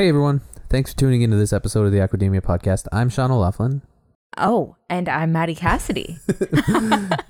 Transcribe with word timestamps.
Hey 0.00 0.08
everyone, 0.08 0.40
thanks 0.70 0.94
for 0.94 0.98
tuning 0.98 1.20
into 1.20 1.36
this 1.36 1.52
episode 1.52 1.84
of 1.84 1.92
the 1.92 1.98
Aquademia 1.98 2.40
podcast. 2.40 2.86
I'm 2.90 3.10
Sean 3.10 3.30
O'Laughlin. 3.30 3.82
Oh, 4.38 4.76
and 4.88 5.10
I'm 5.10 5.30
Maddie 5.30 5.54
Cassidy. 5.54 6.16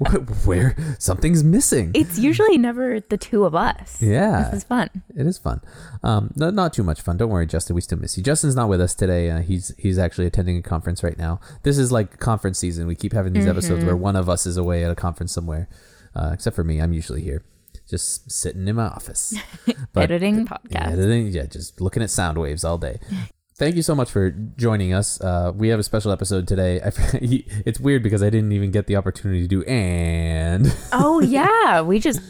Wh- 0.06 0.46
Where 0.46 0.76
something's 1.00 1.42
missing. 1.42 1.90
it's 1.96 2.16
usually 2.16 2.58
never 2.58 3.00
the 3.00 3.18
two 3.18 3.44
of 3.44 3.56
us. 3.56 4.00
Yeah. 4.00 4.44
This 4.44 4.58
is 4.58 4.62
fun. 4.62 4.88
It 5.16 5.26
is 5.26 5.36
fun. 5.36 5.62
Um, 6.04 6.30
no, 6.36 6.50
not 6.50 6.72
too 6.72 6.84
much 6.84 7.00
fun. 7.00 7.16
Don't 7.16 7.30
worry, 7.30 7.44
Justin. 7.44 7.74
We 7.74 7.80
still 7.80 7.98
miss 7.98 8.16
you. 8.16 8.22
Justin's 8.22 8.54
not 8.54 8.68
with 8.68 8.80
us 8.80 8.94
today. 8.94 9.30
Uh, 9.30 9.40
he's 9.40 9.74
he's 9.76 9.98
actually 9.98 10.28
attending 10.28 10.56
a 10.56 10.62
conference 10.62 11.02
right 11.02 11.18
now. 11.18 11.40
This 11.64 11.76
is 11.76 11.90
like 11.90 12.20
conference 12.20 12.60
season. 12.60 12.86
We 12.86 12.94
keep 12.94 13.12
having 13.12 13.32
these 13.32 13.48
episodes 13.48 13.84
where 13.84 13.96
one 13.96 14.14
of 14.14 14.28
us 14.28 14.46
is 14.46 14.56
away 14.56 14.84
at 14.84 14.92
a 14.92 14.94
conference 14.94 15.32
somewhere. 15.32 15.68
Uh, 16.14 16.30
except 16.32 16.54
for 16.54 16.62
me, 16.62 16.80
I'm 16.80 16.92
usually 16.92 17.22
here, 17.22 17.42
just 17.90 18.30
sitting 18.30 18.66
in 18.68 18.76
my 18.76 18.86
office, 18.86 19.34
But- 19.92 20.04
Editing 20.04 20.46
podcast. 20.46 20.92
editing, 20.92 21.26
yeah, 21.28 21.46
just 21.46 21.80
looking 21.80 22.02
at 22.02 22.10
sound 22.10 22.38
waves 22.38 22.64
all 22.64 22.78
day. 22.78 23.00
Thank 23.56 23.76
you 23.76 23.82
so 23.82 23.94
much 23.94 24.10
for 24.10 24.30
joining 24.30 24.94
us. 24.94 25.20
Uh, 25.20 25.52
we 25.54 25.68
have 25.68 25.78
a 25.78 25.82
special 25.82 26.12
episode 26.12 26.48
today. 26.48 26.80
I, 26.84 26.90
it's 27.66 27.78
weird 27.78 28.02
because 28.02 28.22
I 28.22 28.30
didn't 28.30 28.52
even 28.52 28.70
get 28.70 28.86
the 28.86 28.96
opportunity 28.96 29.42
to 29.42 29.46
do 29.48 29.62
and. 29.64 30.74
oh 30.92 31.20
yeah, 31.20 31.82
we 31.82 31.98
just 31.98 32.20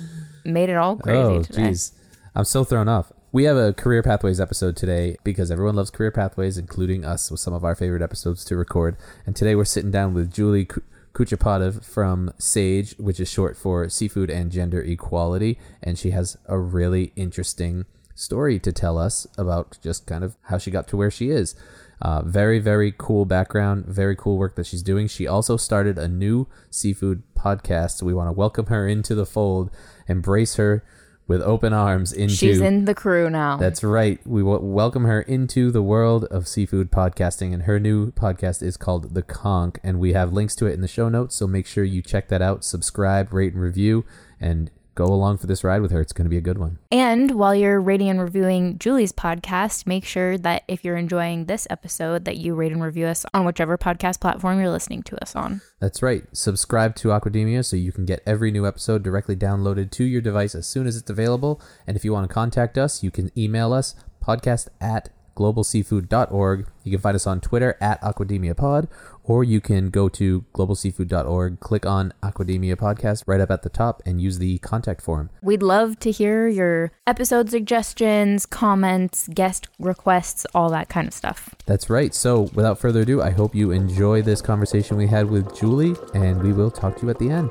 made 0.45 0.71
it 0.71 0.77
all 0.77 0.97
crazy 0.97 1.21
oh, 1.21 1.41
jeez, 1.43 1.93
I'm 2.35 2.45
so 2.45 2.65
thrown 2.65 2.89
off. 2.89 3.13
We 3.31 3.45
have 3.45 3.57
a 3.57 3.73
career 3.73 4.03
pathways 4.03 4.41
episode 4.41 4.77
today 4.77 5.17
because 5.23 5.53
everyone 5.53 5.77
loves 5.77 5.91
career 5.91 6.11
pathways, 6.11 6.59
including 6.59 7.05
us, 7.05 7.31
with 7.31 7.39
some 7.39 7.55
of 7.55 7.63
our 7.63 7.77
favorite 7.77 8.03
episodes 8.03 8.45
to 8.47 8.57
record. 8.57 8.97
And 9.25 9.37
today 9.37 9.55
we're 9.55 9.65
sitting 9.67 9.93
down 9.93 10.15
with 10.15 10.33
Julie 10.33 10.67
Kuchepatov 11.13 11.85
from 11.85 12.33
Sage, 12.39 12.95
which 12.99 13.21
is 13.21 13.31
short 13.31 13.57
for 13.57 13.89
Seafood 13.89 14.31
and 14.31 14.51
Gender 14.51 14.81
Equality, 14.81 15.59
and 15.83 15.99
she 15.99 16.11
has 16.11 16.37
a 16.47 16.59
really 16.59 17.13
interesting 17.17 17.85
story 18.15 18.59
to 18.59 18.73
tell 18.73 18.99
us 18.99 19.27
about 19.39 19.79
just 19.83 20.07
kind 20.07 20.23
of 20.23 20.37
how 20.43 20.59
she 20.59 20.71
got 20.71 20.87
to 20.89 20.97
where 20.97 21.11
she 21.11 21.31
is. 21.31 21.55
Uh, 22.03 22.23
very, 22.23 22.59
very 22.59 22.95
cool 22.97 23.25
background, 23.25 23.85
very 23.87 24.17
cool 24.17 24.39
work 24.39 24.57
that 24.57 24.67
she's 24.67 24.83
doing. 24.83 25.07
She 25.07 25.27
also 25.27 25.57
started 25.57 25.99
a 25.99 26.09
new 26.09 26.47
seafood 26.71 27.23
podcast. 27.37 28.03
We 28.03 28.15
want 28.15 28.29
to 28.29 28.33
welcome 28.33 28.67
her 28.67 28.89
into 28.89 29.15
the 29.15 29.27
fold, 29.27 29.71
embrace 30.09 30.57
her 30.57 30.83
with 31.31 31.43
open 31.43 31.73
arms 31.73 32.13
into. 32.13 32.35
She's 32.35 32.61
in 32.61 32.87
the 32.87 32.95
crew 32.95 33.31
now. 33.31 33.57
That's 33.57 33.85
right. 33.85 34.19
We 34.27 34.41
w- 34.41 34.65
welcome 34.65 35.05
her 35.05 35.23
into 35.23 35.71
the 35.71 35.81
world 35.81 36.25
of 36.25 36.49
seafood 36.49 36.91
podcasting, 36.91 37.55
and 37.55 37.63
her 37.63 37.79
new 37.79 38.11
podcast 38.11 38.65
is 38.65 38.77
called 38.77 39.15
The 39.15 39.23
Conch, 39.23 39.77
and 39.85 40.01
we 40.01 40.13
have 40.13 40.33
links 40.33 40.57
to 40.57 40.67
it 40.67 40.75
in 40.75 40.81
the 40.81 40.89
show 40.89 41.09
notes. 41.09 41.37
So 41.37 41.47
make 41.47 41.69
sure 41.69 41.85
you 41.85 42.03
check 42.03 42.27
that 42.31 42.43
out, 42.43 42.65
subscribe, 42.65 43.33
rate, 43.33 43.53
and 43.53 43.63
review, 43.63 44.05
and 44.41 44.73
go 45.01 45.13
along 45.13 45.39
for 45.39 45.47
this 45.47 45.65
ride 45.65 45.81
with 45.81 45.91
her. 45.91 46.01
It's 46.01 46.13
going 46.13 46.27
to 46.27 46.31
be 46.31 46.37
a 46.37 46.43
good 46.43 46.59
one. 46.59 46.79
And 46.93 47.33
while 47.33 47.55
you're 47.55 47.81
rating 47.81 48.09
and 48.11 48.21
reviewing 48.21 48.79
Julie's 48.79 49.13
podcast, 49.13 49.87
make 49.87 50.05
sure 50.05 50.37
that 50.39 50.65
if 50.69 50.85
you're 50.85 50.97
enjoying 50.97 51.47
this 51.47 51.67
episode, 51.71 52.25
that 52.27 52.37
you 52.37 52.55
rate 52.55 52.73
and 52.73 52.83
review 52.83 53.07
us 53.07 53.25
on 53.33 53.45
whichever 53.45 53.79
podcast 53.79 54.21
platform 54.21 54.59
you're 54.61 54.71
listening 54.71 55.03
to 55.05 55.23
us 55.23 55.35
on. 55.35 55.63
That's 55.81 56.03
right. 56.03 56.25
Subscribe 56.33 56.95
to 56.97 57.09
Aquademia 57.09 57.65
so 57.65 57.77
you 57.77 57.93
can 57.93 58.05
get 58.05 58.23
every 58.27 58.51
new 58.51 58.67
episode 58.67 59.03
directly 59.03 59.37
downloaded 59.37 59.91
to 59.93 60.05
your 60.05 60.21
device 60.21 60.55
as 60.55 60.67
soon 60.67 60.87
as 60.87 60.97
it's 60.97 61.11
available. 61.11 61.63
And 61.87 61.97
if 61.97 62.05
you 62.05 62.13
want 62.13 62.29
to 62.29 62.35
contact 62.35 62.77
us, 62.77 63.03
you 63.03 63.11
can 63.11 63.31
email 63.39 63.73
us 63.73 63.95
podcast 64.23 64.69
at 64.81 65.09
globalseafood.org. 65.37 66.67
You 66.85 66.91
can 66.93 67.01
find 67.01 67.15
us 67.15 67.27
on 67.27 67.41
Twitter 67.41 67.77
at 67.81 68.01
AquademiaPod, 68.03 68.89
or 69.25 69.45
you 69.45 69.61
can 69.61 69.91
go 69.91 70.09
to 70.09 70.45
globalseafood.org, 70.55 71.61
click 71.61 71.87
on 71.87 72.13
Aquademia 72.23 72.77
Podcast 72.77 73.25
right 73.27 73.41
up 73.41 73.51
at 73.51 73.63
the 73.63 73.69
top, 73.69 74.03
and 74.05 74.21
use 74.21 74.39
the 74.39 74.59
contact 74.59 75.03
form. 75.03 75.31
We'd 75.43 75.63
love 75.63 75.99
to 76.01 76.11
hear 76.11 76.49
your 76.49 76.93
episode 77.07 77.51
suggestions, 77.51 78.47
comments, 78.47 79.29
guest 79.29 79.69
requests, 79.79 80.47
all 80.55 80.71
that 80.71 80.89
kind 80.89 81.07
of 81.07 81.15
stuff. 81.15 81.55
That's 81.67 81.91
right. 81.91 82.15
So 82.15 82.51
without 82.55 82.79
further 82.79 83.03
ado, 83.03 83.23
I 83.23 83.31
hope 83.31 83.55
you 83.55 83.71
enjoy 83.71 84.23
this 84.23 84.41
conversation 84.41 84.97
we 84.97 85.07
had 85.07 85.31
with 85.31 85.57
Julie, 85.59 85.95
and 86.15 86.43
we 86.43 86.53
will 86.53 86.71
talk 86.71 86.97
to 86.97 87.03
you 87.03 87.11
at 87.11 87.19
the 87.19 87.31
end. 87.31 87.51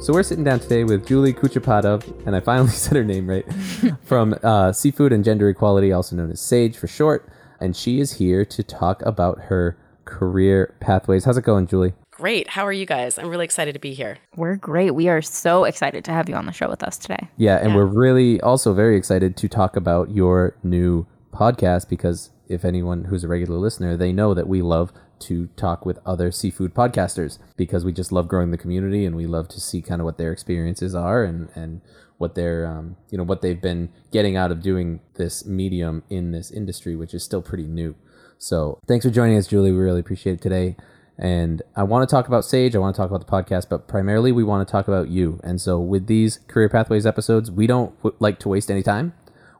So 0.00 0.12
we're 0.12 0.22
sitting 0.22 0.44
down 0.44 0.60
today 0.60 0.84
with 0.84 1.06
Julie 1.06 1.34
Kuchepatov, 1.34 2.24
and 2.24 2.36
I 2.36 2.40
finally 2.40 2.70
said 2.72 2.96
her 2.96 3.04
name 3.04 3.28
right, 3.28 3.44
from 4.04 4.34
uh, 4.44 4.72
Seafood 4.72 5.12
and 5.12 5.24
Gender 5.24 5.48
Equality, 5.48 5.90
also 5.90 6.14
known 6.14 6.30
as 6.30 6.40
SAGE 6.40 6.76
for 6.76 6.86
short. 6.86 7.28
And 7.60 7.76
she 7.76 7.98
is 7.98 8.12
here 8.12 8.44
to 8.44 8.62
talk 8.62 9.02
about 9.02 9.40
her 9.46 9.76
career 10.04 10.76
pathways. 10.78 11.24
How's 11.24 11.36
it 11.36 11.42
going, 11.42 11.66
Julie? 11.66 11.94
Great. 12.12 12.48
How 12.48 12.64
are 12.64 12.72
you 12.72 12.86
guys? 12.86 13.18
I'm 13.18 13.28
really 13.28 13.44
excited 13.44 13.72
to 13.72 13.80
be 13.80 13.92
here. 13.92 14.18
We're 14.36 14.54
great. 14.54 14.92
We 14.92 15.08
are 15.08 15.20
so 15.20 15.64
excited 15.64 16.04
to 16.04 16.12
have 16.12 16.28
you 16.28 16.36
on 16.36 16.46
the 16.46 16.52
show 16.52 16.68
with 16.68 16.84
us 16.84 16.96
today. 16.96 17.28
Yeah, 17.36 17.56
and 17.56 17.74
we're 17.74 17.84
really 17.84 18.40
also 18.40 18.72
very 18.74 18.96
excited 18.96 19.36
to 19.36 19.48
talk 19.48 19.74
about 19.74 20.10
your 20.10 20.56
new 20.62 21.06
podcast 21.32 21.88
because 21.88 22.30
if 22.48 22.64
anyone 22.64 23.04
who's 23.04 23.24
a 23.24 23.28
regular 23.28 23.58
listener, 23.58 23.96
they 23.96 24.12
know 24.12 24.32
that 24.32 24.46
we 24.46 24.62
love 24.62 24.92
to 25.20 25.46
talk 25.56 25.84
with 25.84 25.98
other 26.04 26.30
seafood 26.30 26.74
podcasters 26.74 27.38
because 27.56 27.84
we 27.84 27.92
just 27.92 28.12
love 28.12 28.28
growing 28.28 28.50
the 28.50 28.58
community 28.58 29.04
and 29.04 29.16
we 29.16 29.26
love 29.26 29.48
to 29.48 29.60
see 29.60 29.82
kind 29.82 30.00
of 30.00 30.04
what 30.04 30.18
their 30.18 30.32
experiences 30.32 30.94
are 30.94 31.24
and 31.24 31.48
and 31.54 31.80
what 32.18 32.34
they're 32.34 32.66
um, 32.66 32.96
you 33.10 33.16
know 33.18 33.24
what 33.24 33.40
they've 33.42 33.62
been 33.62 33.90
getting 34.12 34.36
out 34.36 34.50
of 34.50 34.60
doing 34.60 35.00
this 35.14 35.46
medium 35.46 36.02
in 36.10 36.32
this 36.32 36.50
industry, 36.50 36.94
which 36.96 37.14
is 37.14 37.22
still 37.22 37.42
pretty 37.42 37.66
new. 37.66 37.94
So 38.38 38.80
thanks 38.86 39.04
for 39.04 39.10
joining 39.10 39.36
us, 39.36 39.46
Julie. 39.46 39.72
We 39.72 39.78
really 39.78 40.00
appreciate 40.00 40.34
it 40.34 40.40
today. 40.42 40.76
And 41.18 41.62
I 41.74 41.82
want 41.82 42.08
to 42.08 42.12
talk 42.12 42.28
about 42.28 42.44
Sage. 42.44 42.76
I 42.76 42.78
want 42.78 42.94
to 42.94 43.02
talk 43.02 43.10
about 43.10 43.26
the 43.26 43.32
podcast, 43.32 43.68
but 43.68 43.88
primarily 43.88 44.30
we 44.30 44.44
want 44.44 44.66
to 44.66 44.70
talk 44.70 44.86
about 44.86 45.08
you. 45.08 45.40
And 45.42 45.60
so 45.60 45.80
with 45.80 46.06
these 46.06 46.38
career 46.46 46.68
pathways 46.68 47.06
episodes, 47.06 47.50
we 47.50 47.66
don't 47.66 47.92
like 48.20 48.38
to 48.40 48.48
waste 48.48 48.70
any 48.70 48.84
time. 48.84 49.14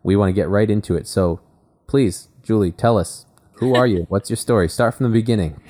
We 0.05 0.15
want 0.15 0.29
to 0.29 0.33
get 0.33 0.49
right 0.49 0.71
into 0.71 0.95
it. 0.95 1.09
So 1.09 1.41
please, 1.89 2.29
Julie, 2.45 2.71
tell 2.71 2.97
us 2.97 3.27
who 3.59 3.75
are 3.75 3.87
you? 3.87 4.07
What's 4.09 4.31
your 4.31 4.37
story? 4.37 4.69
Start 4.69 4.95
from 4.95 5.05
the 5.05 5.13
beginning, 5.13 5.61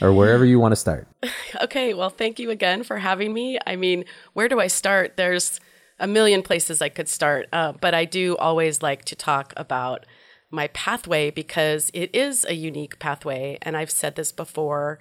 or 0.00 0.12
wherever 0.12 0.44
you 0.44 0.58
want 0.58 0.72
to 0.72 0.76
start. 0.76 1.06
Okay. 1.62 1.94
Well, 1.94 2.10
thank 2.10 2.38
you 2.38 2.50
again 2.50 2.82
for 2.82 2.98
having 2.98 3.32
me. 3.32 3.58
I 3.66 3.76
mean, 3.76 4.04
where 4.34 4.46
do 4.46 4.60
I 4.60 4.66
start? 4.66 5.16
There's 5.16 5.58
a 5.98 6.06
million 6.06 6.42
places 6.42 6.82
I 6.82 6.90
could 6.90 7.08
start, 7.08 7.48
uh, 7.52 7.72
but 7.72 7.94
I 7.94 8.04
do 8.04 8.36
always 8.36 8.82
like 8.82 9.04
to 9.06 9.16
talk 9.16 9.54
about 9.56 10.04
my 10.50 10.68
pathway 10.68 11.30
because 11.30 11.90
it 11.94 12.14
is 12.14 12.44
a 12.44 12.54
unique 12.54 12.98
pathway. 12.98 13.58
And 13.62 13.76
I've 13.76 13.90
said 13.90 14.16
this 14.16 14.32
before. 14.32 14.98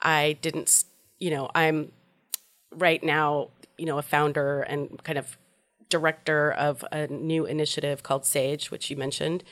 I 0.00 0.38
didn't, 0.40 0.84
you 1.18 1.30
know, 1.30 1.50
I'm 1.54 1.92
right 2.72 3.02
now, 3.02 3.48
you 3.76 3.86
know, 3.86 3.98
a 3.98 4.02
founder 4.02 4.62
and 4.62 5.02
kind 5.02 5.18
of 5.18 5.36
director 5.88 6.52
of 6.52 6.84
a 6.92 7.08
new 7.08 7.46
initiative 7.46 8.02
called 8.02 8.24
Sage, 8.24 8.70
which 8.70 8.90
you 8.90 8.96
mentioned. 8.96 9.42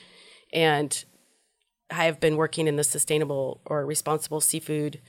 And 0.53 1.05
I 1.94 2.06
have 2.06 2.19
been 2.21 2.37
working 2.37 2.66
in 2.66 2.77
the 2.77 2.84
sustainable 2.84 3.60
or 3.65 3.87
responsible 3.87 4.41
seafood 4.41 5.00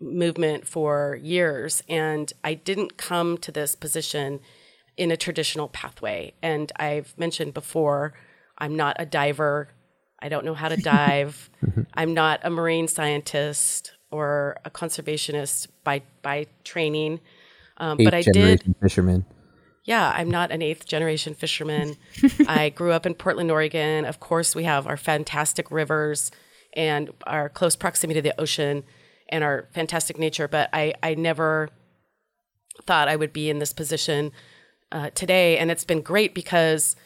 movement 0.00 0.66
for 0.66 1.18
years. 1.22 1.82
And 1.88 2.32
I 2.42 2.54
didn't 2.54 2.96
come 2.96 3.38
to 3.38 3.52
this 3.52 3.74
position 3.74 4.40
in 4.96 5.10
a 5.10 5.16
traditional 5.16 5.68
pathway. 5.68 6.34
And 6.42 6.72
I've 6.76 7.16
mentioned 7.16 7.54
before, 7.54 8.14
I'm 8.58 8.76
not 8.76 8.96
a 8.98 9.06
diver. 9.06 9.68
I 10.20 10.28
don't 10.28 10.44
know 10.44 10.54
how 10.54 10.68
to 10.68 10.76
dive. 10.76 11.50
I'm 11.94 12.14
not 12.14 12.40
a 12.42 12.50
marine 12.50 12.88
scientist 12.88 13.92
or 14.10 14.56
a 14.64 14.70
conservationist 14.70 15.68
by 15.84 16.02
by 16.22 16.46
training. 16.64 17.20
Um, 17.76 17.98
but 18.02 18.14
I 18.14 18.22
did 18.22 18.74
fisherman. 18.80 19.24
Yeah, 19.84 20.12
I'm 20.14 20.30
not 20.30 20.50
an 20.50 20.62
eighth 20.62 20.86
generation 20.86 21.34
fisherman. 21.34 21.96
I 22.48 22.70
grew 22.70 22.92
up 22.92 23.04
in 23.04 23.14
Portland, 23.14 23.50
Oregon. 23.50 24.04
Of 24.06 24.18
course, 24.18 24.54
we 24.54 24.64
have 24.64 24.86
our 24.86 24.96
fantastic 24.96 25.70
rivers 25.70 26.30
and 26.72 27.10
our 27.26 27.48
close 27.48 27.76
proximity 27.76 28.18
to 28.18 28.22
the 28.22 28.40
ocean 28.40 28.84
and 29.28 29.44
our 29.44 29.68
fantastic 29.72 30.18
nature. 30.18 30.48
But 30.48 30.70
I, 30.72 30.94
I 31.02 31.14
never 31.14 31.68
thought 32.86 33.08
I 33.08 33.16
would 33.16 33.32
be 33.32 33.50
in 33.50 33.58
this 33.58 33.72
position 33.72 34.32
uh, 34.90 35.10
today. 35.10 35.58
And 35.58 35.70
it's 35.70 35.84
been 35.84 36.00
great 36.00 36.34
because 36.34 36.96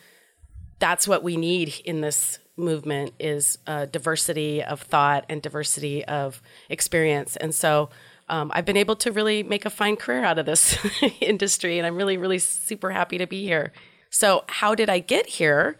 that's 0.78 1.08
what 1.08 1.24
we 1.24 1.36
need 1.36 1.74
in 1.84 2.00
this 2.00 2.38
movement 2.56 3.12
is 3.18 3.58
uh, 3.66 3.86
diversity 3.86 4.62
of 4.62 4.82
thought 4.82 5.24
and 5.28 5.42
diversity 5.42 6.04
of 6.04 6.40
experience. 6.68 7.36
And 7.36 7.54
so 7.54 7.90
um, 8.28 8.50
I've 8.54 8.64
been 8.64 8.76
able 8.76 8.96
to 8.96 9.12
really 9.12 9.42
make 9.42 9.64
a 9.64 9.70
fine 9.70 9.96
career 9.96 10.24
out 10.24 10.38
of 10.38 10.46
this 10.46 10.78
industry, 11.20 11.78
and 11.78 11.86
I'm 11.86 11.96
really, 11.96 12.16
really 12.16 12.38
super 12.38 12.90
happy 12.90 13.18
to 13.18 13.26
be 13.26 13.44
here. 13.44 13.72
So, 14.10 14.44
how 14.48 14.74
did 14.74 14.88
I 14.88 14.98
get 14.98 15.26
here? 15.26 15.76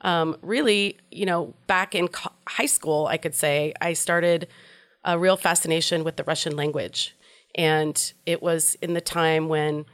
Um, 0.00 0.36
really, 0.42 0.96
you 1.10 1.26
know, 1.26 1.54
back 1.66 1.94
in 1.94 2.08
co- 2.08 2.32
high 2.46 2.66
school, 2.66 3.06
I 3.06 3.16
could 3.16 3.34
say 3.34 3.72
I 3.80 3.94
started 3.94 4.48
a 5.04 5.18
real 5.18 5.36
fascination 5.36 6.04
with 6.04 6.16
the 6.16 6.24
Russian 6.24 6.56
language. 6.56 7.16
And 7.54 8.12
it 8.26 8.42
was 8.42 8.76
in 8.82 8.94
the 8.94 9.00
time 9.00 9.48
when 9.48 9.86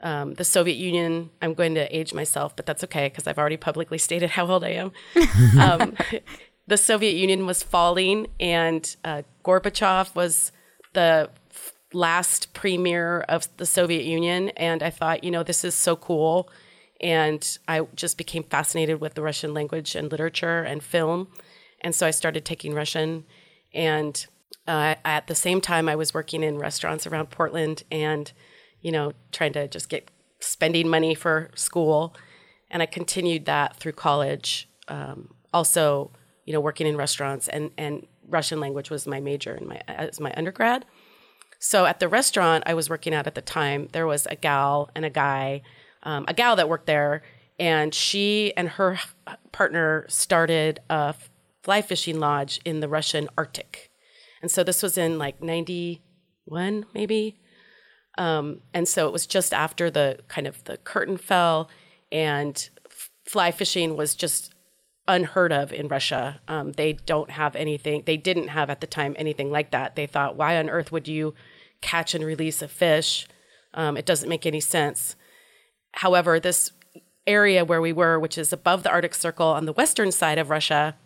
um, 0.00 0.34
the 0.34 0.44
Soviet 0.44 0.76
Union, 0.76 1.30
I'm 1.42 1.54
going 1.54 1.74
to 1.74 1.96
age 1.96 2.14
myself, 2.14 2.54
but 2.54 2.66
that's 2.66 2.84
okay 2.84 3.08
because 3.08 3.26
I've 3.26 3.38
already 3.38 3.56
publicly 3.56 3.98
stated 4.08 4.30
how 4.30 4.46
old 4.46 4.64
I 4.64 4.70
am. 4.70 4.92
um, 5.58 5.96
the 6.66 6.76
Soviet 6.76 7.14
Union 7.14 7.46
was 7.46 7.62
falling, 7.62 8.28
and 8.38 8.94
uh, 9.04 9.22
Gorbachev 9.44 10.14
was 10.14 10.52
the 10.92 11.30
last 11.92 12.52
premier 12.52 13.20
of 13.28 13.48
the 13.56 13.66
Soviet 13.66 14.04
Union. 14.04 14.50
And 14.50 14.82
I 14.82 14.90
thought, 14.90 15.24
you 15.24 15.30
know, 15.30 15.42
this 15.42 15.64
is 15.64 15.74
so 15.74 15.96
cool. 15.96 16.50
And 17.00 17.58
I 17.68 17.86
just 17.94 18.18
became 18.18 18.42
fascinated 18.42 19.00
with 19.00 19.14
the 19.14 19.22
Russian 19.22 19.54
language 19.54 19.94
and 19.94 20.10
literature 20.10 20.62
and 20.62 20.82
film. 20.82 21.28
And 21.80 21.94
so 21.94 22.06
I 22.06 22.10
started 22.10 22.44
taking 22.44 22.74
Russian. 22.74 23.24
And 23.72 24.26
uh, 24.66 24.96
at 25.04 25.28
the 25.28 25.34
same 25.34 25.60
time, 25.60 25.88
I 25.88 25.96
was 25.96 26.12
working 26.12 26.42
in 26.42 26.58
restaurants 26.58 27.06
around 27.06 27.30
Portland 27.30 27.84
and, 27.90 28.30
you 28.80 28.90
know, 28.90 29.12
trying 29.32 29.52
to 29.54 29.68
just 29.68 29.88
get 29.88 30.10
spending 30.40 30.88
money 30.88 31.14
for 31.14 31.50
school. 31.54 32.14
And 32.70 32.82
I 32.82 32.86
continued 32.86 33.46
that 33.46 33.76
through 33.76 33.92
college. 33.92 34.68
Um, 34.88 35.34
also, 35.54 36.10
you 36.44 36.52
know, 36.52 36.60
working 36.60 36.86
in 36.86 36.96
restaurants 36.96 37.48
and, 37.48 37.70
and 37.78 38.06
Russian 38.28 38.60
language 38.60 38.90
was 38.90 39.06
my 39.06 39.20
major 39.20 39.54
in 39.54 39.66
my 39.66 39.80
as 39.88 40.20
my 40.20 40.32
undergrad. 40.36 40.84
So 41.58 41.86
at 41.86 42.00
the 42.00 42.08
restaurant 42.08 42.64
I 42.66 42.74
was 42.74 42.88
working 42.88 43.14
at 43.14 43.26
at 43.26 43.34
the 43.34 43.42
time, 43.42 43.88
there 43.92 44.06
was 44.06 44.26
a 44.26 44.36
gal 44.36 44.90
and 44.94 45.04
a 45.04 45.10
guy, 45.10 45.62
um, 46.02 46.24
a 46.28 46.34
gal 46.34 46.56
that 46.56 46.68
worked 46.68 46.86
there, 46.86 47.22
and 47.58 47.92
she 47.92 48.52
and 48.56 48.68
her 48.68 48.98
partner 49.52 50.06
started 50.08 50.80
a 50.88 51.14
fly 51.62 51.82
fishing 51.82 52.20
lodge 52.20 52.60
in 52.64 52.80
the 52.80 52.88
Russian 52.88 53.28
Arctic. 53.36 53.90
And 54.40 54.50
so 54.50 54.62
this 54.62 54.82
was 54.82 54.96
in 54.96 55.18
like 55.18 55.42
91, 55.42 56.86
maybe. 56.94 57.40
Um, 58.16 58.60
and 58.72 58.86
so 58.86 59.06
it 59.06 59.12
was 59.12 59.26
just 59.26 59.52
after 59.52 59.90
the 59.90 60.20
kind 60.28 60.46
of 60.46 60.62
the 60.64 60.76
curtain 60.76 61.16
fell 61.16 61.68
and 62.10 62.68
f- 62.86 63.10
fly 63.24 63.50
fishing 63.50 63.96
was 63.96 64.14
just 64.14 64.54
unheard 65.08 65.52
of 65.52 65.72
in 65.72 65.88
Russia. 65.88 66.40
Um, 66.46 66.72
they 66.72 66.92
don't 66.92 67.30
have 67.30 67.56
anything, 67.56 68.04
they 68.06 68.16
didn't 68.16 68.48
have 68.48 68.70
at 68.70 68.80
the 68.80 68.86
time 68.86 69.16
anything 69.18 69.50
like 69.50 69.72
that. 69.72 69.96
They 69.96 70.06
thought, 70.06 70.36
why 70.36 70.56
on 70.58 70.70
earth 70.70 70.92
would 70.92 71.08
you 71.08 71.34
catch 71.80 72.14
and 72.14 72.24
release 72.24 72.62
a 72.62 72.68
fish? 72.68 73.26
Um, 73.74 73.96
it 73.96 74.06
doesn't 74.06 74.28
make 74.28 74.46
any 74.46 74.60
sense. 74.60 75.16
However, 75.92 76.38
this 76.38 76.70
area 77.26 77.64
where 77.64 77.80
we 77.80 77.92
were, 77.92 78.18
which 78.18 78.38
is 78.38 78.52
above 78.52 78.82
the 78.82 78.90
Arctic 78.90 79.14
Circle 79.14 79.48
on 79.48 79.64
the 79.64 79.72
western 79.72 80.12
side 80.12 80.38
of 80.38 80.50
Russia, 80.50 80.96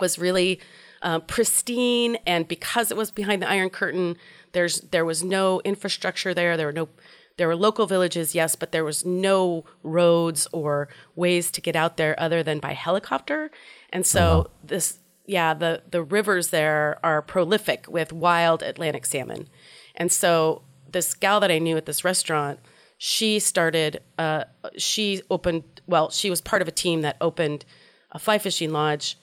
was 0.00 0.18
really 0.18 0.60
uh, 1.02 1.20
pristine. 1.20 2.16
And 2.26 2.48
because 2.48 2.90
it 2.90 2.96
was 2.96 3.10
behind 3.10 3.42
the 3.42 3.48
Iron 3.48 3.70
Curtain, 3.70 4.16
there's 4.52 4.80
there 4.80 5.04
was 5.04 5.22
no 5.22 5.60
infrastructure 5.64 6.34
there. 6.34 6.56
There 6.56 6.66
were 6.66 6.72
no 6.72 6.88
there 7.36 7.48
were 7.48 7.56
local 7.56 7.86
villages, 7.86 8.34
yes, 8.34 8.54
but 8.54 8.72
there 8.72 8.84
was 8.84 9.04
no 9.04 9.64
roads 9.82 10.46
or 10.52 10.88
ways 11.16 11.50
to 11.50 11.60
get 11.60 11.74
out 11.74 11.96
there 11.96 12.18
other 12.18 12.42
than 12.42 12.60
by 12.60 12.72
helicopter. 12.72 13.50
And 13.90 14.06
so 14.06 14.50
this, 14.62 14.98
yeah, 15.26 15.54
the 15.54 15.82
the 15.90 16.02
rivers 16.02 16.50
there 16.50 16.98
are 17.02 17.22
prolific 17.22 17.86
with 17.88 18.12
wild 18.12 18.62
Atlantic 18.62 19.06
salmon. 19.06 19.48
And 19.96 20.12
so 20.12 20.62
this 20.90 21.14
gal 21.14 21.40
that 21.40 21.50
I 21.50 21.58
knew 21.58 21.76
at 21.76 21.86
this 21.86 22.04
restaurant, 22.04 22.60
she 22.98 23.38
started, 23.38 24.00
uh, 24.18 24.44
she 24.76 25.22
opened, 25.28 25.64
well, 25.86 26.10
she 26.10 26.30
was 26.30 26.40
part 26.40 26.62
of 26.62 26.68
a 26.68 26.72
team 26.72 27.02
that 27.02 27.16
opened 27.20 27.64
a 28.12 28.18
fly 28.18 28.38
fishing 28.38 28.70
lodge 28.70 29.18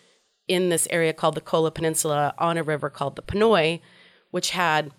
in 0.47 0.69
this 0.69 0.87
area 0.91 1.13
called 1.13 1.35
the 1.35 1.41
Kola 1.41 1.71
Peninsula 1.71 2.33
on 2.37 2.57
a 2.57 2.63
river 2.63 2.89
called 2.89 3.15
the 3.15 3.21
Ponoi, 3.21 3.79
which 4.31 4.51
had 4.51 4.91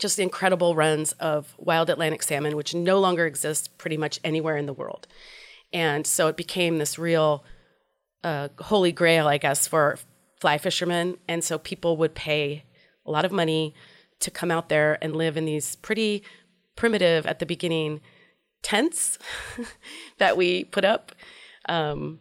just 0.00 0.18
incredible 0.18 0.74
runs 0.74 1.12
of 1.12 1.54
wild 1.58 1.90
Atlantic 1.90 2.22
salmon, 2.22 2.56
which 2.56 2.74
no 2.74 2.98
longer 2.98 3.26
exists 3.26 3.68
pretty 3.68 3.96
much 3.96 4.20
anywhere 4.24 4.56
in 4.56 4.66
the 4.66 4.72
world. 4.72 5.06
And 5.72 6.06
so 6.06 6.28
it 6.28 6.36
became 6.36 6.78
this 6.78 6.98
real 6.98 7.44
uh, 8.24 8.48
holy 8.58 8.92
grail, 8.92 9.26
I 9.28 9.38
guess, 9.38 9.66
for 9.66 9.98
fly 10.40 10.58
fishermen. 10.58 11.18
And 11.28 11.42
so 11.44 11.58
people 11.58 11.96
would 11.98 12.14
pay 12.14 12.64
a 13.04 13.10
lot 13.10 13.24
of 13.24 13.32
money 13.32 13.74
to 14.20 14.30
come 14.30 14.50
out 14.50 14.68
there 14.68 14.98
and 15.02 15.16
live 15.16 15.36
in 15.36 15.44
these 15.44 15.76
pretty 15.76 16.22
primitive, 16.76 17.26
at 17.26 17.38
the 17.38 17.46
beginning, 17.46 18.00
tents 18.62 19.18
that 20.18 20.36
we 20.36 20.64
put 20.64 20.84
up. 20.84 21.12
Um, 21.68 22.20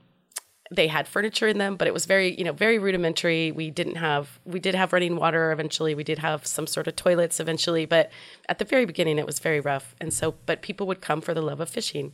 they 0.74 0.88
had 0.88 1.06
furniture 1.08 1.48
in 1.50 1.58
them, 1.58 1.76
but 1.76 1.86
it 1.88 1.94
was 1.94 2.06
very, 2.06 2.34
you 2.38 2.46
know, 2.46 2.54
very 2.54 2.80
rudimentary. 2.80 3.52
We 3.52 3.70
didn't 3.70 3.96
have, 3.98 4.40
we 4.46 4.60
did 4.60 4.74
have 4.74 4.94
running 4.94 5.18
water 5.18 5.52
eventually. 5.52 5.94
We 5.94 6.06
did 6.06 6.20
have 6.20 6.48
some 6.48 6.66
sort 6.66 6.88
of 6.88 6.96
toilets 6.96 7.42
eventually, 7.42 7.86
but 7.86 8.10
at 8.48 8.58
the 8.58 8.64
very 8.66 8.86
beginning, 8.86 9.18
it 9.20 9.26
was 9.26 9.40
very 9.40 9.60
rough. 9.60 9.96
And 10.00 10.14
so, 10.14 10.36
but 10.46 10.62
people 10.62 10.88
would 10.88 11.02
come 11.02 11.20
for 11.20 11.34
the 11.34 11.42
love 11.42 11.60
of 11.60 11.70
fishing. 11.70 12.14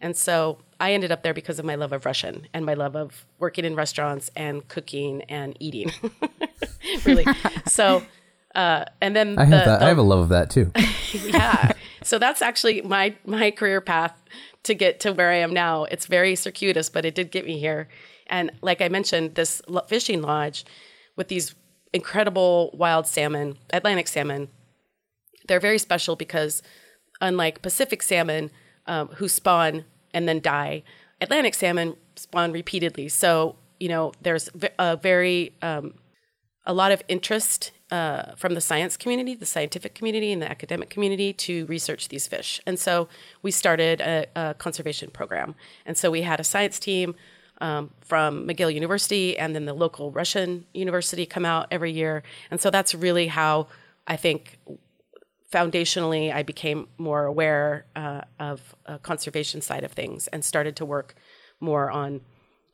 And 0.00 0.16
so 0.16 0.58
I 0.78 0.92
ended 0.92 1.10
up 1.10 1.22
there 1.24 1.34
because 1.34 1.58
of 1.58 1.64
my 1.64 1.74
love 1.74 1.92
of 1.92 2.06
Russian 2.06 2.46
and 2.54 2.64
my 2.64 2.74
love 2.74 2.94
of 2.96 3.26
working 3.38 3.64
in 3.64 3.74
restaurants 3.74 4.30
and 4.36 4.66
cooking 4.68 5.22
and 5.22 5.56
eating. 5.60 5.90
really. 7.04 7.26
so, 7.66 8.02
uh, 8.54 8.84
and 9.00 9.14
then 9.16 9.36
I 9.38 9.44
have 9.44 9.50
the- 9.50 9.56
that. 9.70 9.78
the- 9.80 9.84
I 9.84 9.88
have 9.88 9.98
a 9.98 10.02
love 10.02 10.20
of 10.20 10.28
that 10.30 10.48
too. 10.50 10.70
yeah. 11.12 11.72
So 12.02 12.18
that's 12.18 12.40
actually 12.40 12.80
my 12.82 13.14
my 13.26 13.50
career 13.50 13.80
path 13.82 14.16
to 14.64 14.74
get 14.74 15.00
to 15.00 15.12
where 15.12 15.30
I 15.30 15.36
am 15.36 15.52
now. 15.52 15.84
It's 15.84 16.06
very 16.06 16.36
circuitous, 16.36 16.88
but 16.88 17.04
it 17.04 17.14
did 17.14 17.30
get 17.30 17.46
me 17.46 17.58
here. 17.58 17.88
And 18.28 18.50
like 18.62 18.80
I 18.80 18.88
mentioned, 18.88 19.34
this 19.34 19.62
fishing 19.88 20.22
lodge 20.22 20.64
with 21.16 21.28
these 21.28 21.54
incredible 21.92 22.70
wild 22.74 23.06
salmon, 23.06 23.58
Atlantic 23.72 24.08
salmon, 24.08 24.48
they're 25.48 25.60
very 25.60 25.78
special 25.78 26.14
because 26.16 26.62
unlike 27.20 27.62
Pacific 27.62 28.02
salmon, 28.02 28.50
um, 28.86 29.08
who 29.08 29.28
spawn 29.28 29.84
and 30.14 30.28
then 30.28 30.40
die, 30.40 30.82
Atlantic 31.20 31.54
salmon 31.54 31.96
spawn 32.16 32.52
repeatedly. 32.52 33.08
So 33.08 33.56
you 33.80 33.88
know, 33.88 34.12
there's 34.20 34.48
a 34.78 34.96
very 34.96 35.56
um, 35.62 35.94
a 36.66 36.72
lot 36.72 36.92
of 36.92 37.02
interest 37.08 37.72
uh, 37.90 38.34
from 38.36 38.54
the 38.54 38.60
science 38.60 38.96
community, 38.96 39.34
the 39.34 39.46
scientific 39.46 39.94
community, 39.94 40.32
and 40.32 40.40
the 40.40 40.50
academic 40.50 40.90
community 40.90 41.32
to 41.32 41.66
research 41.66 42.08
these 42.08 42.26
fish. 42.26 42.60
And 42.66 42.78
so 42.78 43.08
we 43.42 43.50
started 43.50 44.00
a, 44.00 44.26
a 44.36 44.54
conservation 44.54 45.10
program. 45.10 45.54
And 45.86 45.96
so 45.96 46.10
we 46.10 46.22
had 46.22 46.40
a 46.40 46.44
science 46.44 46.78
team 46.78 47.14
um, 47.60 47.90
from 48.00 48.46
McGill 48.46 48.72
University 48.72 49.38
and 49.38 49.54
then 49.54 49.66
the 49.66 49.74
local 49.74 50.10
Russian 50.12 50.66
university 50.72 51.26
come 51.26 51.44
out 51.44 51.66
every 51.70 51.92
year. 51.92 52.22
And 52.50 52.60
so 52.60 52.70
that's 52.70 52.94
really 52.94 53.26
how 53.26 53.68
I 54.06 54.16
think 54.16 54.58
foundationally 55.52 56.32
I 56.32 56.42
became 56.42 56.88
more 56.96 57.24
aware 57.24 57.86
uh, 57.96 58.22
of 58.38 58.74
a 58.86 58.98
conservation 58.98 59.60
side 59.60 59.84
of 59.84 59.92
things 59.92 60.28
and 60.28 60.44
started 60.44 60.76
to 60.76 60.84
work 60.84 61.14
more 61.60 61.90
on 61.90 62.20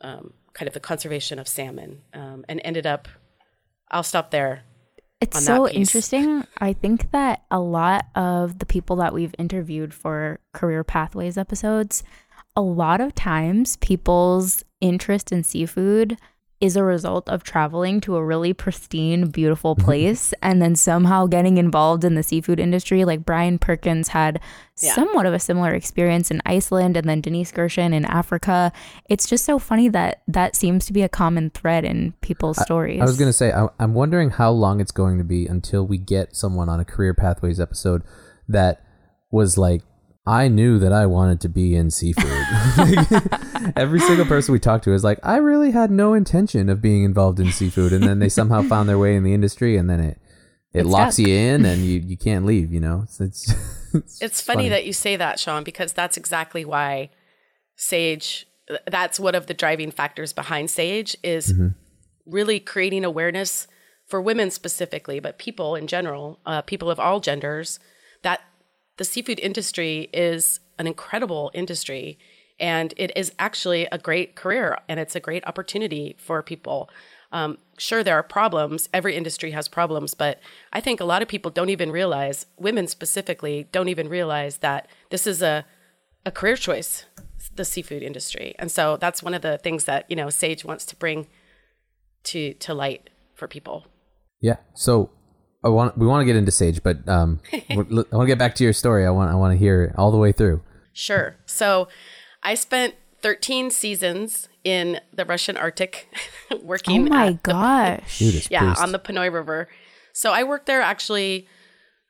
um, 0.02 0.34
kind 0.52 0.68
of 0.68 0.74
the 0.74 0.80
conservation 0.80 1.38
of 1.38 1.48
salmon 1.48 2.02
um, 2.12 2.44
and 2.48 2.60
ended 2.64 2.86
up 2.86 3.08
I'll 3.90 4.02
stop 4.02 4.30
there. 4.30 4.64
It's 5.20 5.44
so 5.44 5.68
interesting. 5.68 6.44
I 6.58 6.72
think 6.72 7.10
that 7.12 7.44
a 7.50 7.58
lot 7.58 8.06
of 8.14 8.58
the 8.58 8.66
people 8.66 8.96
that 8.96 9.14
we've 9.14 9.34
interviewed 9.38 9.94
for 9.94 10.40
career 10.52 10.84
pathways 10.84 11.38
episodes, 11.38 12.02
a 12.54 12.60
lot 12.60 13.00
of 13.00 13.14
times 13.14 13.76
people's 13.78 14.62
interest 14.80 15.32
in 15.32 15.42
seafood 15.42 16.18
is 16.60 16.74
a 16.74 16.82
result 16.82 17.28
of 17.28 17.42
traveling 17.42 18.00
to 18.00 18.16
a 18.16 18.24
really 18.24 18.54
pristine, 18.54 19.28
beautiful 19.28 19.76
mm-hmm. 19.76 19.84
place 19.84 20.32
and 20.42 20.62
then 20.62 20.74
somehow 20.74 21.26
getting 21.26 21.58
involved 21.58 22.02
in 22.02 22.14
the 22.14 22.22
seafood 22.22 22.58
industry. 22.58 23.04
Like 23.04 23.26
Brian 23.26 23.58
Perkins 23.58 24.08
had 24.08 24.40
Yeah. 24.80 24.94
somewhat 24.94 25.26
of 25.26 25.34
a 25.34 25.38
similar 25.38 25.74
experience 25.74 26.30
in 26.30 26.40
Iceland 26.46 26.96
and 26.96 27.08
then 27.08 27.20
Denise 27.20 27.52
Gershon 27.52 27.92
in 27.92 28.06
Africa. 28.06 28.72
It's 29.08 29.28
just 29.28 29.44
so 29.44 29.58
funny 29.58 29.88
that 29.90 30.22
that 30.28 30.56
seems 30.56 30.86
to 30.86 30.94
be 30.94 31.02
a 31.02 31.08
common 31.10 31.50
thread 31.50 31.84
in 31.84 32.14
people's 32.22 32.60
stories. 32.62 33.02
I 33.02 33.04
was 33.04 33.18
going 33.18 33.28
to 33.28 33.34
say, 33.34 33.52
I, 33.52 33.68
I'm 33.78 33.92
wondering 33.92 34.30
how 34.30 34.50
long 34.50 34.80
it's 34.80 34.92
going 34.92 35.18
to 35.18 35.24
be 35.24 35.46
until 35.46 35.86
we 35.86 35.98
get 35.98 36.34
someone 36.34 36.70
on 36.70 36.80
a 36.80 36.84
Career 36.86 37.12
Pathways 37.12 37.60
episode 37.60 38.02
that 38.48 38.82
was 39.30 39.58
like, 39.58 39.82
I 40.26 40.48
knew 40.48 40.78
that 40.80 40.92
I 40.92 41.06
wanted 41.06 41.40
to 41.42 41.48
be 41.48 41.76
in 41.76 41.90
seafood. 41.90 42.26
Every 43.76 44.00
single 44.00 44.26
person 44.26 44.52
we 44.52 44.58
talked 44.58 44.84
to 44.84 44.92
is 44.92 45.04
like, 45.04 45.20
I 45.22 45.36
really 45.36 45.70
had 45.70 45.90
no 45.90 46.14
intention 46.14 46.68
of 46.68 46.82
being 46.82 47.04
involved 47.04 47.38
in 47.38 47.52
seafood. 47.52 47.92
And 47.92 48.02
then 48.02 48.18
they 48.18 48.28
somehow 48.28 48.62
found 48.62 48.88
their 48.88 48.98
way 48.98 49.14
in 49.14 49.22
the 49.22 49.32
industry 49.34 49.76
and 49.76 49.88
then 49.88 50.00
it, 50.00 50.18
it 50.72 50.80
It's 50.80 50.88
locks 50.88 51.14
stuck. 51.14 51.28
you 51.28 51.34
in 51.34 51.64
and 51.64 51.82
you, 51.82 52.00
you 52.00 52.16
can't 52.16 52.44
leave, 52.44 52.72
you 52.72 52.80
know? 52.80 53.02
It's, 53.04 53.20
it's, 53.20 53.54
it's, 53.94 54.20
It's 54.22 54.40
funny, 54.40 54.68
that 54.68 54.84
you 54.84 54.92
say 54.92 55.14
that, 55.16 55.38
Sean, 55.38 55.62
because 55.62 55.92
that's 55.92 56.16
exactly 56.16 56.64
why 56.64 57.10
Sage, 57.76 58.46
that's 58.90 59.20
one 59.20 59.34
of 59.36 59.46
the 59.46 59.54
driving 59.54 59.92
factors 59.92 60.32
behind 60.32 60.70
Sage 60.70 61.16
is 61.22 61.54
really 62.26 62.58
creating 62.58 63.04
awareness 63.04 63.68
for 64.06 64.20
women 64.20 64.50
specifically, 64.50 65.20
but 65.20 65.38
people 65.38 65.76
in 65.76 65.86
general, 65.86 66.40
uh, 66.46 66.62
people 66.62 66.90
of 66.90 66.98
all 66.98 67.20
genders, 67.20 67.78
that 68.22 68.40
the 68.96 69.04
seafood 69.04 69.40
industry 69.40 70.08
is 70.12 70.60
an 70.78 70.86
incredible 70.86 71.50
industry 71.54 72.18
and 72.58 72.94
it 72.96 73.12
is 73.16 73.32
actually 73.38 73.86
a 73.92 73.98
great 73.98 74.34
career 74.34 74.78
and 74.88 74.98
it's 74.98 75.14
a 75.14 75.20
great 75.20 75.46
opportunity 75.46 76.16
for 76.18 76.42
people. 76.42 76.88
Um, 77.32 77.58
sure, 77.76 78.02
there 78.02 78.16
are 78.16 78.22
problems. 78.22 78.88
Every 78.94 79.14
industry 79.14 79.50
has 79.50 79.68
problems, 79.68 80.14
but 80.14 80.40
I 80.72 80.80
think 80.80 81.00
a 81.00 81.04
lot 81.04 81.22
of 81.22 81.28
people 81.28 81.50
don't 81.50 81.68
even 81.68 81.90
realize, 81.90 82.46
women 82.56 82.86
specifically, 82.86 83.68
don't 83.72 83.88
even 83.88 84.08
realize 84.08 84.58
that 84.58 84.88
this 85.10 85.26
is 85.26 85.42
a 85.42 85.64
a 86.24 86.30
career 86.30 86.56
choice, 86.56 87.04
the 87.54 87.64
seafood 87.64 88.02
industry. 88.02 88.54
And 88.58 88.70
so 88.70 88.96
that's 88.96 89.22
one 89.22 89.32
of 89.32 89.42
the 89.42 89.58
things 89.58 89.84
that 89.84 90.04
you 90.08 90.16
know 90.16 90.30
Sage 90.30 90.64
wants 90.64 90.84
to 90.86 90.96
bring 90.96 91.26
to 92.24 92.54
to 92.54 92.74
light 92.74 93.10
for 93.34 93.48
people. 93.48 93.86
Yeah. 94.40 94.56
So 94.74 95.10
I 95.66 95.68
want 95.68 95.98
we 95.98 96.06
want 96.06 96.22
to 96.22 96.24
get 96.24 96.36
into 96.36 96.52
Sage, 96.52 96.82
but 96.82 97.06
um, 97.08 97.40
I 97.52 97.74
want 97.76 98.10
to 98.10 98.26
get 98.26 98.38
back 98.38 98.54
to 98.56 98.64
your 98.64 98.72
story. 98.72 99.04
I 99.06 99.10
want 99.10 99.30
I 99.30 99.34
want 99.34 99.52
to 99.52 99.58
hear 99.58 99.84
it 99.84 99.94
all 99.98 100.10
the 100.10 100.18
way 100.18 100.32
through. 100.32 100.62
Sure. 100.92 101.36
So 101.44 101.88
I 102.42 102.54
spent 102.54 102.94
13 103.20 103.70
seasons 103.70 104.48
in 104.64 105.00
the 105.12 105.24
Russian 105.24 105.56
Arctic 105.56 106.08
working. 106.62 107.06
Oh 107.06 107.10
my 107.10 107.26
at 107.28 107.42
gosh. 107.42 108.18
Judas 108.18 108.48
yeah, 108.50 108.60
Priest. 108.60 108.82
on 108.82 108.92
the 108.92 108.98
Ponoi 108.98 109.32
River. 109.32 109.68
So 110.12 110.32
I 110.32 110.44
worked 110.44 110.66
there 110.66 110.80
actually 110.80 111.46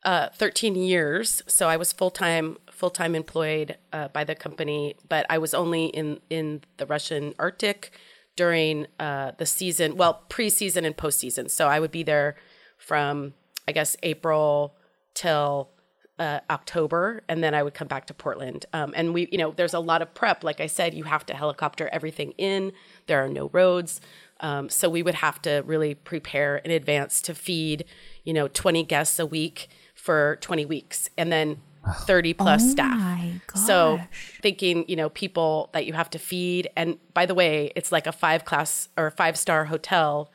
uh, 0.05 0.29
13 0.29 0.77
years. 0.77 1.43
So 1.47 1.69
I 1.69 1.77
was 1.77 1.93
full 1.93 2.11
time 2.11 2.59
full 2.71 2.91
time 2.91 3.15
employed 3.15 3.79
uh, 3.93 4.09
by 4.09 4.23
the 4.23 4.35
company, 4.35 4.95
but 5.09 5.25
I 5.31 5.39
was 5.39 5.55
only 5.55 5.87
in 5.87 6.21
in 6.29 6.63
the 6.77 6.87
Russian 6.87 7.35
Arctic 7.39 7.93
during 8.37 8.87
uh, 9.01 9.33
the 9.39 9.47
season, 9.47 9.97
well, 9.97 10.25
preseason 10.29 10.85
and 10.85 10.95
postseason. 10.97 11.51
So 11.51 11.69
I 11.69 11.81
would 11.81 11.91
be 11.91 12.03
there 12.03 12.37
from 12.77 13.33
I 13.69 13.73
guess 13.73 13.97
April 14.03 14.75
till 15.15 15.71
uh, 16.19 16.41
October, 16.49 17.23
and 17.29 17.43
then 17.45 17.55
I 17.55 17.63
would 17.63 17.75
come 17.75 17.89
back 17.89 18.07
to 18.07 18.15
Portland. 18.15 18.65
Um, 18.73 18.95
and 18.97 19.13
we, 19.13 19.29
you 19.31 19.39
know, 19.39 19.53
there's 19.53 19.75
a 19.75 19.81
lot 19.81 20.01
of 20.03 20.15
prep. 20.15 20.43
Like 20.45 20.61
I 20.61 20.67
said, 20.67 20.95
you 20.95 21.05
have 21.05 21.27
to 21.27 21.35
helicopter 21.35 21.89
everything 21.93 22.33
in. 22.39 22.73
There 23.07 23.23
are 23.23 23.29
no 23.29 23.51
roads, 23.53 24.01
um, 24.41 24.69
so 24.69 24.89
we 24.89 25.03
would 25.03 25.17
have 25.17 25.43
to 25.43 25.63
really 25.67 25.95
prepare 25.95 26.57
in 26.57 26.71
advance 26.71 27.21
to 27.23 27.35
feed, 27.35 27.85
you 28.25 28.33
know, 28.33 28.49
20 28.49 28.83
guests 28.85 29.19
a 29.19 29.27
week 29.27 29.69
for 29.95 30.39
20 30.41 30.65
weeks, 30.65 31.11
and 31.19 31.31
then 31.31 31.61
30 32.01 32.35
plus 32.35 32.65
Oh 32.65 32.69
staff. 32.71 32.99
my 32.99 33.41
So 33.55 34.01
thinking, 34.43 34.85
you 34.89 34.97
know, 34.97 35.09
people 35.11 35.71
that 35.73 35.87
you 35.87 35.93
have 35.93 36.11
to 36.11 36.19
feed, 36.19 36.69
and 36.77 36.99
by 37.15 37.27
the 37.27 37.35
way, 37.35 37.73
it's 37.77 37.93
like 37.93 38.07
a 38.07 38.13
five 38.13 38.45
class 38.45 38.89
or 38.97 39.11
five 39.11 39.37
star 39.37 39.67
hotel, 39.67 40.31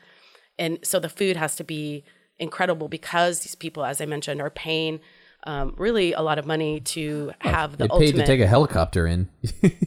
and 0.58 0.78
so 0.82 1.00
the 1.00 1.08
food 1.08 1.36
has 1.36 1.56
to 1.56 1.64
be 1.64 2.04
incredible 2.42 2.88
because 2.88 3.40
these 3.40 3.54
people, 3.54 3.84
as 3.84 4.00
I 4.00 4.06
mentioned, 4.06 4.42
are 4.42 4.50
paying 4.50 5.00
um, 5.44 5.74
really 5.76 6.12
a 6.12 6.20
lot 6.20 6.38
of 6.38 6.46
money 6.46 6.80
to 6.80 7.32
have 7.40 7.78
the 7.78 7.88
They 7.88 7.98
paid 7.98 8.14
to 8.16 8.26
take 8.26 8.40
a 8.40 8.46
helicopter 8.46 9.06
in. 9.06 9.28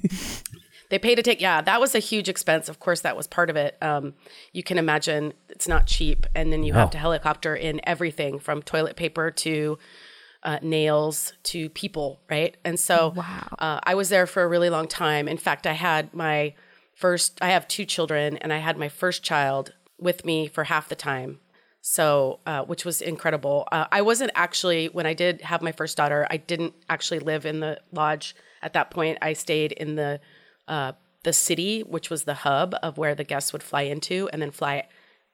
they 0.90 1.00
pay 1.00 1.16
to 1.16 1.22
take. 1.22 1.40
Yeah, 1.42 1.62
that 1.62 1.80
was 1.80 1.96
a 1.96 2.00
huge 2.00 2.28
expense. 2.28 2.68
Of 2.68 2.80
course, 2.80 3.02
that 3.02 3.16
was 3.16 3.28
part 3.28 3.50
of 3.50 3.56
it. 3.56 3.78
Um, 3.82 4.14
you 4.54 4.64
can 4.64 4.78
imagine 4.78 5.34
it's 5.50 5.68
not 5.68 5.86
cheap, 5.86 6.26
and 6.36 6.52
then 6.52 6.64
you 6.64 6.74
have 6.74 6.90
to 6.92 6.98
helicopter 6.98 7.56
in 7.56 7.80
everything 7.84 8.40
from 8.40 8.62
toilet 8.62 8.96
paper 8.96 9.32
to 9.32 9.78
uh, 10.44 10.60
nails 10.62 11.34
to 11.44 11.70
people, 11.70 12.22
right? 12.30 12.56
And 12.64 12.80
so 12.80 13.14
uh, 13.58 13.80
I 13.84 13.96
was 13.96 14.10
there 14.10 14.28
for 14.28 14.44
a 14.44 14.48
really 14.48 14.70
long 14.70 14.88
time. 14.88 15.28
In 15.28 15.38
fact, 15.38 15.66
I 15.66 15.74
had 15.74 16.14
my 16.14 16.54
first, 16.94 17.40
I 17.42 17.50
have 17.50 17.68
two 17.68 17.86
children, 17.86 18.38
and 18.38 18.54
I 18.54 18.58
had 18.58 18.78
my 18.78 18.90
first 18.90 19.24
child 19.24 19.74
with 19.98 20.24
me 20.24 20.48
for 20.48 20.66
half 20.66 20.88
the 20.88 20.96
time. 20.96 21.40
So, 21.88 22.40
uh, 22.48 22.64
which 22.64 22.84
was 22.84 23.00
incredible. 23.00 23.68
Uh, 23.72 23.86
I 23.92 24.02
wasn't 24.02 24.32
actually, 24.34 24.88
when 24.88 25.06
I 25.06 25.14
did 25.14 25.42
have 25.42 25.62
my 25.62 25.72
first 25.72 25.96
daughter, 25.96 26.26
I 26.32 26.38
didn't 26.38 26.74
actually 26.90 27.20
live 27.20 27.46
in 27.46 27.60
the 27.60 27.80
lodge 27.92 28.36
at 28.64 28.74
that 28.74 28.90
point. 28.90 29.20
I 29.22 29.34
stayed 29.34 29.72
in 29.72 29.94
the, 29.94 30.20
uh, 30.68 30.94
the 31.22 31.32
city, 31.32 31.82
which 31.82 32.10
was 32.10 32.24
the 32.24 32.34
hub 32.34 32.74
of 32.82 32.98
where 32.98 33.14
the 33.14 33.24
guests 33.24 33.54
would 33.54 33.62
fly 33.62 33.84
into 33.84 34.28
and 34.34 34.42
then 34.42 34.50
fly, 34.50 34.88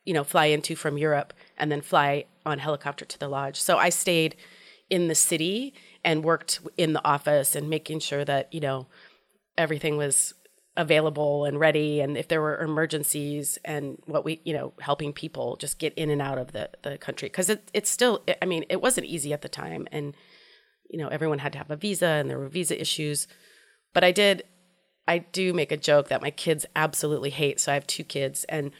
you 0.03 0.13
know, 0.13 0.25
fly 0.25 0.47
into 0.47 0.75
from 0.75 0.97
Europe 0.97 1.31
and 1.57 1.71
then 1.71 1.79
fly 1.79 2.25
on 2.45 2.59
helicopter 2.59 3.05
to 3.05 3.17
the 3.17 3.29
lodge. 3.29 3.57
So 3.57 3.77
I 3.77 3.87
stayed 3.87 4.35
in 4.89 5.07
the 5.07 5.15
city 5.15 5.73
and 6.03 6.21
worked 6.21 6.59
in 6.75 6.91
the 6.91 7.05
office 7.05 7.55
and 7.55 7.69
making 7.69 7.99
sure 7.99 8.25
that, 8.25 8.53
you 8.53 8.59
know, 8.59 8.87
everything 9.57 9.95
was 9.95 10.33
available 10.77 11.43
and 11.43 11.59
ready 11.59 11.99
and 11.99 12.17
if 12.17 12.29
there 12.29 12.41
were 12.41 12.57
emergencies 12.61 13.57
and 13.65 13.97
what 14.05 14.23
we 14.23 14.39
you 14.45 14.53
know 14.53 14.71
helping 14.79 15.11
people 15.11 15.57
just 15.57 15.79
get 15.79 15.93
in 15.95 16.09
and 16.09 16.21
out 16.21 16.37
of 16.37 16.53
the 16.53 16.69
the 16.83 16.97
country. 16.97 17.27
Because 17.27 17.49
it, 17.49 17.69
it's 17.73 17.89
still 17.89 18.23
i 18.41 18.45
mean 18.45 18.63
it 18.69 18.81
wasn't 18.81 19.05
easy 19.05 19.33
at 19.33 19.41
the 19.41 19.49
time 19.49 19.87
and 19.91 20.15
you 20.89 20.97
know 20.97 21.09
everyone 21.09 21.39
had 21.39 21.51
to 21.51 21.57
have 21.57 21.71
a 21.71 21.75
visa 21.75 22.05
and 22.05 22.29
there 22.29 22.39
were 22.39 22.47
visa 22.47 22.79
issues. 22.79 23.27
But 23.93 24.05
i 24.05 24.11
did 24.11 24.43
i 25.07 25.17
do 25.17 25.53
make 25.53 25.73
a 25.73 25.77
joke 25.77 26.07
that 26.07 26.21
my 26.21 26.31
kids 26.31 26.65
absolutely 26.75 27.31
hate 27.31 27.59
so 27.59 27.71
i 27.71 27.75
have 27.75 27.87
two 27.87 28.03
kids 28.03 28.45
and 28.45 28.71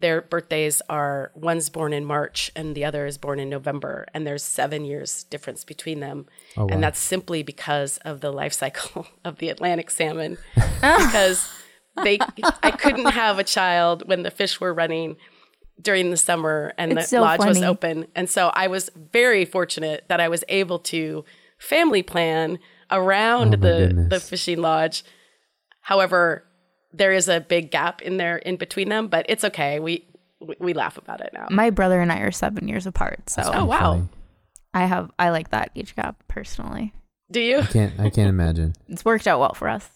their 0.00 0.22
birthdays 0.22 0.80
are 0.88 1.30
one's 1.34 1.68
born 1.68 1.92
in 1.92 2.04
march 2.04 2.50
and 2.54 2.74
the 2.74 2.84
other 2.84 3.06
is 3.06 3.18
born 3.18 3.38
in 3.40 3.48
november 3.48 4.06
and 4.14 4.26
there's 4.26 4.42
seven 4.42 4.84
years 4.84 5.24
difference 5.24 5.64
between 5.64 6.00
them. 6.00 6.26
Oh, 6.56 6.68
and 6.68 6.82
that's 6.82 6.98
simply 6.98 7.42
because 7.42 7.98
of 7.98 8.20
the 8.20 8.32
life 8.32 8.52
cycle 8.52 9.06
of 9.24 9.38
the 9.38 9.48
atlantic 9.48 9.90
salmon 9.90 10.38
because 10.54 11.48
they 12.04 12.18
i 12.62 12.70
couldn't 12.70 13.06
have 13.10 13.38
a 13.38 13.44
child 13.44 14.02
when 14.08 14.22
the 14.22 14.30
fish 14.30 14.60
were 14.60 14.72
running 14.72 15.16
during 15.80 16.10
the 16.10 16.16
summer 16.16 16.72
and 16.78 16.92
It's 16.92 17.02
the 17.10 17.16
so 17.18 17.20
lodge 17.22 17.44
was 17.44 17.62
open. 17.62 18.06
And 18.14 18.28
so 18.28 18.50
i 18.54 18.66
was 18.66 18.90
very 19.12 19.44
fortunate 19.44 20.04
that 20.08 20.20
i 20.20 20.28
was 20.28 20.42
able 20.48 20.78
to 20.80 21.24
family 21.58 22.02
plan 22.02 22.58
around 22.90 23.54
Oh 23.54 23.58
my 23.58 23.68
the 23.68 24.06
the 24.10 24.20
fishing 24.20 24.60
lodge. 24.60 25.04
However 25.80 26.44
there 26.92 27.12
is 27.12 27.28
a 27.28 27.40
big 27.40 27.70
gap 27.70 28.02
in 28.02 28.16
there 28.16 28.36
in 28.36 28.56
between 28.56 28.88
them 28.88 29.08
but 29.08 29.26
it's 29.28 29.44
okay 29.44 29.80
we 29.80 30.04
we, 30.40 30.54
we 30.60 30.72
laugh 30.72 30.96
about 30.96 31.20
it 31.20 31.30
now 31.34 31.46
My 31.50 31.70
brother 31.70 32.00
and 32.00 32.12
I 32.12 32.20
are 32.20 32.30
seven 32.30 32.68
years 32.68 32.86
apart, 32.86 33.28
so 33.28 33.42
oh 33.54 33.64
wow 33.64 33.92
Funny. 33.94 34.08
I 34.74 34.84
have 34.86 35.10
I 35.18 35.30
like 35.30 35.50
that 35.50 35.70
age 35.74 35.96
gap 35.96 36.22
personally. 36.28 36.92
do 37.30 37.40
you 37.40 37.58
I 37.58 37.66
Can't 37.66 37.98
I 38.00 38.10
can't 38.10 38.28
imagine. 38.28 38.74
It's 38.88 39.04
worked 39.04 39.26
out 39.26 39.40
well 39.40 39.54
for 39.54 39.68
us. 39.68 39.88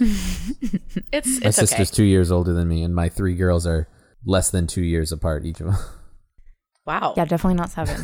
it's 0.00 0.72
it's 1.12 1.44
My 1.44 1.50
sister's 1.50 1.90
okay 1.90 1.96
two 1.96 2.04
years 2.04 2.30
older 2.30 2.52
than 2.52 2.68
me, 2.68 2.82
and 2.82 2.94
my 2.94 3.08
three 3.08 3.34
girls 3.34 3.66
are 3.66 3.88
less 4.24 4.50
than 4.50 4.66
two 4.66 4.82
years 4.82 5.12
apart 5.12 5.44
each 5.44 5.60
of 5.60 5.66
them. 5.66 5.76
wow 6.86 7.14
Yeah, 7.16 7.24
definitely 7.26 7.56
not 7.56 7.70
seven. 7.70 8.00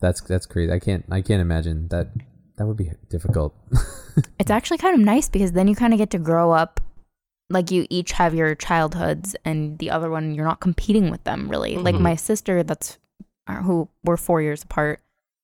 That's 0.00 0.20
that's 0.22 0.46
crazy. 0.46 0.72
I 0.72 0.78
can't 0.78 1.04
I 1.10 1.20
can't 1.20 1.42
imagine 1.42 1.88
that. 1.88 2.08
That 2.60 2.66
would 2.66 2.76
be 2.76 2.92
difficult. 3.08 3.54
it's 4.38 4.50
actually 4.50 4.76
kind 4.76 4.92
of 4.94 5.00
nice 5.00 5.30
because 5.30 5.52
then 5.52 5.66
you 5.66 5.74
kind 5.74 5.94
of 5.94 5.98
get 5.98 6.10
to 6.10 6.18
grow 6.18 6.52
up 6.52 6.78
like 7.48 7.70
you 7.70 7.86
each 7.88 8.12
have 8.12 8.34
your 8.34 8.54
childhoods 8.54 9.34
and 9.46 9.78
the 9.78 9.88
other 9.90 10.10
one 10.10 10.34
you're 10.34 10.44
not 10.44 10.60
competing 10.60 11.10
with 11.10 11.24
them 11.24 11.48
really 11.48 11.76
like 11.78 11.94
my 11.94 12.14
sister 12.14 12.62
that's 12.62 12.98
uh, 13.48 13.62
who 13.62 13.88
we're 14.04 14.18
four 14.18 14.42
years 14.42 14.62
apart 14.62 15.00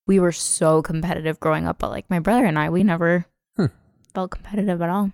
we 0.06 0.20
were 0.20 0.30
so 0.30 0.82
competitive 0.82 1.40
growing 1.40 1.66
up 1.66 1.78
but 1.78 1.88
like 1.90 2.04
my 2.10 2.18
brother 2.20 2.44
and 2.44 2.58
i 2.58 2.68
we 2.68 2.84
never 2.84 3.24
Hmm. 3.56 3.66
felt 4.12 4.30
competitive 4.30 4.82
at 4.82 4.90
all 4.90 5.10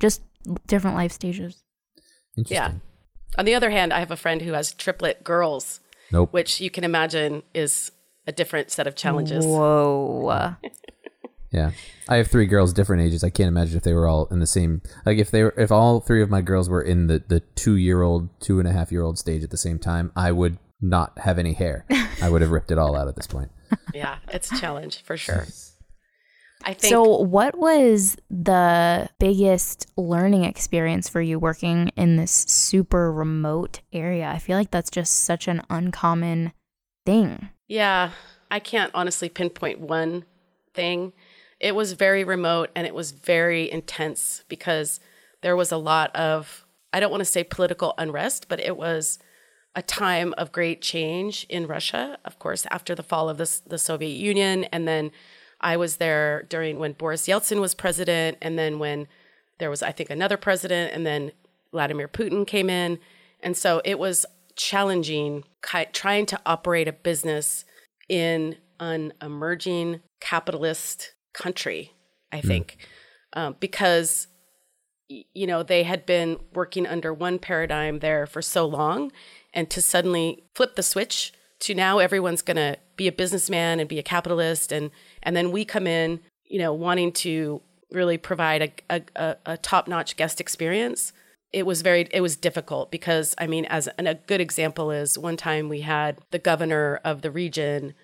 just 0.00 0.22
different 0.66 0.96
life 0.96 1.12
stages 1.12 1.62
Interesting. 2.36 2.80
On 3.38 3.44
the 3.44 3.54
other 3.54 3.70
hand, 3.70 3.92
I 3.92 4.00
have 4.00 4.10
a 4.10 4.16
friend 4.16 4.42
who 4.42 4.54
has 4.54 4.74
triplet 4.74 5.22
girls, 5.22 5.78
Nope. 6.10 6.32
which 6.32 6.60
you 6.60 6.68
can 6.68 6.82
imagine 6.84 7.42
is 7.54 7.92
a 8.26 8.32
different 8.32 8.70
set 8.72 8.86
of 8.88 8.96
challenges. 8.96 9.46
whoa 9.46 10.56
Yeah. 11.54 11.70
I 12.08 12.16
have 12.16 12.26
three 12.26 12.46
girls 12.46 12.72
different 12.72 13.02
ages. 13.02 13.22
I 13.22 13.30
can't 13.30 13.48
imagine 13.48 13.76
if 13.76 13.84
they 13.84 13.92
were 13.94 14.08
all 14.08 14.26
in 14.26 14.40
the 14.40 14.46
same 14.46 14.82
like 15.06 15.18
if 15.18 15.30
they 15.30 15.44
were 15.44 15.54
if 15.56 15.70
all 15.70 16.00
three 16.00 16.20
of 16.22 16.28
my 16.28 16.40
girls 16.40 16.68
were 16.68 16.82
in 16.82 17.06
the, 17.06 17.22
the 17.26 17.40
two 17.54 17.76
year 17.76 18.02
old, 18.02 18.28
two 18.40 18.58
and 18.58 18.68
a 18.68 18.72
half 18.72 18.90
year 18.90 19.02
old 19.02 19.18
stage 19.18 19.44
at 19.44 19.50
the 19.50 19.56
same 19.56 19.78
time, 19.78 20.10
I 20.16 20.32
would 20.32 20.58
not 20.80 21.16
have 21.20 21.38
any 21.38 21.52
hair. 21.52 21.86
I 22.20 22.28
would 22.28 22.42
have 22.42 22.50
ripped 22.50 22.72
it 22.72 22.78
all 22.78 22.96
out 22.96 23.08
at 23.08 23.16
this 23.16 23.26
point. 23.26 23.50
Yeah, 23.92 24.18
it's 24.28 24.52
a 24.52 24.60
challenge 24.60 25.02
for 25.02 25.16
sure. 25.16 25.46
I 26.64 26.74
think 26.74 26.90
so 26.90 27.02
what 27.18 27.58
was 27.58 28.16
the 28.30 29.08
biggest 29.18 29.86
learning 29.96 30.44
experience 30.44 31.08
for 31.08 31.20
you 31.20 31.38
working 31.38 31.90
in 31.96 32.16
this 32.16 32.30
super 32.30 33.12
remote 33.12 33.80
area 33.92 34.28
i 34.28 34.38
feel 34.38 34.56
like 34.56 34.70
that's 34.70 34.90
just 34.90 35.24
such 35.24 35.48
an 35.48 35.62
uncommon 35.70 36.52
thing 37.04 37.48
Yeah, 37.66 38.10
I 38.50 38.60
can't 38.60 38.92
honestly 38.94 39.28
pinpoint 39.28 39.80
one 39.80 40.24
thing. 40.74 41.12
It 41.64 41.74
was 41.74 41.94
very 41.94 42.24
remote 42.24 42.68
and 42.76 42.86
it 42.86 42.94
was 42.94 43.12
very 43.12 43.72
intense 43.72 44.44
because 44.50 45.00
there 45.40 45.56
was 45.56 45.72
a 45.72 45.78
lot 45.78 46.14
of, 46.14 46.66
I 46.92 47.00
don't 47.00 47.10
want 47.10 47.22
to 47.22 47.24
say 47.24 47.42
political 47.42 47.94
unrest, 47.96 48.48
but 48.50 48.60
it 48.60 48.76
was 48.76 49.18
a 49.74 49.80
time 49.80 50.34
of 50.36 50.52
great 50.52 50.82
change 50.82 51.46
in 51.48 51.66
Russia, 51.66 52.18
of 52.26 52.38
course, 52.38 52.66
after 52.70 52.94
the 52.94 53.02
fall 53.02 53.30
of 53.30 53.38
the, 53.38 53.60
the 53.66 53.78
Soviet 53.78 54.14
Union. 54.14 54.64
And 54.64 54.86
then 54.86 55.10
I 55.58 55.78
was 55.78 55.96
there 55.96 56.42
during 56.50 56.78
when 56.78 56.92
Boris 56.92 57.26
Yeltsin 57.26 57.62
was 57.62 57.74
president, 57.74 58.36
and 58.42 58.58
then 58.58 58.78
when 58.78 59.08
there 59.58 59.70
was, 59.70 59.82
I 59.82 59.90
think, 59.90 60.10
another 60.10 60.36
president, 60.36 60.92
and 60.92 61.06
then 61.06 61.32
Vladimir 61.72 62.08
Putin 62.08 62.46
came 62.46 62.68
in. 62.68 62.98
And 63.40 63.56
so 63.56 63.80
it 63.86 63.98
was 63.98 64.26
challenging 64.54 65.44
trying 65.94 66.26
to 66.26 66.38
operate 66.44 66.88
a 66.88 66.92
business 66.92 67.64
in 68.06 68.56
an 68.78 69.14
emerging 69.22 70.02
capitalist 70.20 71.14
country, 71.34 71.92
I 72.32 72.40
think, 72.40 72.78
um, 73.34 73.56
because 73.60 74.28
you 75.08 75.46
know, 75.46 75.62
they 75.62 75.82
had 75.82 76.06
been 76.06 76.38
working 76.54 76.86
under 76.86 77.12
one 77.12 77.38
paradigm 77.38 77.98
there 77.98 78.26
for 78.26 78.40
so 78.40 78.64
long 78.66 79.12
and 79.52 79.68
to 79.70 79.82
suddenly 79.82 80.44
flip 80.54 80.76
the 80.76 80.82
switch 80.82 81.32
to 81.60 81.74
now 81.74 81.98
everyone's 81.98 82.42
going 82.42 82.56
to 82.56 82.76
be 82.96 83.06
a 83.06 83.12
businessman 83.12 83.80
and 83.80 83.88
be 83.88 83.98
a 83.98 84.02
capitalist 84.02 84.72
and 84.72 84.90
and 85.22 85.36
then 85.36 85.52
we 85.52 85.64
come 85.64 85.86
in, 85.86 86.20
you 86.44 86.58
know, 86.58 86.72
wanting 86.72 87.12
to 87.12 87.60
really 87.90 88.18
provide 88.18 88.62
a, 88.62 88.96
a, 88.96 89.02
a, 89.16 89.36
a 89.46 89.56
top-notch 89.56 90.16
guest 90.16 90.40
experience 90.40 91.12
it 91.52 91.64
was 91.64 91.82
very 91.82 92.08
it 92.10 92.20
was 92.20 92.34
difficult 92.34 92.90
because 92.90 93.34
i 93.38 93.46
mean 93.46 93.64
as 93.66 93.86
and 93.96 94.08
a 94.08 94.14
good 94.14 94.40
example 94.40 94.90
is 94.90 95.16
one 95.16 95.36
time 95.36 95.68
we 95.68 95.82
had 95.82 96.18
the 96.32 96.38
governor 96.38 97.00
of 97.04 97.22
the 97.22 97.30
region 97.30 97.94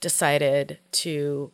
decided 0.00 0.78
to 0.92 1.50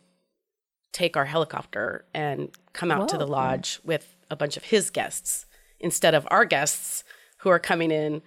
take 0.93 1.17
our 1.17 1.25
helicopter 1.25 2.05
and 2.13 2.49
come 2.71 2.91
out 2.91 3.09
to 3.09 3.17
the 3.17 3.27
lodge 3.27 3.79
with 3.83 4.15
a 4.29 4.35
bunch 4.35 4.55
of 4.55 4.63
his 4.63 4.89
guests 4.89 5.45
instead 5.79 6.13
of 6.13 6.25
our 6.31 6.45
guests 6.45 7.03
who 7.39 7.49
are 7.49 7.59
coming 7.59 7.91
in 7.91 8.21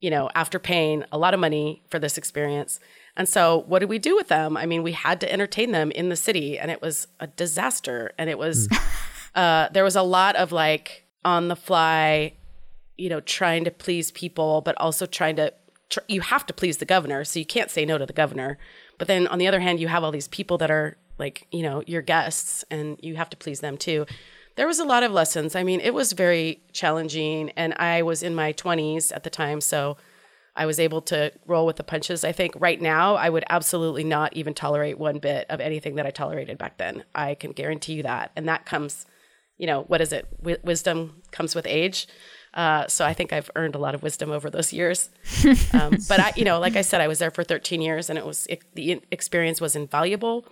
you 0.00 0.10
know 0.10 0.30
after 0.34 0.58
paying 0.58 1.04
a 1.12 1.18
lot 1.18 1.34
of 1.34 1.40
money 1.40 1.82
for 1.90 1.98
this 1.98 2.16
experience. 2.16 2.80
And 3.18 3.28
so 3.28 3.64
what 3.66 3.78
did 3.78 3.88
we 3.88 3.98
do 3.98 4.14
with 4.14 4.28
them? 4.28 4.56
I 4.56 4.66
mean 4.66 4.82
we 4.82 4.92
had 4.92 5.20
to 5.20 5.32
entertain 5.32 5.72
them 5.72 5.90
in 5.90 6.08
the 6.08 6.16
city 6.16 6.58
and 6.58 6.70
it 6.70 6.80
was 6.80 7.08
a 7.20 7.26
disaster. 7.26 8.12
And 8.18 8.30
it 8.30 8.38
was 8.38 8.68
uh, 9.34 9.68
there 9.70 9.84
was 9.84 9.96
a 9.96 10.02
lot 10.02 10.36
of 10.36 10.52
like 10.52 11.04
on 11.24 11.48
the 11.48 11.56
fly 11.56 12.34
you 12.96 13.08
know 13.08 13.20
trying 13.20 13.64
to 13.64 13.70
please 13.70 14.10
people 14.10 14.60
but 14.60 14.74
also 14.78 15.06
trying 15.06 15.36
to 15.36 15.52
tr- 15.90 16.00
you 16.08 16.20
have 16.20 16.46
to 16.46 16.54
please 16.54 16.78
the 16.78 16.84
governor 16.84 17.24
so 17.24 17.38
you 17.38 17.46
can't 17.46 17.70
say 17.70 17.84
no 17.84 17.98
to 17.98 18.06
the 18.06 18.12
governor. 18.12 18.58
But 18.98 19.08
then 19.08 19.26
on 19.26 19.38
the 19.38 19.48
other 19.48 19.60
hand 19.60 19.80
you 19.80 19.88
have 19.88 20.04
all 20.04 20.12
these 20.12 20.28
people 20.28 20.58
that 20.58 20.70
are 20.70 20.96
like 21.18 21.46
you 21.50 21.62
know 21.62 21.82
your 21.86 22.02
guests 22.02 22.64
and 22.70 22.98
you 23.02 23.16
have 23.16 23.30
to 23.30 23.36
please 23.36 23.60
them 23.60 23.76
too. 23.76 24.06
There 24.56 24.66
was 24.66 24.78
a 24.78 24.84
lot 24.84 25.02
of 25.02 25.12
lessons. 25.12 25.54
I 25.54 25.62
mean 25.62 25.80
it 25.80 25.94
was 25.94 26.12
very 26.12 26.62
challenging 26.72 27.50
and 27.50 27.74
i 27.74 28.02
was 28.02 28.22
in 28.22 28.34
my 28.34 28.52
20s 28.52 29.14
at 29.14 29.22
the 29.22 29.30
time 29.30 29.60
so 29.60 29.96
i 30.54 30.66
was 30.66 30.78
able 30.78 31.02
to 31.02 31.32
roll 31.46 31.66
with 31.66 31.76
the 31.76 31.84
punches. 31.84 32.24
I 32.24 32.32
think 32.32 32.54
right 32.58 32.80
now 32.80 33.14
i 33.16 33.28
would 33.28 33.44
absolutely 33.50 34.04
not 34.04 34.34
even 34.36 34.54
tolerate 34.54 34.98
one 34.98 35.18
bit 35.18 35.46
of 35.48 35.60
anything 35.60 35.96
that 35.96 36.06
i 36.06 36.10
tolerated 36.10 36.58
back 36.58 36.78
then. 36.78 37.04
I 37.14 37.34
can 37.34 37.52
guarantee 37.52 37.94
you 37.94 38.02
that 38.02 38.32
and 38.36 38.48
that 38.48 38.66
comes 38.66 39.06
you 39.58 39.66
know 39.66 39.82
what 39.82 40.00
is 40.00 40.12
it? 40.12 40.26
Wi- 40.38 40.60
wisdom 40.62 41.22
comes 41.30 41.54
with 41.54 41.66
age. 41.66 42.06
Uh, 42.54 42.86
so 42.88 43.04
I 43.04 43.12
think 43.12 43.34
I've 43.34 43.50
earned 43.54 43.74
a 43.74 43.78
lot 43.78 43.94
of 43.94 44.02
wisdom 44.02 44.30
over 44.30 44.48
those 44.48 44.72
years. 44.72 45.10
Um, 45.74 45.98
but 46.08 46.18
I, 46.20 46.32
you 46.36 46.44
know, 46.44 46.58
like 46.58 46.74
I 46.74 46.80
said, 46.80 47.02
I 47.02 47.08
was 47.08 47.18
there 47.18 47.30
for 47.30 47.44
13 47.44 47.82
years, 47.82 48.08
and 48.08 48.18
it 48.18 48.24
was 48.24 48.46
it, 48.48 48.62
the 48.74 49.02
experience 49.12 49.60
was 49.60 49.76
invaluable. 49.76 50.46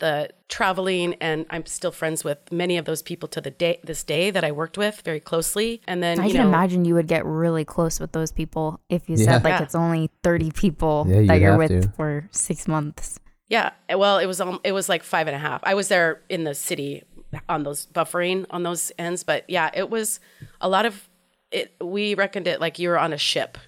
The 0.00 0.30
traveling, 0.48 1.14
and 1.20 1.46
I'm 1.50 1.64
still 1.66 1.92
friends 1.92 2.24
with 2.24 2.38
many 2.50 2.76
of 2.78 2.84
those 2.86 3.02
people 3.02 3.28
to 3.28 3.40
the 3.40 3.50
day 3.50 3.78
this 3.84 4.02
day 4.02 4.30
that 4.30 4.42
I 4.44 4.50
worked 4.50 4.76
with 4.76 5.00
very 5.02 5.20
closely. 5.20 5.80
And 5.86 6.02
then 6.02 6.18
I 6.18 6.26
you 6.26 6.32
can 6.32 6.42
know, 6.42 6.48
imagine 6.48 6.84
you 6.84 6.94
would 6.94 7.06
get 7.06 7.24
really 7.24 7.64
close 7.64 8.00
with 8.00 8.12
those 8.12 8.32
people 8.32 8.80
if 8.88 9.08
you 9.08 9.16
Yeah. 9.16 9.24
said 9.26 9.44
like 9.44 9.52
Yeah. 9.52 9.62
it's 9.62 9.74
only 9.74 10.10
30 10.22 10.50
people 10.50 11.06
Yeah, 11.08 11.22
that 11.26 11.34
you'd 11.34 11.42
you're 11.42 11.56
with 11.58 11.82
to. 11.82 11.88
for 11.90 12.28
six 12.32 12.66
months. 12.66 13.20
Yeah, 13.48 13.70
well, 13.94 14.18
it 14.18 14.26
was 14.26 14.40
um, 14.40 14.58
it 14.64 14.72
was 14.72 14.88
like 14.88 15.02
five 15.02 15.26
and 15.26 15.36
a 15.36 15.38
half. 15.38 15.60
I 15.64 15.74
was 15.74 15.88
there 15.88 16.20
in 16.28 16.44
the 16.44 16.54
city 16.54 17.02
on 17.48 17.62
those 17.62 17.86
buffering 17.86 18.46
on 18.50 18.62
those 18.64 18.90
ends, 18.98 19.22
but 19.22 19.44
yeah, 19.48 19.70
it 19.74 19.90
was 19.90 20.18
a 20.60 20.68
lot 20.68 20.84
of 20.86 21.08
it. 21.52 21.72
We 21.80 22.14
reckoned 22.14 22.46
it 22.46 22.60
like 22.60 22.78
you 22.78 22.88
were 22.88 22.98
on 22.98 23.12
a 23.12 23.18
ship. 23.18 23.58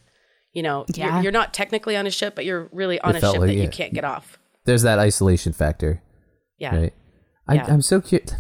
You 0.53 0.63
know, 0.63 0.85
Yeah. 0.95 1.15
you're, 1.15 1.23
you're 1.25 1.33
not 1.33 1.53
technically 1.55 1.97
on 1.97 2.07
a 2.07 2.11
ship, 2.11 2.35
but 2.35 2.45
you're 2.45 2.69
really 2.73 3.01
on 3.01 3.15
It 3.17 3.23
a 3.23 3.31
ship 3.33 3.41
like 3.41 3.49
that 3.49 3.55
you 3.55 3.69
can't 3.69 3.93
get 3.95 4.05
off. 4.05 4.39
There's 4.65 4.83
that 4.83 4.99
isolation 5.01 5.53
factor, 5.53 6.01
Yeah, 6.63 6.77
right? 6.77 6.95
I, 7.49 7.55
Yeah. 7.55 7.67
I'm 7.69 7.83
so 7.83 8.01
cute. 8.01 8.35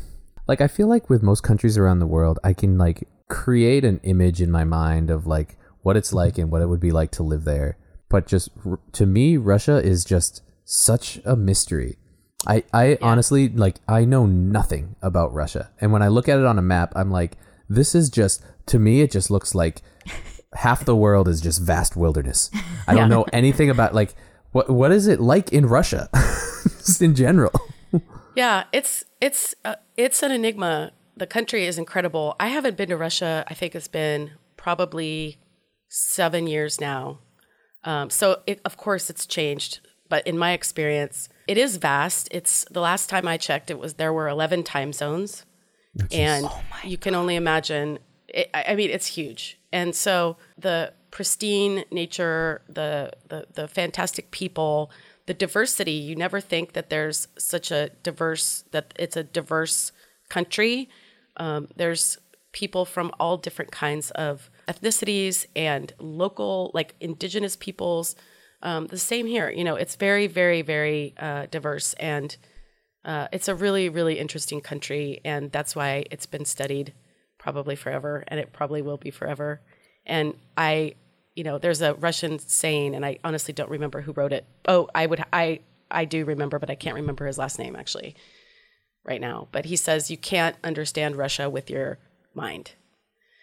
Like 0.46 0.60
I 0.60 0.68
feel 0.68 0.86
like 0.86 1.10
with 1.10 1.22
most 1.22 1.42
countries 1.42 1.76
around 1.76 1.98
the 1.98 2.06
world, 2.06 2.38
I 2.44 2.52
can 2.52 2.78
like 2.78 3.08
create 3.28 3.84
an 3.84 4.00
image 4.04 4.40
in 4.40 4.50
my 4.50 4.64
mind 4.64 5.10
of 5.10 5.26
like 5.26 5.56
what 5.82 5.96
it's 5.96 6.08
mm-hmm. 6.08 6.18
like 6.18 6.38
and 6.38 6.50
what 6.50 6.62
it 6.62 6.68
would 6.68 6.80
be 6.80 6.92
like 6.92 7.10
to 7.12 7.22
live 7.22 7.44
there. 7.44 7.76
But 8.08 8.26
just 8.26 8.50
to 8.92 9.06
me, 9.06 9.36
Russia 9.36 9.82
is 9.82 10.04
just 10.04 10.42
such 10.64 11.20
a 11.24 11.34
mystery. 11.34 11.98
I, 12.46 12.64
I 12.72 12.98
honestly 13.00 13.48
like 13.48 13.76
I 13.88 14.04
know 14.04 14.26
nothing 14.26 14.96
about 15.00 15.32
Russia, 15.32 15.70
and 15.80 15.92
when 15.92 16.02
I 16.02 16.08
look 16.08 16.28
at 16.28 16.38
it 16.38 16.44
on 16.44 16.58
a 16.58 16.62
map, 16.62 16.92
I'm 16.94 17.10
like, 17.10 17.36
this 17.68 17.94
is 17.94 18.10
just 18.10 18.42
to 18.66 18.78
me, 18.78 19.00
it 19.00 19.10
just 19.10 19.30
looks 19.30 19.54
like 19.54 19.80
half 20.54 20.84
the 20.84 20.96
world 20.96 21.28
is 21.28 21.40
just 21.40 21.62
vast 21.62 21.96
wilderness. 21.96 22.50
I 22.86 22.94
don't 22.94 23.08
know 23.08 23.26
anything 23.32 23.70
about 23.70 23.94
like 23.94 24.14
what 24.50 24.68
what 24.68 24.92
is 24.92 25.06
it 25.06 25.20
like 25.20 25.52
in 25.52 25.66
Russia, 25.66 26.08
just 26.14 27.00
in 27.00 27.14
general. 27.14 27.52
Yeah, 28.34 28.64
it's 28.72 29.04
it's 29.20 29.54
uh, 29.64 29.76
it's 29.96 30.22
an 30.22 30.32
enigma. 30.32 30.92
The 31.16 31.26
country 31.26 31.66
is 31.66 31.78
incredible. 31.78 32.34
I 32.40 32.48
haven't 32.48 32.76
been 32.76 32.88
to 32.88 32.96
Russia. 32.96 33.44
I 33.48 33.54
think 33.54 33.74
it's 33.74 33.88
been 33.88 34.32
probably 34.56 35.38
seven 35.88 36.46
years 36.46 36.80
now. 36.80 37.18
Um, 37.84 38.10
so 38.10 38.40
it, 38.46 38.60
of 38.64 38.76
course 38.76 39.10
it's 39.10 39.26
changed, 39.26 39.80
but 40.08 40.26
in 40.26 40.38
my 40.38 40.52
experience, 40.52 41.28
it 41.46 41.58
is 41.58 41.76
vast. 41.76 42.28
It's 42.30 42.64
the 42.70 42.80
last 42.80 43.08
time 43.08 43.28
I 43.28 43.36
checked, 43.36 43.70
it 43.70 43.78
was 43.78 43.94
there 43.94 44.12
were 44.12 44.28
eleven 44.28 44.62
time 44.62 44.92
zones, 44.92 45.44
and 46.10 46.46
you 46.84 46.96
can 46.96 47.14
only 47.14 47.36
imagine. 47.36 47.98
It, 48.28 48.48
I 48.54 48.64
I 48.68 48.74
mean, 48.76 48.90
it's 48.90 49.08
huge, 49.08 49.58
and 49.72 49.94
so 49.94 50.38
the 50.56 50.94
pristine 51.10 51.84
nature, 51.90 52.62
the 52.68 53.12
the 53.28 53.46
the 53.52 53.68
fantastic 53.68 54.30
people, 54.30 54.90
the 55.26 55.34
diversity. 55.34 55.92
You 55.92 56.16
never 56.16 56.40
think 56.40 56.72
that 56.72 56.90
there's 56.90 57.28
such 57.38 57.70
a 57.70 57.90
diverse 58.02 58.64
that 58.72 58.92
it's 58.98 59.16
a 59.16 59.24
diverse 59.24 59.92
country. 60.28 60.88
Um, 61.36 61.68
there's 61.76 62.18
people 62.52 62.84
from 62.84 63.10
all 63.18 63.36
different 63.36 63.72
kinds 63.72 64.10
of 64.12 64.50
ethnicities 64.68 65.46
and 65.56 65.92
local, 65.98 66.70
like 66.74 66.94
indigenous 67.00 67.56
peoples. 67.56 68.14
Um, 68.62 68.86
the 68.86 68.98
same 68.98 69.26
here. 69.26 69.50
You 69.50 69.64
know, 69.64 69.76
it's 69.76 69.96
very, 69.96 70.26
very, 70.26 70.62
very 70.62 71.14
uh, 71.18 71.46
diverse, 71.50 71.94
and 71.94 72.36
uh, 73.04 73.26
it's 73.32 73.48
a 73.48 73.54
really, 73.54 73.88
really 73.88 74.18
interesting 74.18 74.60
country, 74.60 75.20
and 75.24 75.50
that's 75.50 75.74
why 75.74 76.04
it's 76.10 76.26
been 76.26 76.44
studied 76.44 76.92
probably 77.38 77.74
forever, 77.74 78.22
and 78.28 78.38
it 78.38 78.52
probably 78.52 78.82
will 78.82 78.98
be 78.98 79.10
forever. 79.10 79.60
And 80.06 80.34
I, 80.56 80.94
you 81.34 81.44
know, 81.44 81.58
there's 81.58 81.80
a 81.80 81.94
Russian 81.94 82.38
saying, 82.38 82.94
and 82.94 83.04
I 83.04 83.18
honestly 83.24 83.54
don't 83.54 83.70
remember 83.70 84.02
who 84.02 84.12
wrote 84.12 84.32
it. 84.32 84.46
Oh, 84.66 84.88
I 84.94 85.06
would, 85.06 85.24
I, 85.32 85.60
I 85.90 86.04
do 86.04 86.24
remember, 86.24 86.58
but 86.58 86.70
I 86.70 86.74
can't 86.74 86.96
remember 86.96 87.26
his 87.26 87.38
last 87.38 87.58
name 87.58 87.76
actually 87.76 88.14
right 89.04 89.20
now. 89.20 89.48
But 89.52 89.66
he 89.66 89.76
says 89.76 90.10
you 90.10 90.16
can't 90.16 90.56
understand 90.62 91.16
Russia 91.16 91.48
with 91.48 91.70
your 91.70 91.98
mind, 92.34 92.72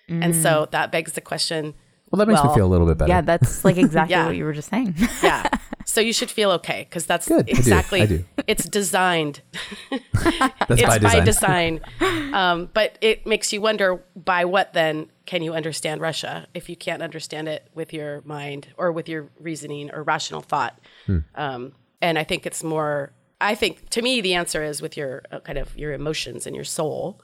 and 0.08 0.36
so 0.36 0.66
mm. 0.66 0.72
that 0.72 0.92
begs 0.92 1.14
the 1.14 1.22
question. 1.22 1.76
Well, 2.12 2.18
that 2.18 2.28
makes 2.28 2.44
me 2.44 2.54
feel 2.56 2.66
a 2.66 2.68
little 2.68 2.88
bit 2.88 2.98
better. 2.98 3.10
Yeah, 3.10 3.22
that's 3.22 3.64
like 3.64 3.78
exactly 3.86 4.12
Yeah. 4.14 4.26
what 4.28 4.36
you 4.36 4.44
were 4.46 4.54
just 4.54 4.70
saying. 4.70 4.96
Yeah. 5.24 5.48
So 5.86 6.02
you 6.02 6.14
should 6.14 6.30
feel 6.30 6.52
okay 6.52 6.86
because 6.88 7.08
that's 7.08 7.28
Good. 7.28 7.50
I 7.50 7.52
do. 7.54 7.58
exactly 7.58 8.02
I 8.02 8.06
do. 8.06 8.26
it's 8.46 8.66
designed 8.70 9.42
That's 10.14 10.54
it's 10.70 10.84
by 10.84 11.00
by 11.00 11.20
design. 11.22 11.82
design. 12.00 12.34
um, 12.34 12.70
but 12.74 12.98
it 13.02 13.26
makes 13.26 13.52
you 13.52 13.60
wonder 13.62 14.04
by 14.16 14.46
what 14.46 14.74
then 14.74 15.10
can 15.26 15.42
you 15.42 15.54
understand 15.54 16.00
Russia 16.02 16.48
if 16.54 16.70
you 16.70 16.76
can't 16.76 17.02
understand 17.02 17.48
it 17.48 17.70
with 17.74 17.92
your 17.92 18.22
mind 18.24 18.68
or 18.78 18.92
with 18.92 19.10
your 19.10 19.30
reasoning 19.40 19.90
or 19.92 20.04
rational 20.04 20.42
thought? 20.42 20.80
Um, 21.36 21.74
and 22.02 22.20
I 22.20 22.24
think 22.24 22.46
it's 22.46 22.64
more. 22.64 23.12
I 23.42 23.56
think 23.56 23.90
to 23.90 24.02
me 24.04 24.22
the 24.22 24.36
answer 24.36 24.64
is 24.64 24.82
with 24.82 24.96
your 24.96 25.24
uh, 25.32 25.40
kind 25.40 25.58
of 25.58 25.76
your 25.78 25.94
emotions 25.94 26.46
and 26.46 26.56
your 26.56 26.66
soul. 26.66 27.20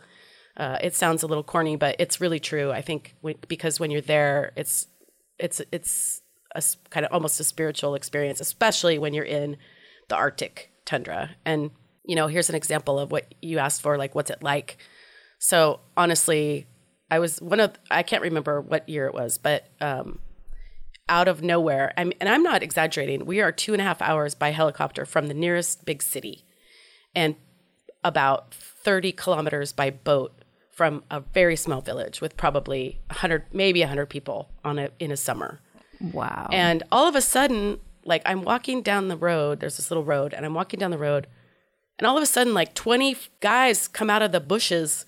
Uh, 0.58 0.78
it 0.82 0.96
sounds 0.96 1.24
a 1.24 1.28
little 1.28 1.44
corny, 1.44 1.76
but 1.76 1.96
it's 2.00 2.22
really 2.22 2.40
true. 2.40 2.72
I 2.72 2.82
think 2.82 3.16
when, 3.22 3.36
because 3.48 3.80
when 3.80 3.92
you're 3.92 4.02
there, 4.02 4.54
it's 4.56 4.88
it's 5.38 5.62
it's 5.72 6.22
a 6.56 6.64
kind 6.90 7.06
of 7.06 7.12
almost 7.12 7.40
a 7.40 7.44
spiritual 7.44 7.96
experience, 7.96 8.40
especially 8.40 8.98
when 8.98 9.14
you're 9.14 9.26
in 9.26 9.58
the 10.08 10.16
Arctic 10.16 10.72
tundra. 10.86 11.32
And 11.44 11.72
you 12.06 12.16
know, 12.16 12.28
here's 12.28 12.50
an 12.50 12.56
example 12.56 13.00
of 13.00 13.12
what 13.12 13.34
you 13.42 13.58
asked 13.58 13.82
for, 13.82 13.98
like 13.98 14.16
what's 14.16 14.30
it 14.30 14.44
like. 14.44 14.78
So 15.40 15.82
honestly, 15.98 16.68
I 17.12 17.20
was 17.20 17.42
one 17.42 17.60
of 17.60 17.74
I 17.92 18.04
can't 18.04 18.24
remember 18.24 18.62
what 18.62 18.88
year 18.88 19.08
it 19.08 19.14
was, 19.14 19.38
but 19.38 19.68
um, 19.82 20.20
out 21.10 21.28
of 21.28 21.44
nowhere, 21.44 21.94
I'm, 21.98 22.14
and 22.20 22.30
I'm 22.30 22.44
not 22.44 22.64
exaggerating. 22.64 23.26
We 23.26 23.42
are 23.42 23.52
two 23.52 23.74
and 23.74 23.82
a 23.82 23.86
half 23.86 24.02
hours 24.02 24.36
by 24.36 24.52
helicopter 24.52 25.06
from 25.06 25.28
the 25.28 25.34
nearest 25.34 25.86
big 25.86 26.02
city, 26.02 26.46
and 27.14 27.36
about 28.04 28.54
30 28.54 29.12
kilometers 29.12 29.74
by 29.74 29.90
boat 29.90 30.45
from 30.76 31.04
a 31.10 31.22
very 31.22 31.56
small 31.56 31.82
village 31.82 32.22
with 32.22 32.38
probably 32.38 33.00
100 33.08 33.46
maybe 33.52 33.80
100 33.80 34.06
people 34.06 34.50
on 34.64 34.78
a 34.78 34.90
in 35.00 35.12
a 35.12 35.18
summer. 35.18 35.60
Wow. 36.12 36.50
and 36.52 36.84
all 36.92 37.08
of 37.08 37.16
a 37.16 37.22
sudden 37.22 37.80
like 38.04 38.22
i'm 38.26 38.44
walking 38.44 38.82
down 38.82 39.08
the 39.08 39.16
road 39.16 39.62
there's 39.62 39.78
this 39.78 39.90
little 39.90 40.04
road 40.04 40.34
and 40.34 40.46
i'm 40.46 40.54
walking 40.54 40.78
down 40.78 40.92
the 40.92 40.98
road 40.98 41.26
and 41.98 42.06
all 42.06 42.18
of 42.18 42.22
a 42.22 42.26
sudden 42.26 42.54
like 42.54 42.74
20 42.74 43.16
guys 43.40 43.88
come 43.88 44.10
out 44.10 44.22
of 44.22 44.32
the 44.34 44.42
bushes 44.42 45.06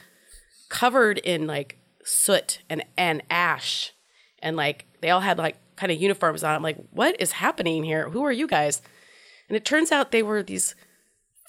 covered 0.70 1.18
in 1.20 1.48
like 1.48 1.78
soot 2.04 2.60
and 2.70 2.84
and 2.98 3.22
ash. 3.30 3.94
And 4.42 4.56
like 4.56 4.86
they 5.02 5.10
all 5.10 5.22
had 5.22 5.38
like 5.38 5.58
kind 5.76 5.92
of 5.92 6.02
uniforms 6.02 6.44
on. 6.44 6.56
I'm 6.56 6.64
like 6.64 6.78
what 6.92 7.20
is 7.20 7.34
happening 7.34 7.84
here? 7.84 8.10
Who 8.10 8.24
are 8.24 8.32
you 8.32 8.48
guys? 8.48 8.82
And 9.50 9.56
it 9.56 9.66
turns 9.66 9.92
out 9.92 10.12
they 10.12 10.24
were 10.24 10.44
these 10.44 10.76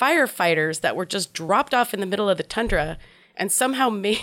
firefighters 0.01 0.81
that 0.81 0.97
were 0.97 1.07
just 1.07 1.33
dropped 1.33 1.75
off 1.75 1.93
in 1.93 2.01
the 2.01 2.07
middle 2.07 2.29
of 2.29 2.37
the 2.37 2.45
tundra 2.45 2.99
and 3.39 3.51
somehow 3.51 3.89
made 4.07 4.21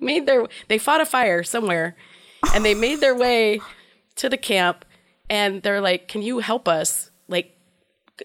made 0.00 0.26
their 0.26 0.46
they 0.68 0.78
fought 0.78 1.00
a 1.00 1.06
fire 1.06 1.42
somewhere 1.42 1.96
and 2.54 2.64
they 2.64 2.74
made 2.74 3.00
their 3.00 3.14
way 3.14 3.60
to 4.16 4.28
the 4.28 4.36
camp 4.36 4.84
and 5.28 5.62
they're 5.62 5.80
like 5.80 6.08
can 6.08 6.22
you 6.22 6.38
help 6.38 6.68
us? 6.68 7.10
Like 7.28 7.58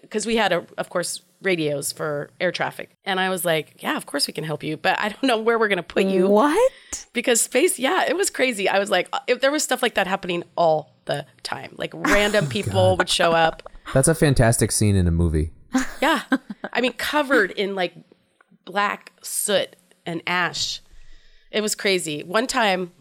because 0.00 0.24
we 0.26 0.36
had 0.36 0.52
a, 0.52 0.64
of 0.78 0.88
course 0.88 1.22
radios 1.42 1.90
for 1.90 2.30
air 2.40 2.52
traffic. 2.52 2.90
And 3.04 3.18
i 3.18 3.28
was 3.30 3.44
like 3.44 3.82
yeah 3.82 3.96
of 3.96 4.06
course 4.06 4.26
we 4.26 4.32
can 4.32 4.44
help 4.44 4.62
you 4.62 4.76
but 4.76 4.98
i 5.00 5.08
don't 5.08 5.22
know 5.30 5.38
where 5.38 5.58
we're 5.58 5.68
going 5.68 5.78
to 5.78 5.82
put 5.82 6.04
you. 6.04 6.28
What? 6.28 7.06
because 7.12 7.40
space 7.40 7.78
yeah 7.78 8.04
it 8.08 8.16
was 8.16 8.30
crazy. 8.30 8.68
I 8.68 8.78
was 8.78 8.90
like 8.90 9.08
uh, 9.12 9.20
if 9.26 9.40
there 9.40 9.50
was 9.50 9.64
stuff 9.64 9.82
like 9.82 9.94
that 9.94 10.06
happening 10.06 10.44
all 10.56 10.94
the 11.06 11.26
time 11.42 11.74
like 11.76 11.92
random 11.94 12.46
people 12.46 12.96
would 12.96 13.08
show 13.08 13.32
up. 13.32 13.62
That's 13.92 14.06
a 14.06 14.14
fantastic 14.14 14.70
scene 14.70 14.94
in 14.94 15.08
a 15.08 15.10
movie. 15.10 15.50
yeah. 16.00 16.22
I 16.72 16.80
mean 16.80 16.92
covered 16.92 17.50
in 17.50 17.74
like 17.74 17.94
black 18.64 19.12
soot 19.22 19.74
and 20.06 20.22
ash. 20.26 20.80
It 21.50 21.60
was 21.60 21.74
crazy. 21.74 22.22
One 22.22 22.46
time 22.46 22.92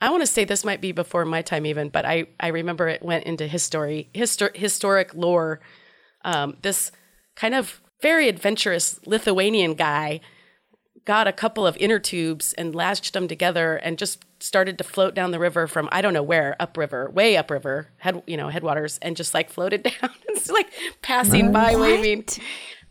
i 0.00 0.10
want 0.10 0.22
to 0.22 0.26
say 0.26 0.44
this 0.44 0.64
might 0.64 0.80
be 0.80 0.92
before 0.92 1.24
my 1.24 1.40
time 1.40 1.64
even 1.64 1.88
but 1.88 2.04
i 2.04 2.26
i 2.40 2.48
remember 2.48 2.88
it 2.88 3.00
went 3.02 3.24
into 3.24 3.46
history 3.46 4.08
histor- 4.14 4.54
historic 4.56 5.14
lore. 5.14 5.60
Um, 6.24 6.56
this 6.62 6.90
kind 7.36 7.54
of 7.54 7.80
very 8.02 8.28
adventurous 8.28 8.98
lithuanian 9.06 9.74
guy 9.74 10.20
got 11.04 11.26
a 11.26 11.32
couple 11.32 11.66
of 11.66 11.76
inner 11.76 11.98
tubes 11.98 12.54
and 12.54 12.74
lashed 12.74 13.12
them 13.12 13.28
together 13.28 13.76
and 13.76 13.98
just 13.98 14.24
started 14.40 14.78
to 14.78 14.84
float 14.84 15.14
down 15.14 15.30
the 15.30 15.38
river 15.38 15.66
from 15.66 15.88
I 15.92 16.02
don't 16.02 16.14
know 16.14 16.22
where 16.22 16.56
upriver, 16.60 17.10
way 17.10 17.36
upriver, 17.36 17.88
head 17.98 18.22
you 18.26 18.36
know 18.36 18.48
headwaters, 18.48 18.98
and 19.02 19.16
just 19.16 19.34
like 19.34 19.50
floated 19.50 19.82
down. 20.00 20.10
it's 20.28 20.50
like 20.50 20.68
passing 21.02 21.52
by, 21.52 21.76
waving, 21.76 22.24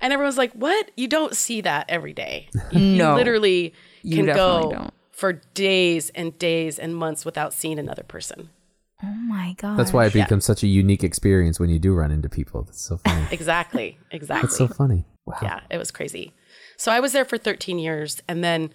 and 0.04 0.14
everyone's 0.14 0.38
like, 0.38 0.54
"What? 0.54 0.92
You 0.96 1.08
don't 1.08 1.36
see 1.36 1.62
that 1.62 1.86
every 1.90 2.14
day. 2.14 2.50
You, 2.72 2.80
you 2.80 2.98
No. 2.98 3.16
literally 3.16 3.74
can 4.04 4.26
definitely 4.26 4.64
go 4.66 4.72
don't. 4.72 4.94
for 5.12 5.34
days 5.56 6.12
and 6.14 6.38
days 6.38 6.78
and 6.78 6.96
months 6.96 7.26
without 7.26 7.54
seeing 7.54 7.80
another 7.80 8.04
person." 8.04 8.50
Oh 9.04 9.08
my 9.08 9.54
god. 9.58 9.78
That's 9.78 9.92
why 9.92 10.06
it 10.06 10.14
becomes 10.14 10.46
such 10.46 10.64
a 10.64 10.68
unique 10.68 11.04
experience 11.04 11.60
when 11.60 11.70
you 11.70 11.78
do 11.80 11.94
run 11.94 12.10
into 12.12 12.30
people. 12.30 12.64
That's 12.64 12.82
so 12.82 12.98
funny. 12.98 13.26
Exactly, 13.32 13.98
exactly. 14.12 14.48
That's 14.48 14.58
so 14.58 14.68
funny. 14.68 15.06
Wow. 15.26 15.38
Yeah, 15.42 15.60
it 15.70 15.78
was 15.78 15.92
crazy. 15.92 16.34
So 16.78 16.92
I 16.92 17.00
was 17.00 17.12
there 17.14 17.26
for 17.26 17.38
13 17.38 17.80
years, 17.80 18.22
and 18.28 18.44
then 18.44 18.72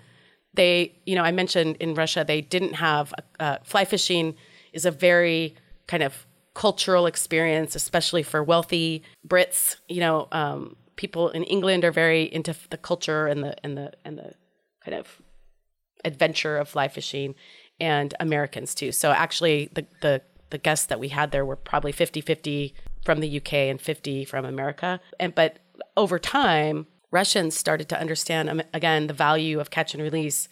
they, 0.55 0.95
you 1.07 1.14
know, 1.14 1.23
I 1.23 1.31
mentioned 1.31 1.77
in 1.79 1.95
Russia 1.95 2.25
they 2.27 2.41
didn't 2.41 2.75
have 2.75 3.14
uh, 3.41 3.59
fly 3.64 3.85
fishing 3.85 4.35
is 4.73 4.85
a 4.85 4.91
very 4.91 5.55
kind 5.87 6.03
of 6.03 6.27
cultural 6.55 7.07
experience, 7.07 7.75
especially 7.75 8.23
for 8.23 8.43
wealthy 8.43 9.03
Brits. 9.27 9.77
You 9.88 10.01
know, 10.01 10.29
um, 10.33 10.77
people 10.98 11.30
in 11.30 11.44
England 11.44 11.84
are 11.84 11.92
very 11.92 12.24
into 12.24 12.54
the 12.68 12.76
culture 12.76 13.26
and 13.26 13.42
the 13.42 13.56
and 13.64 13.78
the 13.78 13.92
and 14.04 14.18
the 14.18 14.34
kind 14.84 14.98
of 14.98 15.22
adventure 16.04 16.58
of 16.58 16.68
fly 16.68 16.88
fishing 16.88 17.34
and 17.80 18.14
Americans 18.20 18.74
too. 18.74 18.92
So 18.92 19.12
actually 19.12 19.70
the 19.72 19.87
the 20.02 20.20
the 20.50 20.58
guests 20.58 20.87
that 20.87 21.00
we 21.00 21.08
had 21.08 21.30
there 21.30 21.44
were 21.44 21.56
probably 21.56 21.92
50-50 21.92 22.72
from 23.04 23.20
the 23.20 23.37
UK 23.37 23.52
and 23.52 23.78
50 23.80 24.24
from 24.24 24.44
America. 24.44 25.00
And 25.18 25.34
but 25.34 25.61
over 25.96 26.18
time 26.18 26.87
Russians 27.11 27.56
started 27.56 27.88
to 27.88 27.98
understand 27.98 28.50
um, 28.50 28.62
again 28.74 29.06
the 29.06 29.14
value 29.14 29.61
of 29.61 29.70
catch 29.70 29.94
and 29.94 30.02
release 30.02 30.48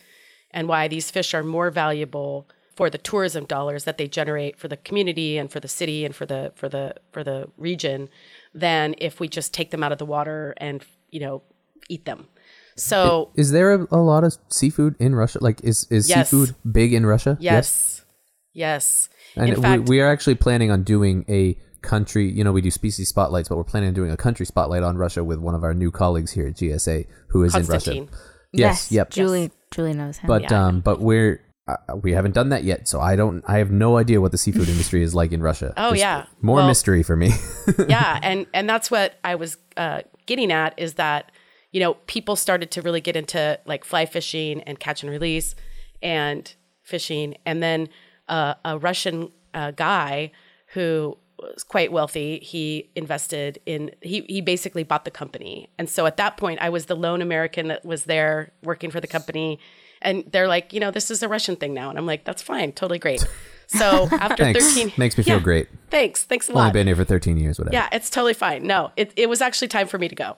and 0.53 0.69
why 0.69 0.89
these 0.89 1.11
fish 1.11 1.35
are 1.35 1.43
more 1.43 1.71
valuable 1.71 2.49
for 2.77 2.91
the 2.91 2.99
tourism 2.99 3.45
dollars 3.47 3.85
that 3.85 3.97
they 3.99 4.07
generate 4.07 4.59
for 4.59 4.69
the 4.69 4.77
community 4.77 5.39
and 5.39 5.51
for 5.51 5.61
the 5.61 5.69
city 5.69 6.05
and 6.05 6.15
for 6.15 6.27
the 6.27 6.53
for 6.55 6.69
the 6.69 6.95
for 7.11 7.25
the 7.25 7.49
region 7.57 8.09
than 8.55 8.95
if 8.99 9.19
we 9.19 9.27
just 9.29 9.53
take 9.55 9.71
them 9.71 9.83
out 9.83 9.93
of 9.93 9.99
the 9.99 10.07
water 10.07 10.55
and 10.59 10.85
you 11.11 11.21
know 11.21 11.43
eat 11.89 12.05
them. 12.05 12.29
So 12.77 13.31
Is 13.35 13.53
there 13.53 13.73
a, 13.75 13.87
a 13.91 13.97
lot 13.97 14.23
of 14.25 14.37
seafood 14.51 14.97
in 14.99 15.15
Russia? 15.15 15.39
Like, 15.41 15.65
is 15.65 15.87
is 15.91 16.09
Yes. 16.09 16.29
seafood 16.31 16.55
big 16.71 16.93
in 16.93 17.07
Russia? 17.07 17.37
yes. 17.41 18.05
Yes. 18.53 19.09
And 19.37 19.51
In 19.51 19.61
fact, 19.61 19.83
we, 19.89 19.97
we 19.97 20.01
are 20.01 20.11
actually 20.11 20.35
planning 20.37 20.71
on 20.71 20.83
doing 20.83 21.25
a 21.29 21.59
country. 21.83 22.31
You 22.31 22.43
know, 22.43 22.53
we 22.53 22.63
do 22.63 22.71
species 22.71 23.09
spotlights, 23.09 23.49
but 23.51 23.57
we're 23.57 23.65
planning 23.65 23.89
on 23.89 23.95
doing 23.95 24.11
a 24.11 24.17
country 24.17 24.47
spotlight 24.47 24.83
on 24.83 24.97
Russia 24.97 25.23
with 25.23 25.39
one 25.39 25.55
of 25.55 25.63
our 25.63 25.75
new 25.75 25.91
colleagues 25.91 26.33
here 26.33 26.47
at 26.47 26.55
GSA 26.57 27.07
who 27.29 27.43
is 27.45 27.55
in 27.55 27.61
Russia. 27.67 27.73
Constantine. 27.73 28.09
Yes. 28.53 28.91
Yep. 28.91 29.11
Julie 29.11 29.51
Julie 29.71 29.93
knows 29.93 30.19
him. 30.19 30.27
But 30.29 30.43
Yeah. 30.43 30.67
um, 30.69 30.81
but 30.81 31.01
we're 31.01 31.41
uh, 31.69 31.97
we 31.97 32.13
haven't 32.13 32.33
done 32.33 32.51
that 32.51 32.63
yet, 32.65 32.87
so 32.89 33.01
I 33.01 33.17
don't. 33.17 33.43
I 33.47 33.59
have 33.59 33.71
no 33.71 33.97
idea 33.97 34.21
what 34.21 34.33
the 34.33 34.39
seafood 34.39 34.69
industry 34.75 35.03
is 35.03 35.15
like 35.15 35.33
in 35.33 35.43
Russia. 35.43 35.75
Oh, 35.77 35.91
Just 35.91 36.01
yeah. 36.01 36.27
more 36.43 36.57
Well- 36.57 36.69
mystery 36.69 37.03
for 37.03 37.17
me. 37.17 37.31
yeah, 37.89 38.19
and 38.23 38.47
and 38.55 38.69
that's 38.69 38.91
what 38.91 39.15
I 39.25 39.35
was 39.35 39.57
uh, 39.77 40.03
getting 40.27 40.53
at 40.53 40.79
is 40.79 40.95
that 40.95 41.33
you 41.73 41.81
know 41.81 41.95
people 42.07 42.37
started 42.37 42.71
to 42.73 42.83
really 42.83 43.01
get 43.01 43.17
into 43.17 43.59
like 43.67 43.85
fly 43.85 44.07
fishing 44.07 44.63
and 44.63 44.79
catch 44.79 45.03
and 45.03 45.11
release 45.11 45.55
and 46.03 46.55
fishing, 46.83 47.37
and 47.45 47.63
then 47.63 47.89
uh, 48.29 48.55
a 48.65 48.79
Russian 48.79 49.33
uh, 49.55 49.73
guy 49.73 50.31
who 50.75 51.17
was 51.39 51.65
quite 51.65 51.91
wealthy. 51.91 52.39
He 52.39 52.91
invested 52.95 53.59
in 53.67 53.91
he 54.03 54.21
he 54.29 54.41
basically 54.41 54.85
bought 54.85 55.05
the 55.05 55.11
company, 55.11 55.69
and 55.79 55.91
so 55.91 56.07
at 56.07 56.17
that 56.19 56.37
point, 56.37 56.61
I 56.63 56.69
was 56.69 56.87
the 56.87 56.95
lone 56.97 57.23
American 57.23 57.67
that 57.69 57.85
was 57.85 58.05
there 58.05 58.53
working 58.63 58.91
for 58.93 59.01
the 59.01 59.09
company. 59.09 59.59
And 60.07 60.25
they're 60.31 60.49
like, 60.49 60.73
you 60.73 60.81
know, 60.81 60.91
this 60.91 61.11
is 61.11 61.23
a 61.23 61.29
Russian 61.29 61.57
thing 61.57 61.75
now, 61.75 61.91
and 61.91 61.99
I'm 61.99 62.07
like, 62.07 62.25
that's 62.25 62.41
fine, 62.41 62.73
totally 62.73 62.99
great. 63.01 63.27
So 63.67 64.09
after 64.13 64.45
Thanks. 64.45 64.75
13, 64.75 64.93
Makes 64.97 65.19
me 65.19 65.25
feel 65.25 65.41
great. 65.41 65.69
Thanks, 65.91 66.23
thanks 66.23 66.49
a 66.49 66.53
lot. 66.53 66.61
Only 66.61 66.73
been 66.73 66.87
here 66.87 66.97
for 66.97 67.05
13 67.05 67.37
years, 67.37 67.59
whatever. 67.59 67.75
Yeah, 67.75 67.89
it's 67.93 68.09
totally 68.09 68.33
fine. 68.33 68.65
No, 68.67 68.93
it, 68.97 69.13
it 69.17 69.29
was 69.29 69.41
actually 69.43 69.69
time 69.69 69.89
for 69.89 69.99
me 69.99 70.09
to 70.09 70.15
go. 70.15 70.37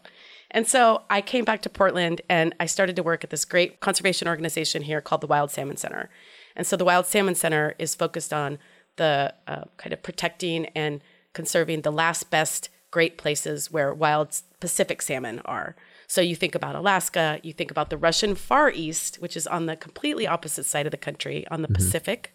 And 0.50 0.66
so 0.66 1.02
I 1.10 1.20
came 1.20 1.44
back 1.44 1.60
to 1.62 1.68
Portland 1.68 2.22
and 2.30 2.54
I 2.58 2.64
started 2.64 2.96
to 2.96 3.02
work 3.02 3.22
at 3.22 3.28
this 3.30 3.44
great 3.44 3.80
conservation 3.80 4.26
organization 4.26 4.82
here 4.82 5.02
called 5.02 5.20
the 5.20 5.26
Wild 5.26 5.50
Salmon 5.50 5.76
Center. 5.76 6.08
And 6.56 6.66
so 6.66 6.74
the 6.76 6.86
Wild 6.86 7.04
Salmon 7.06 7.34
Center 7.34 7.74
is 7.78 7.94
focused 7.94 8.32
on 8.32 8.58
the 8.96 9.34
uh, 9.46 9.64
kind 9.76 9.92
of 9.92 10.02
protecting 10.02 10.66
and 10.74 11.02
conserving 11.34 11.82
the 11.82 11.92
last 11.92 12.30
best 12.30 12.70
great 12.90 13.18
places 13.18 13.70
where 13.70 13.92
wild 13.92 14.40
Pacific 14.60 15.02
salmon 15.02 15.40
are. 15.44 15.76
So 16.08 16.20
you 16.20 16.34
think 16.34 16.54
about 16.54 16.74
Alaska, 16.74 17.38
you 17.42 17.52
think 17.52 17.70
about 17.70 17.90
the 17.90 17.98
Russian 17.98 18.34
Far 18.34 18.70
East, 18.70 19.16
which 19.16 19.36
is 19.36 19.46
on 19.46 19.66
the 19.66 19.76
completely 19.76 20.26
opposite 20.26 20.64
side 20.64 20.86
of 20.86 20.90
the 20.90 20.96
country 20.96 21.46
on 21.50 21.62
the 21.62 21.68
Pacific. 21.68 22.32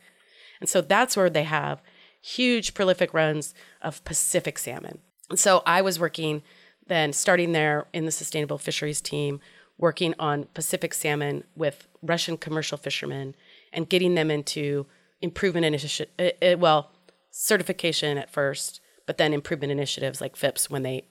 And 0.59 0.69
so 0.69 0.79
that's 0.79 1.17
where 1.17 1.29
they 1.29 1.43
have 1.43 1.81
huge 2.21 2.73
prolific 2.73 3.13
runs 3.13 3.53
of 3.81 4.03
Pacific 4.05 4.57
salmon. 4.59 4.99
And 5.29 5.39
so 5.39 5.63
I 5.65 5.81
was 5.81 5.99
working 5.99 6.43
then 6.87 7.13
starting 7.13 7.53
there 7.53 7.87
in 7.93 8.05
the 8.05 8.11
sustainable 8.11 8.57
fisheries 8.57 9.01
team, 9.01 9.39
working 9.77 10.13
on 10.19 10.45
Pacific 10.53 10.93
salmon 10.93 11.43
with 11.55 11.87
Russian 12.01 12.37
commercial 12.37 12.77
fishermen 12.77 13.35
and 13.71 13.89
getting 13.89 14.15
them 14.15 14.29
into 14.29 14.85
improvement 15.21 15.65
initiative, 15.65 16.09
uh, 16.19 16.45
uh, 16.45 16.57
well, 16.57 16.91
certification 17.31 18.17
at 18.17 18.29
first, 18.29 18.81
but 19.05 19.17
then 19.17 19.33
improvement 19.33 19.71
initiatives 19.71 20.21
like 20.21 20.35
FIPS 20.35 20.69
when 20.69 20.83
they 20.83 21.05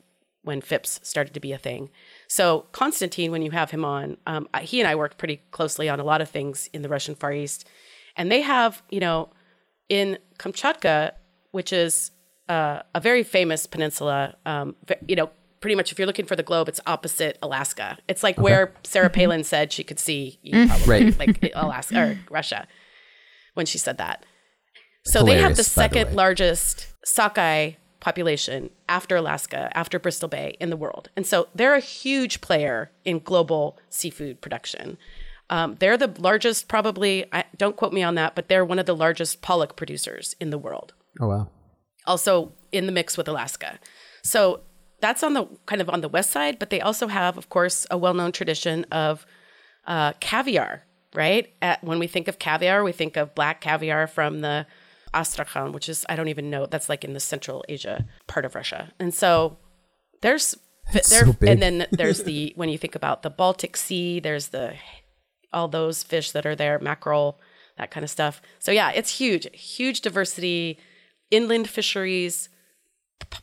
when 0.44 0.60
FIPS 0.60 0.98
started 1.04 1.32
to 1.34 1.40
be 1.40 1.52
a 1.52 1.58
thing. 1.58 1.88
So 2.32 2.64
Constantine, 2.72 3.30
when 3.30 3.42
you 3.42 3.50
have 3.50 3.70
him 3.70 3.84
on, 3.84 4.16
um, 4.26 4.48
he 4.62 4.80
and 4.80 4.88
I 4.88 4.94
worked 4.94 5.18
pretty 5.18 5.42
closely 5.50 5.90
on 5.90 6.00
a 6.00 6.02
lot 6.02 6.22
of 6.22 6.30
things 6.30 6.70
in 6.72 6.80
the 6.80 6.88
Russian 6.88 7.14
Far 7.14 7.30
East, 7.34 7.68
and 8.16 8.32
they 8.32 8.40
have, 8.40 8.82
you 8.88 9.00
know, 9.00 9.28
in 9.90 10.16
Kamchatka, 10.38 11.12
which 11.50 11.74
is 11.74 12.10
uh, 12.48 12.80
a 12.94 13.00
very 13.00 13.22
famous 13.22 13.66
peninsula, 13.66 14.34
um, 14.46 14.74
you 15.06 15.14
know, 15.14 15.28
pretty 15.60 15.74
much 15.74 15.92
if 15.92 15.98
you're 15.98 16.06
looking 16.06 16.24
for 16.24 16.34
the 16.34 16.42
globe, 16.42 16.70
it's 16.70 16.80
opposite 16.86 17.36
Alaska. 17.42 17.98
It's 18.08 18.22
like 18.22 18.40
where 18.40 18.72
Sarah 18.82 19.10
Palin 19.10 19.44
said 19.44 19.70
she 19.70 19.84
could 19.84 19.98
see, 19.98 20.38
you 20.40 20.68
probably, 20.68 20.86
Right. 20.88 21.18
like 21.18 21.52
Alaska 21.54 22.00
or 22.00 22.18
Russia 22.30 22.66
when 23.52 23.66
she 23.66 23.76
said 23.76 23.98
that. 23.98 24.24
So 25.04 25.22
they 25.22 25.32
have 25.32 25.54
the 25.54 25.62
Hilarious, 25.62 25.74
by 25.74 25.88
the 25.88 25.94
second 25.94 26.16
largest 26.16 26.86
sockeye 27.04 27.72
population 28.02 28.68
after 28.88 29.14
Alaska, 29.14 29.70
after 29.74 29.98
Bristol 30.00 30.28
Bay 30.28 30.56
in 30.58 30.70
the 30.70 30.76
world. 30.76 31.08
And 31.16 31.24
so 31.24 31.46
they're 31.54 31.76
a 31.76 31.80
huge 31.80 32.40
player 32.40 32.90
in 33.04 33.20
global 33.20 33.78
seafood 33.88 34.40
production. 34.40 34.98
Um, 35.50 35.76
they're 35.78 35.96
the 35.96 36.12
largest, 36.18 36.66
probably, 36.66 37.26
I, 37.32 37.44
don't 37.56 37.76
quote 37.76 37.92
me 37.92 38.02
on 38.02 38.16
that, 38.16 38.34
but 38.34 38.48
they're 38.48 38.64
one 38.64 38.80
of 38.80 38.86
the 38.86 38.96
largest 38.96 39.40
pollock 39.40 39.76
producers 39.76 40.34
in 40.40 40.50
the 40.50 40.58
world, 40.58 40.94
Oh 41.20 41.28
wow. 41.28 41.48
also 42.04 42.52
in 42.72 42.86
the 42.86 42.92
mix 42.92 43.16
with 43.16 43.28
Alaska. 43.28 43.78
So 44.24 44.62
that's 45.00 45.22
on 45.22 45.34
the 45.34 45.46
kind 45.66 45.80
of 45.80 45.88
on 45.88 46.00
the 46.00 46.08
west 46.08 46.30
side, 46.30 46.58
but 46.58 46.70
they 46.70 46.80
also 46.80 47.06
have, 47.06 47.38
of 47.38 47.48
course, 47.50 47.86
a 47.88 47.96
well 47.96 48.14
known 48.14 48.32
tradition 48.32 48.84
of 48.90 49.24
uh, 49.86 50.12
caviar, 50.18 50.84
right? 51.14 51.52
At, 51.62 51.84
when 51.84 52.00
we 52.00 52.08
think 52.08 52.26
of 52.26 52.40
caviar, 52.40 52.82
we 52.82 52.92
think 52.92 53.16
of 53.16 53.34
black 53.34 53.60
caviar 53.60 54.06
from 54.08 54.40
the 54.40 54.66
Astrakhan, 55.14 55.72
which 55.72 55.88
is, 55.88 56.04
I 56.08 56.16
don't 56.16 56.28
even 56.28 56.50
know, 56.50 56.66
that's 56.66 56.88
like 56.88 57.04
in 57.04 57.12
the 57.12 57.20
Central 57.20 57.64
Asia 57.68 58.06
part 58.26 58.44
of 58.44 58.54
Russia. 58.54 58.92
And 58.98 59.12
so 59.12 59.58
there's, 60.20 60.56
there, 60.92 61.02
so 61.02 61.36
and 61.42 61.62
then 61.62 61.86
there's 61.92 62.24
the, 62.24 62.52
when 62.56 62.68
you 62.68 62.78
think 62.78 62.94
about 62.94 63.22
the 63.22 63.30
Baltic 63.30 63.76
Sea, 63.76 64.20
there's 64.20 64.48
the, 64.48 64.74
all 65.52 65.68
those 65.68 66.02
fish 66.02 66.32
that 66.32 66.46
are 66.46 66.56
there, 66.56 66.78
mackerel, 66.78 67.38
that 67.78 67.90
kind 67.90 68.04
of 68.04 68.10
stuff. 68.10 68.40
So 68.58 68.72
yeah, 68.72 68.90
it's 68.90 69.18
huge, 69.18 69.48
huge 69.52 70.00
diversity, 70.00 70.78
inland 71.30 71.68
fisheries, 71.68 72.48
p- 73.30 73.38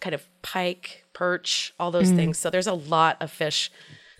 kind 0.00 0.14
of 0.14 0.28
pike, 0.42 1.04
perch, 1.14 1.74
all 1.78 1.90
those 1.90 2.10
mm. 2.10 2.16
things. 2.16 2.38
So 2.38 2.50
there's 2.50 2.66
a 2.66 2.74
lot 2.74 3.16
of 3.20 3.30
fish 3.30 3.70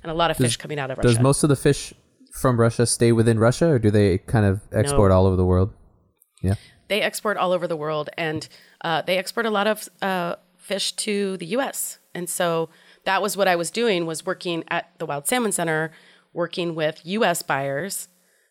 and 0.03 0.11
a 0.11 0.15
lot 0.15 0.31
of 0.31 0.37
fish 0.37 0.57
coming 0.57 0.79
out 0.79 0.91
of 0.91 0.99
Russia. 0.99 1.09
Does 1.09 1.21
most 1.21 1.43
of 1.43 1.49
the 1.49 1.57
fish 1.57 1.93
from 2.33 2.59
Russia 2.59 2.87
stay 2.87 3.13
within 3.13 3.39
Russia, 3.39 3.69
or 3.69 3.79
do 3.79 3.91
they 3.91 4.19
kind 4.19 4.47
of 4.47 4.61
export 4.73 5.11
all 5.11 5.27
over 5.27 5.37
the 5.37 5.45
world? 5.45 5.73
Yeah. 6.43 6.55
They 6.89 7.03
export 7.03 7.37
all 7.37 7.53
over 7.53 7.67
the 7.67 7.77
world, 7.77 8.11
and 8.17 8.49
uh, 8.83 9.03
they 9.03 9.19
export 9.19 9.47
a 9.47 9.51
lot 9.51 9.67
of 9.67 9.89
uh, 10.03 10.37
fish 10.57 10.93
to 10.93 11.37
the 11.37 11.47
U.S. 11.47 11.99
And 12.15 12.29
so 12.29 12.69
that 13.05 13.23
was 13.23 13.37
what 13.37 13.49
I 13.49 13.57
was 13.57 13.71
doing 13.71 14.07
was 14.07 14.27
working 14.27 14.65
at 14.69 14.91
the 14.99 15.07
Wild 15.07 15.27
Salmon 15.27 15.53
Center, 15.53 15.93
working 16.33 16.75
with 16.75 17.01
U.S. 17.05 17.43
buyers 17.43 18.09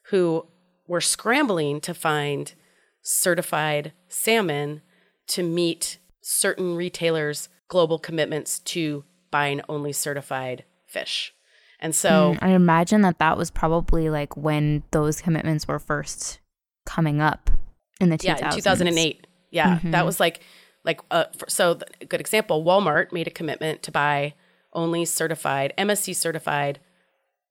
who 0.10 0.48
were 0.88 1.02
scrambling 1.02 1.82
to 1.82 1.94
find 1.94 2.54
certified 3.02 3.94
salmon 4.08 4.82
to 5.28 5.44
meet 5.44 5.98
certain 6.22 6.76
retailers' 6.76 7.50
global 7.68 8.00
commitments 8.00 8.60
to 8.60 9.04
buying 9.32 9.62
only 9.70 9.94
certified 9.94 10.64
fish. 10.86 11.34
And 11.80 11.94
so 11.94 12.36
I 12.42 12.50
imagine 12.50 13.02
that 13.02 13.20
that 13.20 13.38
was 13.38 13.52
probably 13.52 14.10
like 14.10 14.36
when 14.36 14.84
those 14.92 15.22
commitments 15.22 15.68
were 15.68 15.80
first 15.80 16.40
coming 16.86 17.22
up 17.22 17.52
in 18.00 18.10
the 18.10 18.18
2000s. 18.18 18.24
yeah, 18.42 18.50
2008. 18.52 19.28
Yeah, 19.50 19.80
that 19.86 20.06
was 20.06 20.20
like 20.20 20.42
like 20.84 21.02
uh, 21.12 21.26
for, 21.38 21.50
so 21.50 21.74
th- 21.76 21.84
a 22.02 22.06
good 22.06 22.20
example. 22.20 22.64
Walmart 22.64 23.12
made 23.12 23.28
a 23.28 23.32
commitment 23.32 23.82
to 23.84 23.92
buy 23.92 24.34
only 24.74 25.06
certified 25.06 25.74
MSC 25.78 26.16
certified 26.16 26.80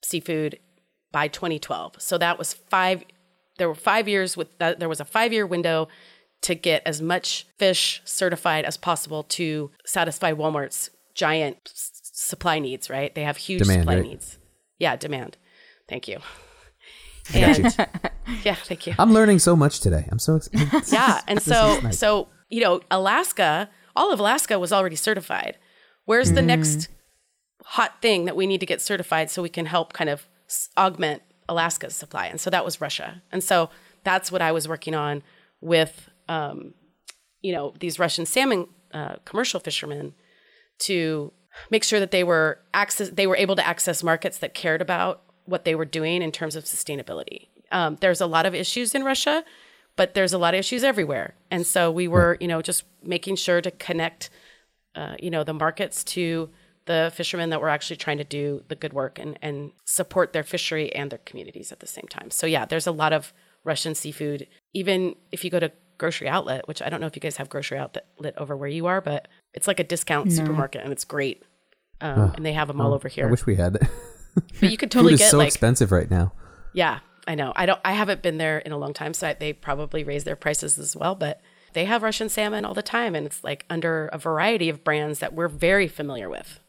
seafood 0.03 0.59
by 1.13 1.29
2012. 1.29 1.95
So 2.01 2.19
that 2.19 2.39
was 2.39 2.53
five. 2.55 3.03
There 3.59 3.69
were 3.69 3.75
five 3.75 4.09
years 4.09 4.37
with 4.37 4.57
that. 4.59 4.79
There 4.79 4.89
was 4.89 5.01
a 5.01 5.05
five 5.05 5.33
year 5.33 5.47
window 5.47 5.89
to 6.43 6.55
get 6.55 6.83
as 6.87 7.01
much 7.01 7.47
fish 7.59 8.03
certified 8.05 8.65
as 8.67 8.77
possible 8.77 9.23
to 9.25 9.71
satisfy 9.87 10.33
Walmart's 10.33 10.91
giant 11.15 11.57
s- 11.67 11.91
supply 12.13 12.59
needs. 12.59 12.91
Right? 12.91 13.15
They 13.15 13.23
have 13.23 13.37
huge 13.39 13.63
Demand, 13.63 13.81
supply 13.83 13.95
right? 13.97 14.03
needs. 14.05 14.39
Yeah, 14.79 14.97
demand. 14.97 15.39
Thank 15.89 16.07
you. 16.09 16.19
I 17.35 17.41
got 17.41 17.79
you. 17.79 17.85
Yeah, 18.45 18.55
thank 18.57 18.89
you. 18.89 18.95
I'm 18.99 19.13
learning 19.13 19.39
so 19.39 19.55
much 19.55 19.81
today. 19.81 20.09
I'm 20.11 20.19
so 20.19 20.37
excited. 20.37 20.69
Yeah, 20.93 21.21
and 21.29 21.41
so 21.53 21.79
nice. 21.81 21.99
so 21.99 22.29
you 22.49 22.61
know, 22.61 22.81
Alaska, 22.91 23.71
all 23.95 24.13
of 24.13 24.21
Alaska 24.21 24.59
was 24.59 24.73
already 24.73 24.97
certified. 24.97 25.57
Where's 26.05 26.33
the 26.33 26.43
next 26.43 26.89
hot 27.65 28.01
thing 28.01 28.27
that 28.27 28.37
we 28.37 28.47
need 28.47 28.61
to 28.61 28.67
get 28.67 28.81
certified 28.81 29.31
so 29.31 29.43
we 29.43 29.49
can 29.49 29.67
help 29.67 29.93
kind 29.93 30.11
of 30.11 30.29
augment 30.77 31.23
Alaska's 31.49 31.97
supply? 31.97 32.27
And 32.27 32.41
so 32.41 32.51
that 32.51 32.65
was 32.65 32.81
Russia. 32.81 33.23
And 33.33 33.43
so 33.43 33.71
that's 34.05 34.31
what 34.31 34.43
I 34.43 34.53
was 34.53 34.69
working 34.69 34.95
on 34.95 35.23
with, 35.61 36.09
um, 36.29 36.75
you 37.43 37.53
know, 37.53 37.75
these 37.81 37.99
Russian 37.99 38.27
salmon 38.27 38.69
uh, 38.93 39.17
commercial 39.25 39.59
fishermen 39.59 40.15
to 40.81 41.33
make 41.71 41.83
sure 41.83 41.99
that 41.99 42.11
they 42.11 42.23
were 42.23 42.61
access 42.75 43.11
they 43.11 43.27
were 43.27 43.37
able 43.37 43.57
to 43.57 43.67
access 43.67 44.03
markets 44.03 44.39
that 44.39 44.55
cared 44.55 44.81
about 44.81 45.23
what 45.47 45.65
they 45.65 45.75
were 45.75 45.85
doing 45.85 46.23
in 46.23 46.33
terms 46.33 46.57
of 46.57 46.65
sustainability. 46.65 47.49
Um, 47.73 47.97
there's 48.01 48.21
a 48.21 48.27
lot 48.27 48.47
of 48.47 48.55
issues 48.55 48.95
in 48.95 49.05
Russia, 49.05 49.45
but 49.97 50.15
there's 50.15 50.33
a 50.33 50.39
lot 50.39 50.55
of 50.55 50.61
issues 50.61 50.85
everywhere, 50.85 51.35
and 51.51 51.67
so 51.67 51.91
we 51.91 52.07
were, 52.07 52.37
you 52.41 52.49
know, 52.49 52.63
just 52.63 52.85
making 53.03 53.37
sure 53.37 53.61
to 53.61 53.71
connect, 53.71 54.31
uh, 54.95 55.15
you 55.19 55.31
know, 55.31 55.43
the 55.43 55.55
markets 55.55 56.05
to 56.05 56.51
the 56.87 57.13
fishermen 57.15 57.51
that 57.51 57.61
were 57.61 57.69
actually 57.69 57.97
trying 57.97 58.19
to 58.19 58.25
do 58.25 58.63
the 58.69 58.77
good 58.77 58.93
work 58.93 59.19
and 59.19 59.39
and 59.43 59.73
support 59.85 60.33
their 60.33 60.45
fishery 60.45 60.95
and 60.95 61.11
their 61.11 61.19
communities 61.19 61.73
at 61.73 61.81
the 61.81 61.87
same 61.87 62.07
time. 62.09 62.31
So 62.31 62.47
yeah, 62.47 62.65
there's 62.65 62.87
a 62.87 62.93
lot 62.93 63.13
of 63.13 63.33
Russian 63.65 63.95
seafood. 63.95 64.47
Even 64.73 65.17
if 65.33 65.45
you 65.45 65.51
go 65.51 65.61
to 65.61 65.73
grocery 65.99 66.29
outlet, 66.29 66.69
which 66.69 66.81
I 66.81 66.89
don't 66.89 67.01
know 67.01 67.07
if 67.07 67.17
you 67.17 67.21
guys 67.21 67.37
have 67.37 67.49
grocery 67.49 67.79
outlet 67.79 68.35
over 68.37 68.57
where 68.57 68.69
you 68.69 68.87
are, 68.87 69.01
but 69.01 69.29
it's 69.55 69.67
like 69.67 69.81
a 69.81 69.85
discount 69.85 70.33
supermarket 70.33 70.83
and 70.83 70.93
it's 70.93 71.05
great. 71.05 71.43
Um, 72.01 72.33
and 72.37 72.45
they 72.45 72.53
have 72.53 72.69
them 72.69 72.81
all 72.81 72.93
over 72.93 73.09
here. 73.09 73.27
I 73.27 73.31
wish 73.31 73.47
we 73.47 73.57
had 73.57 73.75
that. 73.75 73.91
but 74.61 74.71
you 74.71 74.77
could 74.77 74.93
Food 74.93 74.99
totally 74.99 75.15
is 75.15 75.21
get 75.21 75.31
so 75.31 75.39
like 75.39 75.49
expensive 75.49 75.93
right 75.93 76.11
now. 76.11 76.33
yeah, 76.73 77.01
I 77.27 77.35
know. 77.35 77.53
I 77.57 77.67
don't. 77.67 77.81
I 77.85 77.93
haven't 77.93 78.23
been 78.23 78.39
there 78.39 78.59
in 78.59 78.73
a 78.73 78.79
long 78.79 78.95
time, 78.95 79.15
so 79.15 79.29
I, 79.29 79.35
they 79.35 79.53
probably 79.53 80.05
raise 80.05 80.25
their 80.25 80.37
prices 80.37 80.79
as 80.79 80.97
well. 80.97 81.15
But 81.15 81.41
they 81.73 81.85
have 81.85 82.03
Russian 82.03 82.29
salmon 82.29 82.65
all 82.65 82.75
the 82.75 82.83
time, 82.83 83.15
and 83.15 83.27
it's 83.27 83.43
like 83.43 83.65
under 83.69 84.09
a 84.09 84.19
variety 84.19 84.69
of 84.69 84.85
brands 84.85 85.19
that 85.19 85.35
we're 85.35 85.49
very 85.49 85.89
familiar 85.89 86.29
with. 86.29 86.61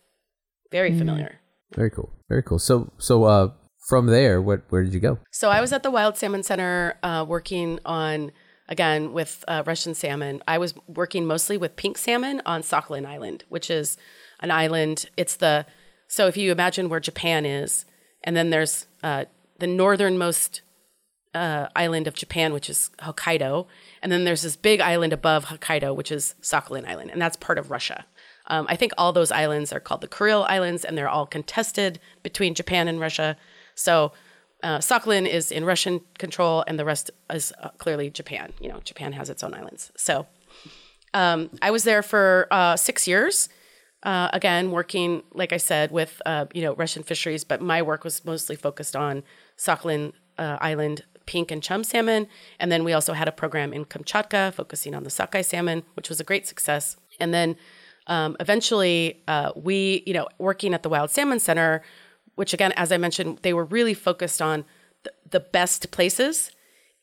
Very 0.71 0.97
familiar. 0.97 1.39
Very 1.75 1.89
cool. 1.89 2.11
Very 2.27 2.43
cool. 2.43 2.59
So 2.59 2.91
so 2.97 3.23
uh 3.23 3.51
from 3.87 4.07
there, 4.07 4.41
what 4.41 4.63
where 4.69 4.83
did 4.83 4.93
you 4.93 4.99
go? 4.99 5.19
So 5.31 5.49
I 5.49 5.61
was 5.61 5.71
at 5.71 5.83
the 5.83 5.91
Wild 5.91 6.17
Salmon 6.17 6.43
Center 6.43 6.97
uh, 7.03 7.25
working 7.27 7.79
on 7.85 8.31
again 8.67 9.13
with 9.13 9.45
uh, 9.47 9.63
Russian 9.65 9.93
salmon. 9.93 10.43
I 10.47 10.57
was 10.57 10.73
working 10.87 11.25
mostly 11.25 11.57
with 11.57 11.77
pink 11.77 11.97
salmon 11.97 12.41
on 12.45 12.63
Sakhalin 12.63 13.05
Island, 13.05 13.45
which 13.47 13.69
is 13.69 13.97
an 14.41 14.51
island. 14.51 15.09
It's 15.15 15.37
the 15.37 15.65
so 16.07 16.27
if 16.27 16.37
you 16.37 16.51
imagine 16.51 16.89
where 16.89 16.99
Japan 16.99 17.45
is, 17.45 17.85
and 18.23 18.35
then 18.35 18.49
there's 18.49 18.87
uh, 19.03 19.25
the 19.59 19.67
northernmost 19.67 20.61
uh, 21.33 21.67
island 21.75 22.07
of 22.07 22.13
Japan, 22.13 22.53
which 22.53 22.69
is 22.69 22.89
Hokkaido, 22.99 23.67
and 24.01 24.11
then 24.11 24.23
there's 24.23 24.41
this 24.41 24.55
big 24.55 24.81
island 24.81 25.13
above 25.13 25.45
Hokkaido, 25.45 25.95
which 25.95 26.11
is 26.11 26.35
Sakhalin 26.41 26.87
Island, 26.87 27.11
and 27.11 27.21
that's 27.21 27.37
part 27.37 27.57
of 27.57 27.71
Russia. 27.71 28.05
Um, 28.47 28.65
I 28.69 28.75
think 28.75 28.93
all 28.97 29.11
those 29.11 29.31
islands 29.31 29.73
are 29.73 29.79
called 29.79 30.01
the 30.01 30.07
Kuril 30.07 30.45
Islands, 30.49 30.85
and 30.85 30.97
they're 30.97 31.09
all 31.09 31.25
contested 31.25 31.99
between 32.23 32.55
Japan 32.55 32.87
and 32.87 32.99
Russia. 32.99 33.35
So 33.75 34.13
uh, 34.63 34.77
Sakhalin 34.77 35.27
is 35.27 35.51
in 35.51 35.65
Russian 35.65 36.01
control, 36.17 36.63
and 36.65 36.79
the 36.79 36.85
rest 36.85 37.11
is 37.31 37.53
uh, 37.61 37.69
clearly 37.77 38.09
Japan. 38.09 38.53
You 38.59 38.69
know, 38.69 38.79
Japan 38.83 39.13
has 39.13 39.29
its 39.29 39.43
own 39.43 39.53
islands. 39.53 39.91
So 39.97 40.25
um, 41.13 41.49
I 41.61 41.71
was 41.71 41.83
there 41.83 42.01
for 42.01 42.47
uh, 42.51 42.77
six 42.77 43.07
years. 43.07 43.49
Uh, 44.07 44.29
again, 44.31 44.71
working, 44.71 45.21
like 45.33 45.51
I 45.51 45.57
said, 45.57 45.91
with 45.91 46.21
uh, 46.25 46.45
you 46.53 46.61
know 46.61 46.73
Russian 46.75 47.03
fisheries, 47.03 47.43
but 47.43 47.61
my 47.61 47.81
work 47.81 48.05
was 48.05 48.23
mostly 48.23 48.55
focused 48.55 48.95
on 48.95 49.21
Sakhalin 49.57 50.13
uh, 50.37 50.57
Island 50.61 51.03
pink 51.25 51.51
and 51.51 51.61
chum 51.61 51.83
salmon, 51.83 52.27
and 52.57 52.71
then 52.71 52.85
we 52.85 52.93
also 52.93 53.11
had 53.11 53.27
a 53.27 53.33
program 53.33 53.73
in 53.73 53.83
Kamchatka 53.83 54.53
focusing 54.53 54.95
on 54.95 55.03
the 55.03 55.09
sockeye 55.09 55.41
salmon, 55.41 55.83
which 55.95 56.07
was 56.07 56.21
a 56.21 56.23
great 56.23 56.47
success. 56.47 56.95
And 57.19 57.33
then 57.33 57.57
um, 58.07 58.37
eventually, 58.39 59.23
uh, 59.27 59.51
we, 59.57 60.03
you 60.05 60.13
know, 60.13 60.29
working 60.37 60.73
at 60.73 60.83
the 60.83 60.89
Wild 60.89 61.11
Salmon 61.11 61.41
Center, 61.41 61.83
which 62.35 62.53
again, 62.53 62.71
as 62.77 62.93
I 62.93 62.97
mentioned, 62.97 63.39
they 63.41 63.53
were 63.53 63.65
really 63.65 63.93
focused 63.93 64.41
on 64.41 64.63
the, 65.03 65.11
the 65.31 65.41
best 65.41 65.91
places 65.91 66.51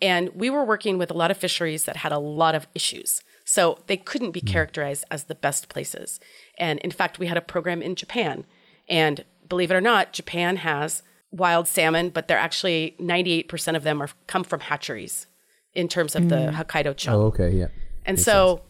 and 0.01 0.31
we 0.35 0.51
were 0.51 0.65
working 0.65 0.99
with 0.99 1.11
a 1.11 1.15
lot 1.15 1.31
of 1.31 1.37
fisheries 1.37 1.85
that 1.85 1.97
had 1.99 2.13
a 2.13 2.19
lot 2.19 2.55
of 2.55 2.67
issues. 2.75 3.23
So 3.55 3.79
they 3.87 3.97
couldn't 3.97 4.33
be 4.33 4.41
characterized 4.41 5.05
as 5.13 5.25
the 5.25 5.37
best 5.37 5.69
places. 5.69 6.19
And 6.59 6.81
in 6.81 6.91
fact, 6.91 7.21
we 7.21 7.29
had 7.29 7.37
a 7.37 7.41
program 7.41 7.83
in 7.83 7.95
Japan. 7.95 8.47
And 8.89 9.25
believe 9.49 9.71
it 9.71 9.75
or 9.75 9.81
not, 9.81 10.13
Japan 10.13 10.57
has 10.57 11.05
wild 11.31 11.69
salmon, 11.69 12.09
but 12.09 12.27
they're 12.27 12.37
actually 12.37 12.97
98% 12.99 13.77
of 13.77 13.85
them 13.85 14.03
are 14.03 14.09
come 14.27 14.43
from 14.43 14.59
hatcheries 14.59 15.29
in 15.73 15.87
terms 15.87 16.17
of 16.17 16.31
the 16.31 16.35
mm. 16.35 16.53
Hokkaido 16.53 16.97
chum. 16.97 17.15
Oh, 17.15 17.23
okay, 17.27 17.51
yeah. 17.51 17.69
And 18.05 18.19
so 18.19 18.63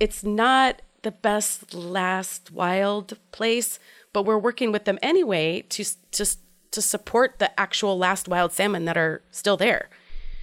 it's 0.00 0.24
not 0.24 0.80
the 1.02 1.10
best 1.10 1.74
last 1.74 2.50
wild 2.50 3.18
place, 3.32 3.78
but 4.14 4.22
we're 4.22 4.38
working 4.38 4.72
with 4.72 4.86
them 4.86 4.98
anyway 5.02 5.66
to 5.68 5.84
just 6.12 6.38
to 6.70 6.80
support 6.80 7.40
the 7.40 7.60
actual 7.60 7.98
last 7.98 8.26
wild 8.26 8.52
salmon 8.52 8.86
that 8.86 8.96
are 8.96 9.20
still 9.32 9.58
there. 9.58 9.90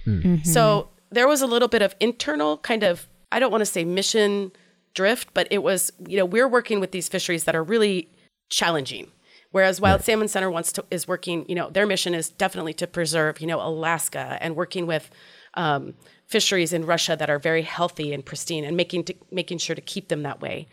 Hmm. 0.04 0.36
So 0.44 0.62
mm-hmm. 0.62 1.14
there 1.16 1.26
was 1.26 1.42
a 1.42 1.48
little 1.48 1.66
bit 1.66 1.82
of 1.82 1.96
internal 1.98 2.58
kind 2.58 2.84
of 2.84 3.08
I 3.30 3.40
don't 3.40 3.50
want 3.50 3.62
to 3.62 3.66
say 3.66 3.84
mission 3.84 4.52
drift, 4.94 5.34
but 5.34 5.46
it 5.50 5.62
was 5.62 5.92
you 6.06 6.16
know 6.16 6.24
we're 6.24 6.48
working 6.48 6.80
with 6.80 6.92
these 6.92 7.08
fisheries 7.08 7.44
that 7.44 7.56
are 7.56 7.64
really 7.64 8.08
challenging. 8.48 9.10
Whereas 9.50 9.80
Wild 9.80 10.02
Salmon 10.02 10.28
Center 10.28 10.50
wants 10.50 10.72
to 10.72 10.84
is 10.90 11.08
working, 11.08 11.46
you 11.48 11.54
know, 11.54 11.70
their 11.70 11.86
mission 11.86 12.14
is 12.14 12.28
definitely 12.28 12.74
to 12.74 12.86
preserve, 12.86 13.40
you 13.40 13.46
know, 13.46 13.60
Alaska 13.60 14.36
and 14.40 14.54
working 14.54 14.86
with 14.86 15.10
um, 15.54 15.94
fisheries 16.26 16.72
in 16.72 16.84
Russia 16.84 17.16
that 17.18 17.30
are 17.30 17.38
very 17.38 17.62
healthy 17.62 18.12
and 18.12 18.24
pristine 18.24 18.64
and 18.64 18.76
making 18.76 19.04
to, 19.04 19.14
making 19.30 19.58
sure 19.58 19.74
to 19.74 19.80
keep 19.80 20.08
them 20.08 20.22
that 20.22 20.40
way. 20.40 20.68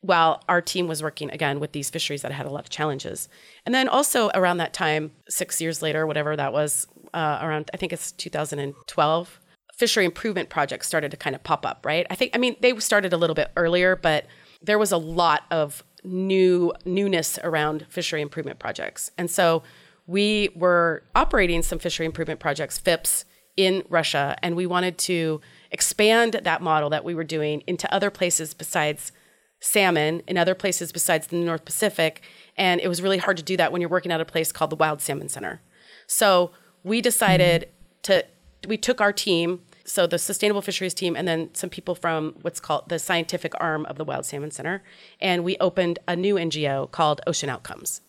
While 0.00 0.42
our 0.48 0.60
team 0.60 0.88
was 0.88 1.02
working 1.02 1.30
again 1.30 1.60
with 1.60 1.72
these 1.72 1.90
fisheries 1.90 2.22
that 2.22 2.32
had 2.32 2.46
a 2.46 2.50
lot 2.50 2.64
of 2.64 2.70
challenges, 2.70 3.28
and 3.66 3.74
then 3.74 3.86
also 3.86 4.30
around 4.34 4.56
that 4.56 4.72
time, 4.72 5.12
six 5.28 5.60
years 5.60 5.82
later, 5.82 6.06
whatever 6.06 6.34
that 6.36 6.52
was, 6.52 6.86
uh, 7.12 7.38
around 7.42 7.70
I 7.74 7.76
think 7.76 7.92
it's 7.92 8.10
2012, 8.12 9.39
fishery 9.80 10.04
improvement 10.04 10.50
projects 10.50 10.86
started 10.86 11.10
to 11.10 11.16
kind 11.16 11.34
of 11.34 11.42
pop 11.42 11.66
up. 11.66 11.84
Right? 11.84 12.06
I 12.10 12.14
think 12.14 12.30
I 12.34 12.38
mean 12.38 12.54
they 12.60 12.78
started 12.78 13.12
a 13.12 13.16
little 13.16 13.34
bit 13.34 13.50
earlier, 13.56 13.96
but 13.96 14.26
there 14.62 14.78
was 14.78 14.92
a 14.92 14.98
lot 14.98 15.42
of 15.50 15.82
new 16.04 16.72
newness 16.84 17.38
around 17.42 17.86
fishery 17.88 18.22
improvement 18.22 18.58
projects. 18.58 19.10
And 19.18 19.30
so 19.30 19.62
we 20.06 20.50
were 20.54 21.02
operating 21.14 21.62
some 21.62 21.78
fishery 21.78 22.06
improvement 22.06 22.40
projects, 22.40 22.78
FIPS, 22.78 23.24
in 23.56 23.82
Russia, 23.88 24.36
and 24.42 24.56
we 24.56 24.66
wanted 24.66 24.96
to 24.96 25.40
expand 25.70 26.40
that 26.44 26.62
model 26.62 26.90
that 26.90 27.04
we 27.04 27.14
were 27.14 27.24
doing 27.24 27.62
into 27.66 27.92
other 27.92 28.10
places 28.10 28.54
besides 28.54 29.12
salmon, 29.60 30.22
in 30.26 30.38
other 30.38 30.54
places 30.54 30.92
besides 30.92 31.26
the 31.26 31.36
North 31.36 31.64
Pacific. 31.64 32.22
And 32.56 32.80
it 32.80 32.88
was 32.88 33.02
really 33.02 33.18
hard 33.18 33.36
to 33.36 33.42
do 33.42 33.56
that 33.58 33.70
when 33.70 33.80
you're 33.80 33.90
working 33.90 34.12
at 34.12 34.20
a 34.20 34.24
place 34.24 34.52
called 34.52 34.70
the 34.70 34.76
Wild 34.76 35.02
Salmon 35.02 35.28
Center. 35.28 35.60
So 36.06 36.52
we 36.82 37.00
decided 37.00 37.68
to, 38.02 38.24
we 38.66 38.78
took 38.78 39.00
our 39.00 39.12
team, 39.12 39.60
so 39.90 40.06
the 40.06 40.18
sustainable 40.18 40.62
fisheries 40.62 40.94
team 40.94 41.16
and 41.16 41.26
then 41.26 41.52
some 41.54 41.70
people 41.70 41.94
from 41.94 42.34
what's 42.42 42.60
called 42.60 42.88
the 42.88 42.98
scientific 42.98 43.52
arm 43.60 43.84
of 43.86 43.96
the 43.96 44.04
wild 44.04 44.24
salmon 44.24 44.50
center 44.50 44.82
and 45.20 45.44
we 45.44 45.56
opened 45.58 45.98
a 46.06 46.16
new 46.16 46.36
ngo 46.36 46.90
called 46.90 47.20
ocean 47.26 47.48
outcomes 47.48 48.00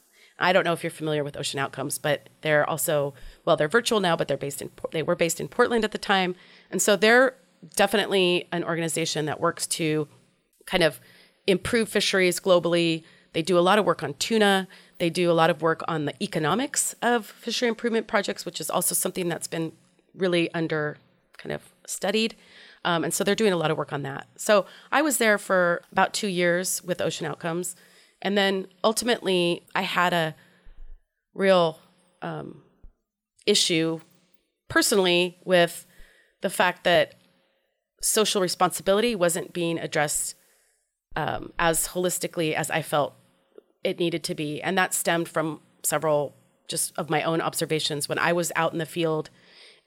I 0.42 0.54
don't 0.54 0.64
know 0.64 0.74
if 0.74 0.84
you're 0.84 0.90
familiar 0.90 1.24
with 1.24 1.38
Ocean 1.38 1.60
Outcomes, 1.60 2.00
but 2.00 2.28
they're 2.42 2.68
also 2.68 3.14
well, 3.46 3.56
they're 3.56 3.68
virtual 3.68 4.00
now, 4.00 4.16
but 4.16 4.28
they're 4.28 4.38
based 4.38 4.62
in 4.62 4.72
they 4.92 5.04
were 5.04 5.16
based 5.16 5.40
in 5.40 5.48
Portland 5.48 5.84
at 5.84 5.92
the 5.92 6.00
time, 6.00 6.36
and 6.72 6.82
so 6.82 6.96
they're 6.96 7.36
definitely 7.76 8.48
an 8.52 8.64
organization 8.64 9.26
that 9.26 9.40
works 9.40 9.68
to 9.68 10.08
kind 10.66 10.84
of 10.84 11.00
improve 11.48 11.90
fisheries 11.90 12.40
globally. 12.40 13.04
They 13.34 13.42
do 13.42 13.58
a 13.58 13.62
lot 13.62 13.80
of 13.80 13.86
work 13.86 14.04
on 14.04 14.16
tuna. 14.16 14.68
They 14.98 15.10
do 15.10 15.32
a 15.32 15.34
lot 15.34 15.50
of 15.50 15.62
work 15.62 15.84
on 15.88 16.06
the 16.06 16.24
economics 16.24 16.96
of 17.02 17.26
fishery 17.26 17.70
improvement 17.70 18.08
projects, 18.08 18.46
which 18.46 18.60
is 18.60 18.70
also 18.70 18.96
something 18.96 19.30
that's 19.30 19.48
been 19.48 19.72
really 20.16 20.52
under 20.54 20.98
kind 21.38 21.54
of 21.54 21.62
studied. 21.86 22.36
Um, 22.84 23.04
and 23.04 23.14
so 23.14 23.24
they're 23.24 23.36
doing 23.36 23.54
a 23.54 23.58
lot 23.58 23.72
of 23.72 23.78
work 23.78 23.94
on 23.94 24.04
that. 24.04 24.28
So 24.38 24.66
I 24.92 25.02
was 25.02 25.18
there 25.18 25.38
for 25.38 25.82
about 25.92 26.14
two 26.14 26.28
years 26.28 26.84
with 26.84 27.02
Ocean 27.02 27.28
Outcomes. 27.28 27.76
And 28.22 28.38
then 28.38 28.68
ultimately, 28.84 29.66
I 29.76 29.82
had 29.82 30.14
a 30.14 30.36
real 31.34 31.80
um, 32.22 32.64
issue 33.46 34.00
personally 34.70 35.38
with 35.44 35.86
the 36.42 36.50
fact 36.50 36.84
that 36.84 37.16
social 38.02 38.42
responsibility 38.42 39.16
wasn't 39.16 39.54
being 39.54 39.78
addressed 39.78 40.36
um, 41.16 41.52
as 41.60 41.90
holistically 41.90 42.54
as 42.54 42.72
I 42.72 42.82
felt 42.82 43.14
it 43.84 44.00
needed 44.00 44.24
to 44.24 44.36
be. 44.36 44.62
And 44.62 44.78
that 44.78 44.94
stemmed 44.94 45.28
from 45.28 45.62
several 45.84 46.36
just 46.68 46.94
of 46.98 47.10
my 47.10 47.24
own 47.24 47.42
observations 47.42 48.08
when 48.08 48.18
I 48.18 48.34
was 48.34 48.52
out 48.56 48.72
in 48.72 48.80
the 48.80 48.86
field. 48.86 49.30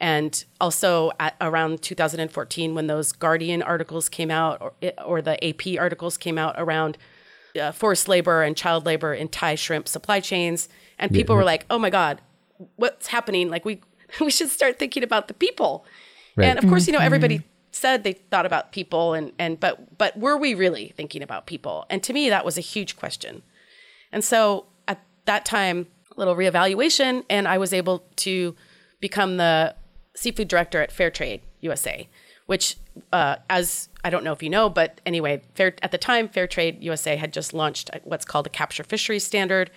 And 0.00 0.44
also 0.60 1.12
around 1.40 1.82
2014, 1.82 2.74
when 2.74 2.88
those 2.88 3.12
Guardian 3.12 3.62
articles 3.62 4.08
came 4.08 4.30
out, 4.30 4.60
or, 4.60 4.72
or 5.04 5.22
the 5.22 5.42
AP 5.44 5.80
articles 5.80 6.16
came 6.16 6.36
out 6.36 6.56
around 6.58 6.98
uh, 7.58 7.72
forced 7.72 8.08
labor 8.08 8.42
and 8.42 8.56
child 8.56 8.84
labor 8.86 9.14
in 9.14 9.28
Thai 9.28 9.54
shrimp 9.54 9.88
supply 9.88 10.20
chains, 10.20 10.68
and 10.98 11.12
people 11.12 11.34
yeah. 11.34 11.38
were 11.38 11.44
like, 11.44 11.66
"Oh 11.70 11.78
my 11.78 11.90
God, 11.90 12.20
what's 12.76 13.08
happening? 13.08 13.50
Like 13.50 13.64
we 13.64 13.80
we 14.20 14.30
should 14.30 14.50
start 14.50 14.78
thinking 14.78 15.02
about 15.02 15.28
the 15.28 15.34
people." 15.34 15.84
Right. 16.36 16.46
And 16.46 16.58
of 16.58 16.68
course, 16.68 16.86
you 16.88 16.92
know, 16.92 16.98
everybody 16.98 17.38
mm-hmm. 17.38 17.46
said 17.70 18.02
they 18.02 18.14
thought 18.14 18.46
about 18.46 18.72
people, 18.72 19.14
and 19.14 19.32
and 19.38 19.60
but 19.60 19.96
but 19.96 20.16
were 20.18 20.36
we 20.36 20.54
really 20.54 20.92
thinking 20.96 21.22
about 21.22 21.46
people? 21.46 21.86
And 21.88 22.02
to 22.02 22.12
me, 22.12 22.28
that 22.28 22.44
was 22.44 22.58
a 22.58 22.62
huge 22.62 22.96
question. 22.96 23.42
And 24.10 24.24
so 24.24 24.66
at 24.88 25.00
that 25.26 25.44
time, 25.44 25.86
a 26.16 26.18
little 26.18 26.34
reevaluation, 26.34 27.24
and 27.30 27.46
I 27.46 27.58
was 27.58 27.72
able 27.72 28.04
to 28.16 28.56
become 29.00 29.36
the 29.36 29.76
seafood 30.14 30.48
director 30.48 30.80
at 30.80 30.90
Fairtrade 30.90 31.40
USA, 31.60 32.08
which, 32.46 32.76
uh, 33.12 33.36
as 33.50 33.88
I 34.04 34.10
don't 34.10 34.24
know 34.24 34.32
if 34.32 34.42
you 34.42 34.50
know, 34.50 34.68
but 34.68 35.00
anyway, 35.06 35.42
Fair, 35.54 35.74
at 35.82 35.90
the 35.90 35.98
time, 35.98 36.28
Fairtrade 36.28 36.82
USA 36.82 37.16
had 37.16 37.32
just 37.32 37.54
launched 37.54 37.90
what's 38.04 38.24
called 38.24 38.46
a 38.46 38.50
capture 38.50 38.84
fisheries 38.84 39.24
standard 39.24 39.70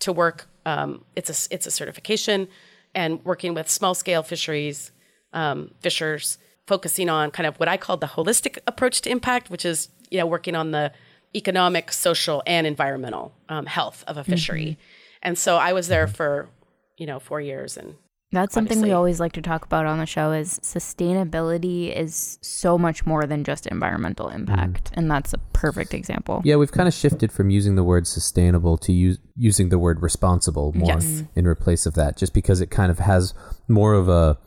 to 0.00 0.12
work. 0.12 0.48
Um, 0.64 1.04
it's 1.16 1.30
a 1.30 1.54
it's 1.54 1.66
a 1.66 1.70
certification, 1.70 2.48
and 2.94 3.24
working 3.24 3.54
with 3.54 3.68
small 3.68 3.94
scale 3.94 4.22
fisheries 4.22 4.92
um, 5.32 5.72
fishers, 5.80 6.38
focusing 6.66 7.08
on 7.08 7.30
kind 7.30 7.46
of 7.46 7.58
what 7.58 7.68
I 7.68 7.76
call 7.76 7.96
the 7.96 8.06
holistic 8.06 8.58
approach 8.66 9.00
to 9.02 9.10
impact, 9.10 9.50
which 9.50 9.64
is 9.64 9.88
you 10.10 10.18
know 10.18 10.26
working 10.26 10.54
on 10.54 10.70
the 10.70 10.92
economic, 11.34 11.92
social, 11.92 12.42
and 12.46 12.66
environmental 12.66 13.32
um, 13.48 13.66
health 13.66 14.04
of 14.06 14.16
a 14.16 14.24
fishery. 14.24 14.64
Mm-hmm. 14.64 14.80
And 15.22 15.38
so 15.38 15.56
I 15.56 15.72
was 15.72 15.88
there 15.88 16.06
for, 16.06 16.48
you 16.98 17.06
know, 17.06 17.18
four 17.18 17.40
years 17.40 17.76
and 17.76 17.94
that's 18.32 18.54
something 18.54 18.80
we 18.80 18.92
always 18.92 19.20
like 19.20 19.32
to 19.32 19.42
talk 19.42 19.64
about 19.64 19.86
on 19.86 19.98
the 19.98 20.06
show 20.06 20.32
is 20.32 20.58
sustainability 20.60 21.94
is 21.94 22.38
so 22.42 22.78
much 22.78 23.06
more 23.06 23.26
than 23.26 23.44
just 23.44 23.66
environmental 23.66 24.28
impact 24.28 24.90
mm. 24.90 24.94
and 24.94 25.10
that's 25.10 25.32
a 25.32 25.38
perfect 25.52 25.94
example 25.94 26.42
yeah 26.44 26.56
we've 26.56 26.72
kind 26.72 26.88
of 26.88 26.94
shifted 26.94 27.30
from 27.30 27.50
using 27.50 27.74
the 27.74 27.84
word 27.84 28.06
sustainable 28.06 28.76
to 28.76 28.92
use, 28.92 29.18
using 29.36 29.68
the 29.68 29.78
word 29.78 30.02
responsible 30.02 30.72
more 30.74 30.88
yes. 30.88 31.22
in 31.34 31.46
replace 31.46 31.86
of 31.86 31.94
that 31.94 32.16
just 32.16 32.34
because 32.34 32.60
it 32.60 32.70
kind 32.70 32.90
of 32.90 32.98
has 32.98 33.34
more 33.68 33.94
of 33.94 34.08
a 34.08 34.38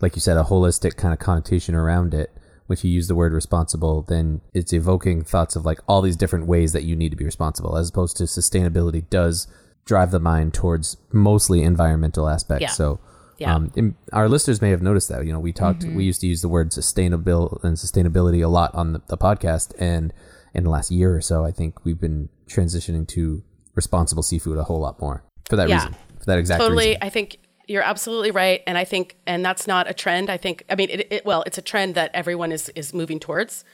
like 0.00 0.14
you 0.14 0.20
said 0.20 0.36
a 0.36 0.44
holistic 0.44 0.96
kind 0.96 1.12
of 1.12 1.18
connotation 1.18 1.74
around 1.74 2.14
it 2.14 2.30
if 2.72 2.84
you 2.84 2.90
use 2.90 3.06
the 3.06 3.14
word 3.14 3.32
responsible, 3.32 4.02
then 4.02 4.40
it's 4.52 4.72
evoking 4.72 5.22
thoughts 5.22 5.54
of 5.54 5.64
like 5.64 5.78
all 5.86 6.02
these 6.02 6.16
different 6.16 6.46
ways 6.46 6.72
that 6.72 6.82
you 6.82 6.96
need 6.96 7.10
to 7.10 7.16
be 7.16 7.24
responsible, 7.24 7.76
as 7.76 7.90
opposed 7.90 8.16
to 8.16 8.24
sustainability 8.24 9.08
does 9.10 9.46
drive 9.84 10.10
the 10.10 10.20
mind 10.20 10.54
towards 10.54 10.96
mostly 11.12 11.62
environmental 11.62 12.28
aspects. 12.28 12.62
Yeah. 12.62 12.68
So, 12.68 13.00
yeah. 13.38 13.54
Um, 13.54 13.96
our 14.12 14.28
listeners 14.28 14.60
may 14.60 14.70
have 14.70 14.82
noticed 14.82 15.08
that. 15.08 15.24
You 15.26 15.32
know, 15.32 15.40
we 15.40 15.52
talked, 15.52 15.80
mm-hmm. 15.80 15.96
we 15.96 16.04
used 16.04 16.20
to 16.20 16.26
use 16.26 16.42
the 16.42 16.48
word 16.48 16.72
sustainable 16.72 17.60
and 17.62 17.76
sustainability 17.76 18.44
a 18.44 18.48
lot 18.48 18.74
on 18.74 18.92
the, 18.92 19.02
the 19.08 19.16
podcast, 19.16 19.74
and 19.78 20.12
in 20.54 20.64
the 20.64 20.70
last 20.70 20.90
year 20.90 21.16
or 21.16 21.20
so, 21.20 21.44
I 21.44 21.50
think 21.50 21.84
we've 21.84 22.00
been 22.00 22.28
transitioning 22.46 23.08
to 23.08 23.42
responsible 23.74 24.22
seafood 24.22 24.58
a 24.58 24.64
whole 24.64 24.80
lot 24.80 25.00
more 25.00 25.24
for 25.48 25.56
that 25.56 25.68
yeah. 25.68 25.76
reason. 25.76 25.96
For 26.18 26.26
that 26.26 26.38
exact 26.38 26.60
totally. 26.60 26.88
Reason. 26.88 27.02
I 27.02 27.08
think 27.08 27.38
you're 27.66 27.82
absolutely 27.82 28.30
right, 28.32 28.62
and 28.66 28.76
I 28.76 28.84
think, 28.84 29.16
and 29.26 29.44
that's 29.44 29.66
not 29.66 29.88
a 29.88 29.94
trend. 29.94 30.28
I 30.28 30.36
think, 30.36 30.64
I 30.68 30.74
mean, 30.74 30.90
it, 30.90 31.12
it 31.12 31.24
well, 31.24 31.42
it's 31.46 31.58
a 31.58 31.62
trend 31.62 31.94
that 31.94 32.10
everyone 32.12 32.52
is 32.52 32.68
is 32.70 32.92
moving 32.92 33.18
towards. 33.18 33.64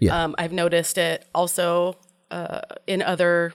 Yeah. 0.00 0.24
Um, 0.24 0.34
I've 0.38 0.52
noticed 0.52 0.98
it 0.98 1.26
also 1.34 1.96
uh, 2.30 2.62
in 2.86 3.00
other, 3.00 3.52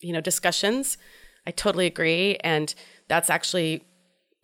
you 0.00 0.12
know, 0.12 0.20
discussions. 0.20 0.98
I 1.46 1.50
totally 1.50 1.86
agree, 1.86 2.36
and 2.44 2.72
that's 3.08 3.30
actually 3.30 3.85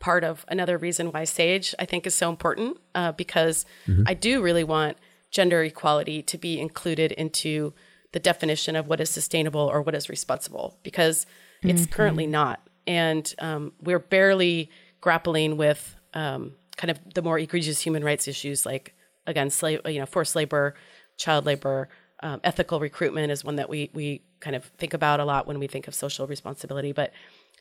part 0.03 0.25
of 0.25 0.45
another 0.49 0.77
reason 0.77 1.13
why 1.13 1.23
Sage 1.23 1.77
I 1.79 1.85
think 1.85 2.09
is 2.09 2.15
so 2.15 2.29
important 2.29 2.77
uh, 2.97 3.13
because 3.13 3.65
mm-hmm. 3.87 4.03
I 4.05 4.15
do 4.15 4.43
really 4.43 4.65
want 4.65 4.99
gender 5.31 5.63
equality 5.63 6.23
to 6.23 6.37
be 6.37 6.59
included 6.59 7.13
into 7.13 7.73
the 8.11 8.19
definition 8.19 8.75
of 8.75 8.89
what 8.89 9.01
is 9.01 9.09
sustainable 9.09 9.61
or 9.61 9.81
what 9.81 9.95
is 9.95 10.09
responsible 10.09 10.77
because 10.83 11.25
it's 11.63 11.83
mm-hmm. 11.83 11.93
currently 11.93 12.27
not 12.27 12.61
and 12.85 13.33
um, 13.39 13.73
we're 13.81 14.01
barely 14.01 14.71
grappling 15.01 15.57
with 15.57 15.95
um, 16.15 16.53
kind 16.77 16.91
of 16.91 16.99
the 17.15 17.23
more 17.23 17.39
egregious 17.39 17.81
human 17.81 18.03
rights 18.03 18.27
issues 18.27 18.67
like 18.67 18.95
again 19.29 19.51
slave 19.51 19.81
you 19.87 20.01
know 20.01 20.07
forced 20.07 20.35
labor 20.35 20.75
child 21.17 21.47
labor 21.47 21.89
um, 22.25 22.41
ethical 22.43 22.81
recruitment 22.81 23.31
is 23.31 23.45
one 23.45 23.55
that 23.55 23.69
we 23.69 23.89
we 23.95 24.23
kind 24.41 24.57
of 24.57 24.65
think 24.79 24.95
about 24.95 25.21
a 25.21 25.25
lot 25.25 25.47
when 25.47 25.61
we 25.61 25.69
think 25.69 25.87
of 25.87 25.95
social 25.95 26.27
responsibility 26.27 26.91
but 26.91 27.13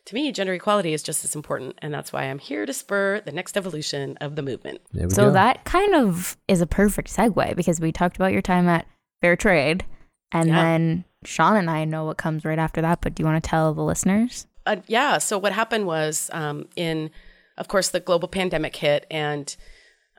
to 0.06 0.16
me 0.16 0.32
gender 0.32 0.54
equality 0.54 0.94
is 0.94 1.04
just 1.04 1.24
as 1.24 1.36
important 1.36 1.78
and 1.82 1.94
that's 1.94 2.12
why 2.12 2.24
i'm 2.24 2.40
here 2.40 2.66
to 2.66 2.74
spur 2.74 3.20
the 3.22 3.32
next 3.32 3.58
evolution 3.58 4.18
of 4.22 4.36
the 4.36 4.42
movement 4.42 4.82
so 5.10 5.26
go. 5.26 5.32
that 5.32 5.64
kind 5.66 5.96
of 5.96 6.38
is 6.48 6.62
a 6.62 6.68
perfect 6.68 7.16
segue 7.16 7.56
because 7.56 7.80
we 7.80 7.92
talked 7.92 8.16
about 8.16 8.32
your 8.32 8.42
time 8.42 8.68
at 8.68 8.86
fair 9.22 9.36
trade 9.36 9.86
and 10.32 10.50
yeah. 10.50 10.56
then 10.56 11.06
sean 11.24 11.56
and 11.56 11.70
i 11.70 11.86
know 11.86 12.06
what 12.06 12.18
comes 12.18 12.44
right 12.44 12.60
after 12.60 12.82
that 12.82 13.00
but 13.02 13.16
do 13.16 13.22
you 13.22 13.28
want 13.28 13.42
to 13.44 13.48
tell 13.48 13.74
the 13.74 13.84
listeners 13.84 14.48
uh, 14.66 14.78
yeah. 14.88 15.18
So 15.18 15.38
what 15.38 15.54
happened 15.54 15.86
was, 15.86 16.30
um, 16.34 16.68
in 16.76 17.10
of 17.58 17.68
course, 17.68 17.90
the 17.90 18.00
global 18.00 18.28
pandemic 18.28 18.76
hit, 18.76 19.06
and 19.12 19.56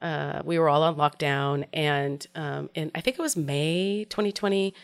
uh, 0.01 0.43
we 0.45 0.59
were 0.59 0.69
all 0.69 0.83
on 0.83 0.97
lockdown. 0.97 1.67
And 1.73 2.27
um, 2.35 2.71
in 2.75 2.91
I 2.95 3.01
think 3.01 3.19
it 3.19 3.23
was 3.23 3.37
May 3.37 4.05
2020. 4.09 4.75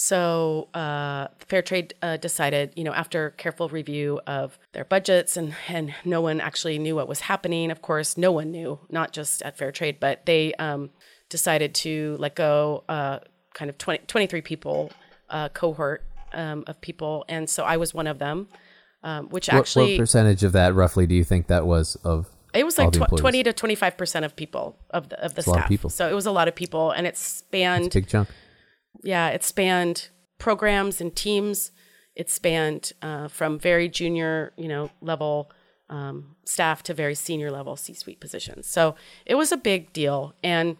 So 0.00 0.68
uh, 0.74 1.26
Fairtrade 1.48 1.90
uh, 2.02 2.18
decided, 2.18 2.72
you 2.76 2.84
know, 2.84 2.92
after 2.92 3.30
careful 3.30 3.68
review 3.68 4.20
of 4.28 4.56
their 4.72 4.84
budgets, 4.84 5.36
and 5.36 5.56
and 5.66 5.92
no 6.04 6.20
one 6.20 6.40
actually 6.40 6.78
knew 6.78 6.94
what 6.94 7.08
was 7.08 7.18
happening. 7.20 7.72
Of 7.72 7.82
course, 7.82 8.16
no 8.16 8.30
one 8.30 8.52
knew, 8.52 8.78
not 8.90 9.12
just 9.12 9.42
at 9.42 9.58
Fairtrade, 9.58 9.98
but 9.98 10.24
they 10.24 10.54
um, 10.54 10.90
decided 11.28 11.74
to 11.76 12.16
let 12.20 12.36
go 12.36 12.84
uh, 12.88 13.18
kind 13.54 13.68
of 13.68 13.76
20, 13.78 14.04
23 14.06 14.40
people 14.40 14.92
uh, 15.30 15.48
cohort 15.48 16.04
um, 16.32 16.62
of 16.68 16.80
people, 16.80 17.24
and 17.28 17.50
so 17.50 17.64
I 17.64 17.76
was 17.76 17.92
one 17.92 18.06
of 18.06 18.20
them 18.20 18.46
um, 19.02 19.28
which 19.28 19.48
actually 19.48 19.84
what, 19.84 19.90
what, 19.92 19.98
percentage 19.98 20.44
of 20.44 20.52
that 20.52 20.74
roughly 20.74 21.06
do 21.06 21.14
you 21.14 21.24
think 21.24 21.46
that 21.48 21.66
was 21.66 21.96
of 22.04 22.28
it 22.54 22.64
was 22.64 22.78
like 22.78 22.92
tw- 22.92 23.16
20 23.16 23.42
to 23.44 23.52
25 23.52 23.96
percent 23.96 24.24
of 24.24 24.34
people 24.34 24.78
of 24.90 25.08
the 25.08 25.22
of 25.24 25.34
the 25.34 25.42
staff 25.42 25.68
people. 25.68 25.90
so 25.90 26.08
it 26.08 26.14
was 26.14 26.26
a 26.26 26.32
lot 26.32 26.48
of 26.48 26.54
people 26.54 26.90
and 26.90 27.06
it 27.06 27.16
spanned 27.16 27.92
big 27.92 28.08
chunk 28.08 28.28
yeah 29.02 29.28
it 29.28 29.42
spanned 29.42 30.08
programs 30.38 31.00
and 31.00 31.14
teams 31.14 31.70
it 32.14 32.30
spanned 32.30 32.92
uh, 33.02 33.28
from 33.28 33.58
very 33.58 33.88
junior 33.88 34.52
you 34.56 34.68
know 34.68 34.90
level 35.00 35.50
um, 35.90 36.36
staff 36.44 36.82
to 36.82 36.94
very 36.94 37.14
senior 37.14 37.50
level 37.50 37.76
c-suite 37.76 38.20
positions 38.20 38.66
so 38.66 38.94
it 39.24 39.34
was 39.34 39.52
a 39.52 39.56
big 39.56 39.92
deal 39.92 40.34
and 40.42 40.76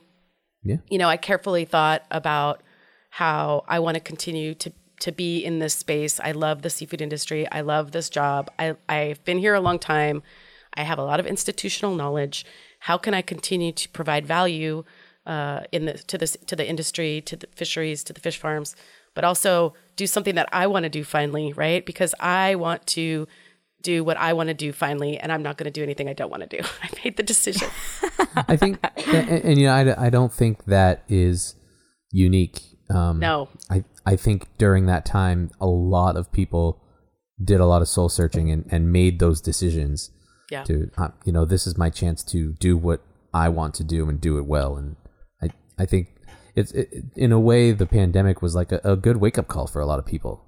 yeah. 0.63 0.77
you 0.89 0.99
know 0.99 1.09
i 1.09 1.17
carefully 1.17 1.65
thought 1.65 2.05
about 2.11 2.63
how 3.11 3.65
i 3.69 3.79
want 3.79 3.95
to 3.95 4.01
continue 4.01 4.55
to 4.55 4.73
to 5.01 5.13
be 5.13 5.45
in 5.45 5.59
this 5.59 5.75
space. 5.75 6.21
I 6.21 6.33
love 6.33 6.63
the 6.63 6.71
seafood 6.71 7.01
industry. 7.01 7.47
I 7.51 7.61
love 7.61 7.93
this 7.93 8.09
job. 8.09 8.51
I, 8.59 8.75
I've 8.89 9.25
been 9.25 9.39
here 9.39 9.55
a 9.55 9.61
long 9.61 9.79
time. 9.79 10.23
I 10.75 10.83
have 10.83 10.99
a 10.99 11.05
lot 11.05 11.21
of 11.21 11.27
institutional 11.27 11.95
knowledge. 11.95 12.45
How 12.81 12.99
can 12.99 13.15
I 13.15 13.23
continue 13.23 13.73
to 13.73 13.89
provide 13.91 14.27
value 14.27 14.85
uh, 15.29 15.61
in 15.73 15.85
the 15.85 15.93
to 16.11 16.19
this 16.19 16.37
to 16.47 16.57
the 16.57 16.67
industry, 16.69 17.21
to 17.23 17.37
the 17.37 17.47
fisheries, 17.55 18.03
to 18.05 18.13
the 18.13 18.21
fish 18.21 18.39
farms, 18.39 18.75
but 19.15 19.23
also 19.25 19.75
do 19.97 20.07
something 20.07 20.35
that 20.35 20.49
I 20.53 20.67
want 20.67 20.85
to 20.85 20.89
do 20.89 21.05
finally, 21.05 21.53
right? 21.53 21.85
Because 21.85 22.15
I 22.19 22.55
want 22.57 22.87
to 22.89 23.27
do 23.83 24.03
what 24.03 24.17
I 24.17 24.33
want 24.33 24.49
to 24.49 24.55
do 24.55 24.73
finally, 24.73 25.19
and 25.19 25.31
I'm 25.31 25.43
not 25.43 25.57
going 25.57 25.67
to 25.67 25.71
do 25.71 25.83
anything 25.85 26.09
I 26.09 26.13
don't 26.13 26.31
want 26.31 26.43
to 26.49 26.57
do. 26.57 26.63
I 26.83 26.89
made 27.05 27.17
the 27.17 27.23
decision. 27.23 27.69
I 28.49 28.57
think, 28.57 28.79
and, 29.07 29.29
and, 29.29 29.59
you 29.59 29.67
know, 29.67 29.73
I, 29.75 30.07
I 30.07 30.11
don't 30.11 30.33
think 30.33 30.65
that 30.65 31.05
is 31.09 31.55
unique. 32.11 32.61
Um, 32.91 33.19
no, 33.21 33.49
I 33.71 33.85
I 34.07 34.17
think 34.17 34.49
during 34.59 34.87
that 34.87 35.05
time, 35.05 35.51
a 35.61 35.67
lot 35.67 36.17
of 36.17 36.33
people 36.33 36.83
did 37.43 37.61
a 37.61 37.67
lot 37.67 37.83
of 37.83 37.89
soul 37.89 38.09
searching 38.09 38.51
and, 38.51 38.67
and 38.71 38.91
made 38.91 39.19
those 39.21 39.41
decisions 39.41 40.11
Yeah. 40.51 40.65
to 40.65 40.91
uh, 40.97 41.09
you 41.25 41.33
know 41.33 41.45
this 41.45 41.67
is 41.67 41.77
my 41.77 41.91
chance 41.91 42.25
to 42.33 42.55
do 42.55 42.77
what 42.77 43.01
I 43.35 43.49
want 43.51 43.75
to 43.75 43.85
do 43.85 44.09
and 44.09 44.21
do 44.21 44.39
it 44.39 44.47
well 44.47 44.77
and 44.77 44.97
I 45.79 45.87
think 45.87 46.09
it's 46.55 46.73
it, 46.73 46.89
in 47.17 47.33
a 47.33 47.41
way 47.41 47.73
the 47.73 47.87
pandemic 47.87 48.43
was 48.43 48.55
like 48.55 48.73
a, 48.73 48.81
a 48.85 48.97
good 48.97 49.19
wake 49.19 49.39
up 49.39 49.49
call 49.49 49.67
for 49.67 49.81
a 49.81 49.87
lot 49.87 49.99
of 49.99 50.07
people 50.07 50.45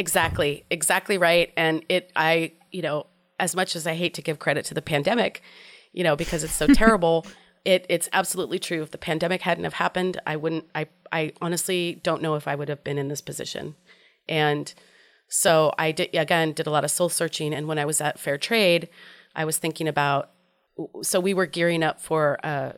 Exactly, 0.00 0.64
exactly 0.70 1.18
right. 1.18 1.52
And 1.58 1.84
it, 1.90 2.10
I, 2.16 2.52
you 2.70 2.80
know, 2.80 3.06
as 3.38 3.54
much 3.54 3.76
as 3.76 3.86
I 3.86 3.94
hate 3.94 4.14
to 4.14 4.22
give 4.22 4.38
credit 4.38 4.64
to 4.66 4.74
the 4.74 4.80
pandemic, 4.80 5.42
you 5.92 6.02
know, 6.02 6.16
because 6.16 6.42
it's 6.42 6.54
so 6.54 6.66
terrible, 6.74 7.26
it, 7.66 7.84
it's 7.90 8.08
absolutely 8.14 8.58
true. 8.58 8.82
If 8.82 8.92
the 8.92 8.98
pandemic 8.98 9.42
hadn't 9.42 9.64
have 9.64 9.74
happened, 9.74 10.18
I 10.26 10.36
wouldn't. 10.36 10.64
I, 10.74 10.86
I 11.12 11.32
honestly 11.42 12.00
don't 12.02 12.22
know 12.22 12.34
if 12.34 12.48
I 12.48 12.54
would 12.54 12.70
have 12.70 12.82
been 12.82 12.96
in 12.96 13.08
this 13.08 13.20
position. 13.20 13.74
And 14.26 14.72
so 15.28 15.74
I 15.78 15.92
did 15.92 16.14
again 16.14 16.52
did 16.52 16.66
a 16.66 16.70
lot 16.70 16.84
of 16.84 16.90
soul 16.90 17.10
searching. 17.10 17.52
And 17.52 17.68
when 17.68 17.78
I 17.78 17.84
was 17.84 18.00
at 18.00 18.18
Fair 18.18 18.38
Trade, 18.38 18.88
I 19.36 19.44
was 19.44 19.58
thinking 19.58 19.86
about. 19.86 20.30
So 21.02 21.20
we 21.20 21.34
were 21.34 21.44
gearing 21.44 21.82
up 21.82 22.00
for 22.00 22.38
a 22.42 22.76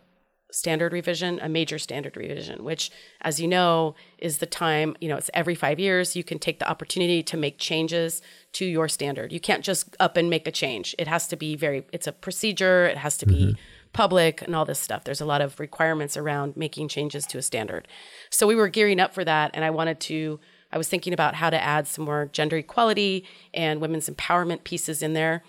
standard 0.53 0.93
revision, 0.93 1.41
a 1.41 1.49
major 1.49 1.79
standard 1.79 2.17
revision, 2.17 2.63
which, 2.63 2.91
as 3.23 3.41
you 3.41 3.49
know, 3.49 3.95
is 4.19 4.39
the 4.39 4.47
time, 4.47 4.95
you 5.01 5.09
know, 5.09 5.17
it's 5.17 5.31
every 5.33 5.55
five 5.55 5.81
years. 5.81 6.15
You 6.15 6.23
can 6.23 6.39
take 6.39 6.59
the 6.59 6.69
opportunity 6.69 7.23
to 7.23 7.37
make 7.37 7.59
changes 7.59 8.21
to 8.53 8.67
your 8.67 8.87
standard. 8.87 9.33
You 9.33 9.41
can't 9.41 9.65
just 9.65 9.97
up 9.99 10.17
and 10.17 10.29
make 10.29 10.47
a 10.47 10.53
change. 10.53 10.95
It 10.99 11.09
has 11.09 11.27
to 11.29 11.37
be 11.37 11.57
very, 11.57 11.85
it's 11.93 12.07
a 12.07 12.13
procedure, 12.13 12.85
it 12.85 12.99
has 12.99 13.17
to 13.19 13.27
be 13.27 13.47
mm-hmm. 13.47 13.61
public 13.95 14.43
and 14.43 14.55
all 14.55 14.67
this 14.67 14.79
stuff. 14.79 15.05
There's 15.05 15.23
a 15.23 15.27
lot 15.27 15.41
of 15.41 15.59
requirements 15.59 16.19
around 16.19 16.55
making 16.55 16.89
changes 16.89 17.27
to 17.29 17.39
a 17.39 17.43
standard. 17.43 17.89
So 18.29 18.47
we 18.47 18.55
were 18.55 18.69
gearing 18.69 19.01
up 19.01 19.15
for 19.15 19.25
that. 19.25 19.53
And 19.55 19.65
I 19.65 19.71
wanted 19.71 20.01
to, 20.01 20.39
I 20.71 20.77
was 20.77 20.89
thinking 20.89 21.15
about 21.15 21.35
how 21.35 21.49
to 21.49 21.61
add 21.61 21.87
some 21.87 22.05
more 22.05 22.29
gender 22.31 22.59
equality 22.59 23.25
and 23.55 23.81
women's 23.81 24.09
empowerment 24.09 24.65
pieces 24.65 25.03
in 25.03 25.15
there. 25.15 25.43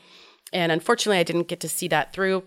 And 0.54 0.72
unfortunately, 0.72 1.18
I 1.18 1.24
didn't 1.24 1.50
get 1.50 1.60
to 1.62 1.70
see 1.70 1.90
that 1.90 2.14
through 2.14 2.44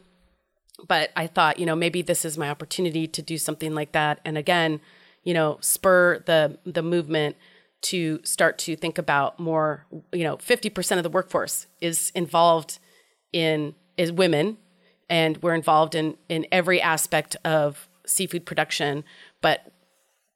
but 0.86 1.10
I 1.16 1.26
thought, 1.26 1.58
you 1.58 1.66
know, 1.66 1.76
maybe 1.76 2.02
this 2.02 2.24
is 2.24 2.36
my 2.36 2.50
opportunity 2.50 3.06
to 3.06 3.22
do 3.22 3.38
something 3.38 3.74
like 3.74 3.92
that. 3.92 4.20
And 4.24 4.36
again, 4.36 4.80
you 5.24 5.34
know, 5.34 5.58
spur 5.60 6.20
the 6.20 6.58
the 6.64 6.82
movement 6.82 7.36
to 7.82 8.20
start 8.24 8.58
to 8.58 8.76
think 8.76 8.98
about 8.98 9.38
more, 9.38 9.86
you 10.12 10.24
know, 10.24 10.36
50% 10.38 10.96
of 10.96 11.02
the 11.02 11.10
workforce 11.10 11.66
is 11.80 12.10
involved 12.14 12.78
in 13.32 13.74
is 13.96 14.10
women 14.10 14.56
and 15.08 15.36
we're 15.42 15.54
involved 15.54 15.94
in 15.94 16.16
in 16.28 16.46
every 16.50 16.80
aspect 16.80 17.36
of 17.44 17.88
seafood 18.06 18.46
production, 18.46 19.04
but 19.40 19.72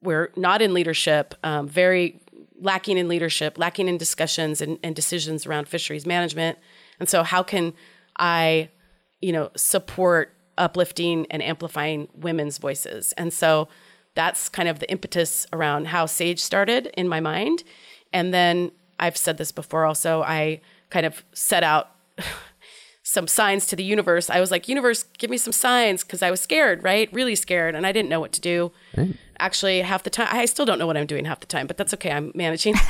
we're 0.03 0.33
not 0.37 0.63
in 0.63 0.75
leadership, 0.75 1.35
um, 1.43 1.69
very 1.69 2.21
lacking 2.61 2.99
in 2.99 3.09
leadership, 3.09 3.59
lacking 3.59 3.89
in 3.89 3.99
discussions 3.99 4.61
and, 4.61 4.79
and 4.83 4.95
decisions 4.95 5.47
around 5.47 5.69
fisheries 5.69 6.07
management. 6.07 6.59
And 6.99 7.09
so 7.09 7.23
how 7.23 7.43
can 7.43 7.73
I 8.19 8.71
you 9.21 9.33
know, 9.33 9.51
support 9.57 10.35
uplifting 10.59 11.27
and 11.31 11.43
amplifying 11.43 12.09
women's 12.15 12.59
voices. 12.59 13.13
And 13.13 13.33
so 13.33 13.69
that's 14.15 14.49
kind 14.49 14.69
of 14.69 14.79
the 14.79 14.91
impetus 14.91 15.47
around 15.53 15.87
how 15.89 16.07
Sage 16.07 16.41
started 16.41 16.87
in 16.97 17.09
my 17.09 17.21
mind. 17.21 17.63
And 18.13 18.35
then 18.35 18.73
I've 18.99 19.17
said 19.17 19.39
this 19.39 19.53
before 19.53 19.87
also, 19.87 20.23
I 20.23 20.61
kind 20.91 21.07
of 21.07 21.25
set 21.33 21.63
out 21.63 21.91
some 23.11 23.27
signs 23.27 23.67
to 23.67 23.75
the 23.75 23.83
universe. 23.83 24.31
I 24.31 24.39
was 24.39 24.53
like, 24.53 24.69
universe, 24.69 25.03
give 25.19 25.31
me 25.31 25.37
some 25.37 25.53
signs 25.53 26.05
because 26.05 26.23
I 26.23 26.31
was 26.31 26.41
scared, 26.41 26.85
right? 26.85 27.13
Really 27.13 27.35
scared. 27.35 27.75
And 27.75 27.85
I 27.85 27.91
didn't 27.91 28.09
know 28.09 28.21
what 28.21 28.31
to 28.33 28.41
do. 28.41 28.71
Actually, 29.41 29.81
half 29.81 30.05
the 30.05 30.11
time, 30.11 30.29
I 30.31 30.45
still 30.45 30.65
don't 30.65 30.79
know 30.79 30.87
what 30.87 30.97
I'm 30.97 31.07
doing 31.07 31.25
half 31.25 31.41
the 31.41 31.47
time, 31.47 31.67
but 31.67 31.77
that's 31.77 31.93
okay. 31.95 32.13
I'm 32.13 32.31
managing. 32.37 32.75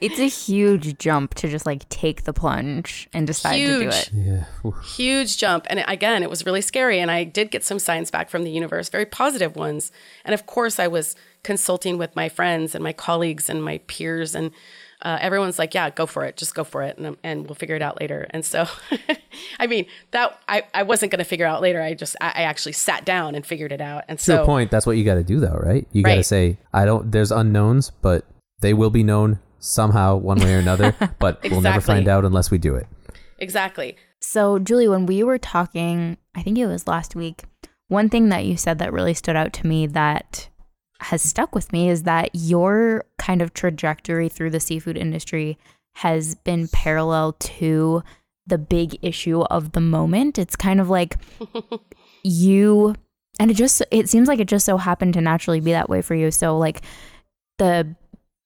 It's 0.00 0.18
a 0.18 0.28
huge 0.46 0.98
jump 0.98 1.34
to 1.34 1.48
just 1.48 1.66
like 1.66 1.88
take 1.88 2.24
the 2.24 2.32
plunge 2.32 3.08
and 3.12 3.26
decide 3.26 3.58
to 3.58 3.78
do 3.78 3.88
it. 3.88 4.10
yeah 4.12 4.44
huge 4.82 5.36
jump. 5.38 5.66
And 5.70 5.84
again, 5.86 6.22
it 6.24 6.30
was 6.30 6.44
really 6.44 6.60
scary. 6.60 6.98
And 6.98 7.10
I 7.10 7.22
did 7.22 7.50
get 7.52 7.64
some 7.64 7.78
signs 7.78 8.10
back 8.10 8.30
from 8.30 8.42
the 8.42 8.50
universe, 8.50 8.88
very 8.88 9.06
positive 9.06 9.54
ones. 9.54 9.92
And 10.24 10.34
of 10.34 10.46
course, 10.46 10.80
I 10.80 10.88
was 10.88 11.14
consulting 11.44 11.96
with 11.96 12.16
my 12.16 12.28
friends 12.28 12.74
and 12.74 12.82
my 12.82 12.92
colleagues 12.92 13.48
and 13.48 13.62
my 13.62 13.78
peers. 13.86 14.34
And 14.34 14.50
uh, 15.02 15.18
everyone's 15.20 15.58
like, 15.58 15.74
yeah, 15.74 15.90
go 15.90 16.06
for 16.06 16.24
it. 16.24 16.36
Just 16.36 16.54
go 16.54 16.64
for 16.64 16.82
it. 16.82 16.98
And, 16.98 17.16
and 17.22 17.46
we'll 17.46 17.54
figure 17.54 17.76
it 17.76 17.82
out 17.82 18.00
later. 18.00 18.26
And 18.30 18.44
so, 18.44 18.66
I 19.60 19.66
mean, 19.66 19.86
that 20.10 20.38
I, 20.48 20.64
I 20.74 20.82
wasn't 20.82 21.12
going 21.12 21.20
to 21.20 21.24
figure 21.24 21.46
out 21.46 21.62
later. 21.62 21.80
I 21.80 21.94
just, 21.94 22.16
I, 22.20 22.26
I 22.28 22.42
actually 22.42 22.72
sat 22.72 23.04
down 23.04 23.34
and 23.34 23.46
figured 23.46 23.70
it 23.72 23.80
out. 23.80 24.04
And 24.08 24.18
to 24.18 24.24
so, 24.24 24.42
a 24.42 24.46
point 24.46 24.70
that's 24.70 24.86
what 24.86 24.96
you 24.96 25.04
got 25.04 25.14
to 25.14 25.22
do 25.24 25.38
though 25.40 25.58
right 25.62 25.86
you 25.92 26.02
got 26.02 26.10
to 26.10 26.16
Right. 26.16 26.26
say 26.26 26.58
I 26.72 26.84
don't 26.84 27.12
there's 27.12 27.30
unknowns 27.30 27.90
but 28.02 28.24
they 28.60 28.74
will 28.74 28.90
be 28.90 29.02
known 29.02 29.38
somehow 29.60 30.16
one 30.16 30.38
way 30.40 30.54
or 30.54 30.58
another 30.58 30.94
but 31.18 31.40
we'll 31.50 31.60
never 31.60 31.80
find 31.80 32.08
out 32.08 32.24
unless 32.24 32.50
we 32.50 32.58
do 32.58 32.74
it 32.74 32.86
exactly. 33.38 33.96
So, 34.20 34.58
Julie, 34.58 34.88
when 34.88 35.06
we 35.06 35.22
were 35.22 35.38
talking, 35.38 36.16
I 36.34 36.42
think 36.42 36.58
it 36.58 36.66
was 36.66 36.88
last 36.88 37.14
week, 37.14 37.44
one 37.86 38.08
thing 38.08 38.30
that 38.30 38.44
you 38.44 38.56
said 38.56 38.78
that 38.80 38.92
really 38.92 39.14
stood 39.14 39.36
out 39.36 39.52
to 39.54 39.66
me 39.66 39.86
that 39.86 40.48
has 41.00 41.22
stuck 41.22 41.54
with 41.54 41.72
me 41.72 41.88
is 41.88 42.02
that 42.04 42.30
your 42.32 43.04
kind 43.18 43.40
of 43.40 43.54
trajectory 43.54 44.28
through 44.28 44.50
the 44.50 44.60
seafood 44.60 44.96
industry 44.96 45.58
has 45.94 46.34
been 46.34 46.68
parallel 46.68 47.32
to 47.34 48.02
the 48.46 48.58
big 48.58 48.98
issue 49.02 49.42
of 49.42 49.72
the 49.72 49.80
moment. 49.80 50.38
It's 50.38 50.56
kind 50.56 50.80
of 50.80 50.88
like 50.88 51.16
you 52.24 52.94
and 53.38 53.50
it 53.50 53.54
just 53.54 53.82
it 53.90 54.08
seems 54.08 54.26
like 54.26 54.40
it 54.40 54.48
just 54.48 54.66
so 54.66 54.76
happened 54.76 55.14
to 55.14 55.20
naturally 55.20 55.60
be 55.60 55.72
that 55.72 55.88
way 55.88 56.02
for 56.02 56.14
you. 56.14 56.30
So 56.30 56.58
like 56.58 56.82
the 57.58 57.94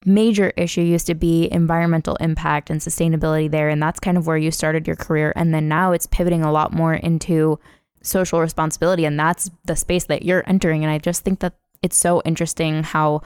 major 0.04 0.52
issue 0.56 0.80
used 0.80 1.06
to 1.06 1.14
be 1.14 1.48
environmental 1.52 2.16
impact 2.16 2.68
and 2.68 2.80
sustainability 2.80 3.50
there 3.50 3.68
and 3.68 3.80
that's 3.80 4.00
kind 4.00 4.18
of 4.18 4.26
where 4.26 4.36
you 4.36 4.50
started 4.50 4.86
your 4.86 4.96
career 4.96 5.32
and 5.36 5.54
then 5.54 5.68
now 5.68 5.92
it's 5.92 6.08
pivoting 6.08 6.42
a 6.42 6.50
lot 6.50 6.72
more 6.72 6.94
into 6.94 7.56
social 8.02 8.40
responsibility 8.40 9.04
and 9.04 9.16
that's 9.16 9.48
the 9.64 9.76
space 9.76 10.04
that 10.04 10.24
you're 10.24 10.42
entering 10.48 10.82
and 10.82 10.90
I 10.92 10.98
just 10.98 11.22
think 11.22 11.38
that 11.38 11.54
it's 11.82 11.96
so 11.96 12.22
interesting 12.24 12.82
how 12.82 13.22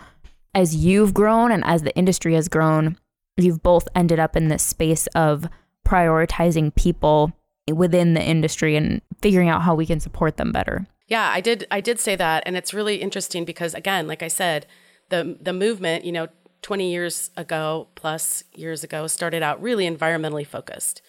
as 0.54 0.74
you've 0.74 1.14
grown 1.14 1.52
and 1.52 1.64
as 1.64 1.82
the 1.82 1.94
industry 1.96 2.34
has 2.34 2.48
grown 2.48 2.96
you've 3.36 3.62
both 3.62 3.86
ended 3.94 4.18
up 4.18 4.36
in 4.36 4.48
this 4.48 4.62
space 4.62 5.07
of 5.09 5.48
prioritizing 5.86 6.74
people 6.74 7.32
within 7.72 8.14
the 8.14 8.22
industry 8.22 8.76
and 8.76 9.00
figuring 9.20 9.48
out 9.48 9.62
how 9.62 9.74
we 9.74 9.86
can 9.86 10.00
support 10.00 10.36
them 10.36 10.52
better. 10.52 10.86
Yeah, 11.09 11.30
I 11.32 11.40
did. 11.40 11.66
I 11.70 11.80
did 11.80 12.00
say 12.00 12.16
that, 12.16 12.42
and 12.46 12.57
it's 12.57 12.74
really 12.74 12.96
interesting 12.96 13.44
because, 13.44 13.74
again, 13.74 14.09
like 14.09 14.22
I 14.22 14.28
said, 14.28 14.66
the 15.09 15.36
the 15.40 15.52
movement, 15.52 16.04
you 16.04 16.11
know, 16.11 16.28
twenty 16.62 16.90
years 16.90 17.30
ago 17.36 17.88
plus 17.94 18.42
years 18.54 18.82
ago, 18.82 19.07
started 19.07 19.42
out 19.42 19.62
really 19.62 19.88
environmentally 19.88 20.46
focused, 20.46 21.02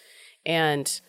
and 0.46 1.00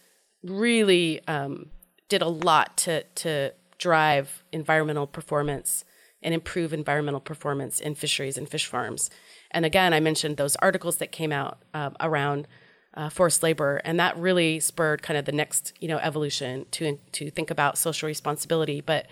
really 0.44 1.22
um, 1.28 1.68
did 2.08 2.24
a 2.24 2.28
lot 2.28 2.78
to 2.78 3.04
to 3.04 3.54
drive 3.78 4.44
environmental 4.52 5.06
performance 5.06 5.86
and 6.22 6.34
improve 6.34 6.74
environmental 6.74 7.20
performance 7.20 7.80
in 7.80 7.96
fisheries 7.96 8.38
and 8.38 8.50
fish 8.50 8.66
farms. 8.66 9.10
And 9.52 9.66
again, 9.66 9.94
I 9.94 10.00
mentioned 10.00 10.38
those 10.38 10.56
articles 10.58 10.98
that 10.98 11.12
came 11.12 11.32
out 11.32 11.60
um, 11.74 11.96
around 12.00 12.48
uh, 12.94 13.10
forced 13.10 13.44
labor, 13.44 13.82
and 13.86 14.00
that 14.00 14.18
really 14.18 14.60
spurred 14.60 15.02
kind 15.02 15.18
of 15.18 15.26
the 15.26 15.32
next, 15.32 15.74
you 15.80 15.88
know, 15.88 16.00
evolution 16.00 16.66
to 16.72 16.98
to 17.14 17.30
think 17.32 17.52
about 17.52 17.78
social 17.78 18.08
responsibility. 18.08 18.82
But 18.82 19.08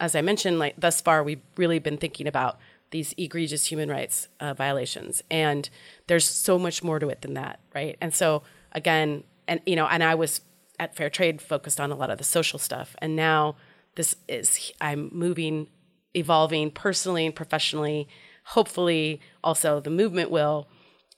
as 0.00 0.14
I 0.14 0.22
mentioned, 0.22 0.58
like 0.58 0.74
thus 0.78 1.00
far, 1.00 1.22
we've 1.22 1.42
really 1.56 1.78
been 1.78 1.98
thinking 1.98 2.26
about 2.26 2.58
these 2.90 3.14
egregious 3.16 3.66
human 3.66 3.90
rights 3.90 4.28
uh, 4.40 4.54
violations, 4.54 5.22
and 5.30 5.68
there's 6.06 6.24
so 6.24 6.58
much 6.58 6.82
more 6.82 6.98
to 6.98 7.08
it 7.08 7.22
than 7.22 7.34
that, 7.34 7.60
right? 7.74 7.96
And 8.00 8.14
so 8.14 8.42
again, 8.72 9.24
and 9.46 9.60
you 9.66 9.76
know, 9.76 9.86
and 9.86 10.02
I 10.02 10.14
was 10.14 10.40
at 10.78 10.94
Fair 10.96 11.10
Trade 11.10 11.40
focused 11.40 11.80
on 11.80 11.92
a 11.92 11.96
lot 11.96 12.10
of 12.10 12.18
the 12.18 12.24
social 12.24 12.58
stuff, 12.58 12.96
and 12.98 13.14
now 13.14 13.56
this 13.96 14.16
is 14.28 14.72
I'm 14.80 15.10
moving, 15.12 15.68
evolving 16.16 16.70
personally 16.70 17.26
and 17.26 17.34
professionally. 17.34 18.08
Hopefully, 18.44 19.20
also 19.44 19.80
the 19.80 19.90
movement 19.90 20.30
will 20.30 20.68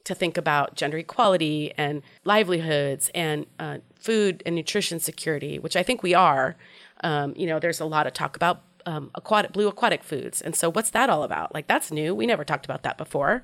to 0.04 0.14
think 0.14 0.38
about 0.38 0.74
gender 0.74 0.96
equality 0.98 1.72
and 1.76 2.02
livelihoods 2.24 3.10
and 3.14 3.46
uh, 3.58 3.78
food 3.94 4.42
and 4.46 4.54
nutrition 4.54 4.98
security, 4.98 5.58
which 5.58 5.76
I 5.76 5.82
think 5.82 6.02
we 6.02 6.14
are. 6.14 6.56
Um, 7.04 7.34
you 7.36 7.46
know, 7.46 7.58
there's 7.58 7.80
a 7.80 7.84
lot 7.84 8.06
of 8.06 8.14
talk 8.14 8.34
about 8.34 8.62
um, 8.86 9.10
aquatic, 9.14 9.52
blue 9.52 9.68
aquatic 9.68 10.02
foods, 10.02 10.40
and 10.40 10.56
so 10.56 10.70
what's 10.70 10.90
that 10.90 11.10
all 11.10 11.22
about? 11.22 11.52
Like 11.52 11.66
that's 11.66 11.90
new. 11.90 12.14
We 12.14 12.26
never 12.26 12.44
talked 12.44 12.64
about 12.64 12.82
that 12.84 12.96
before, 12.96 13.42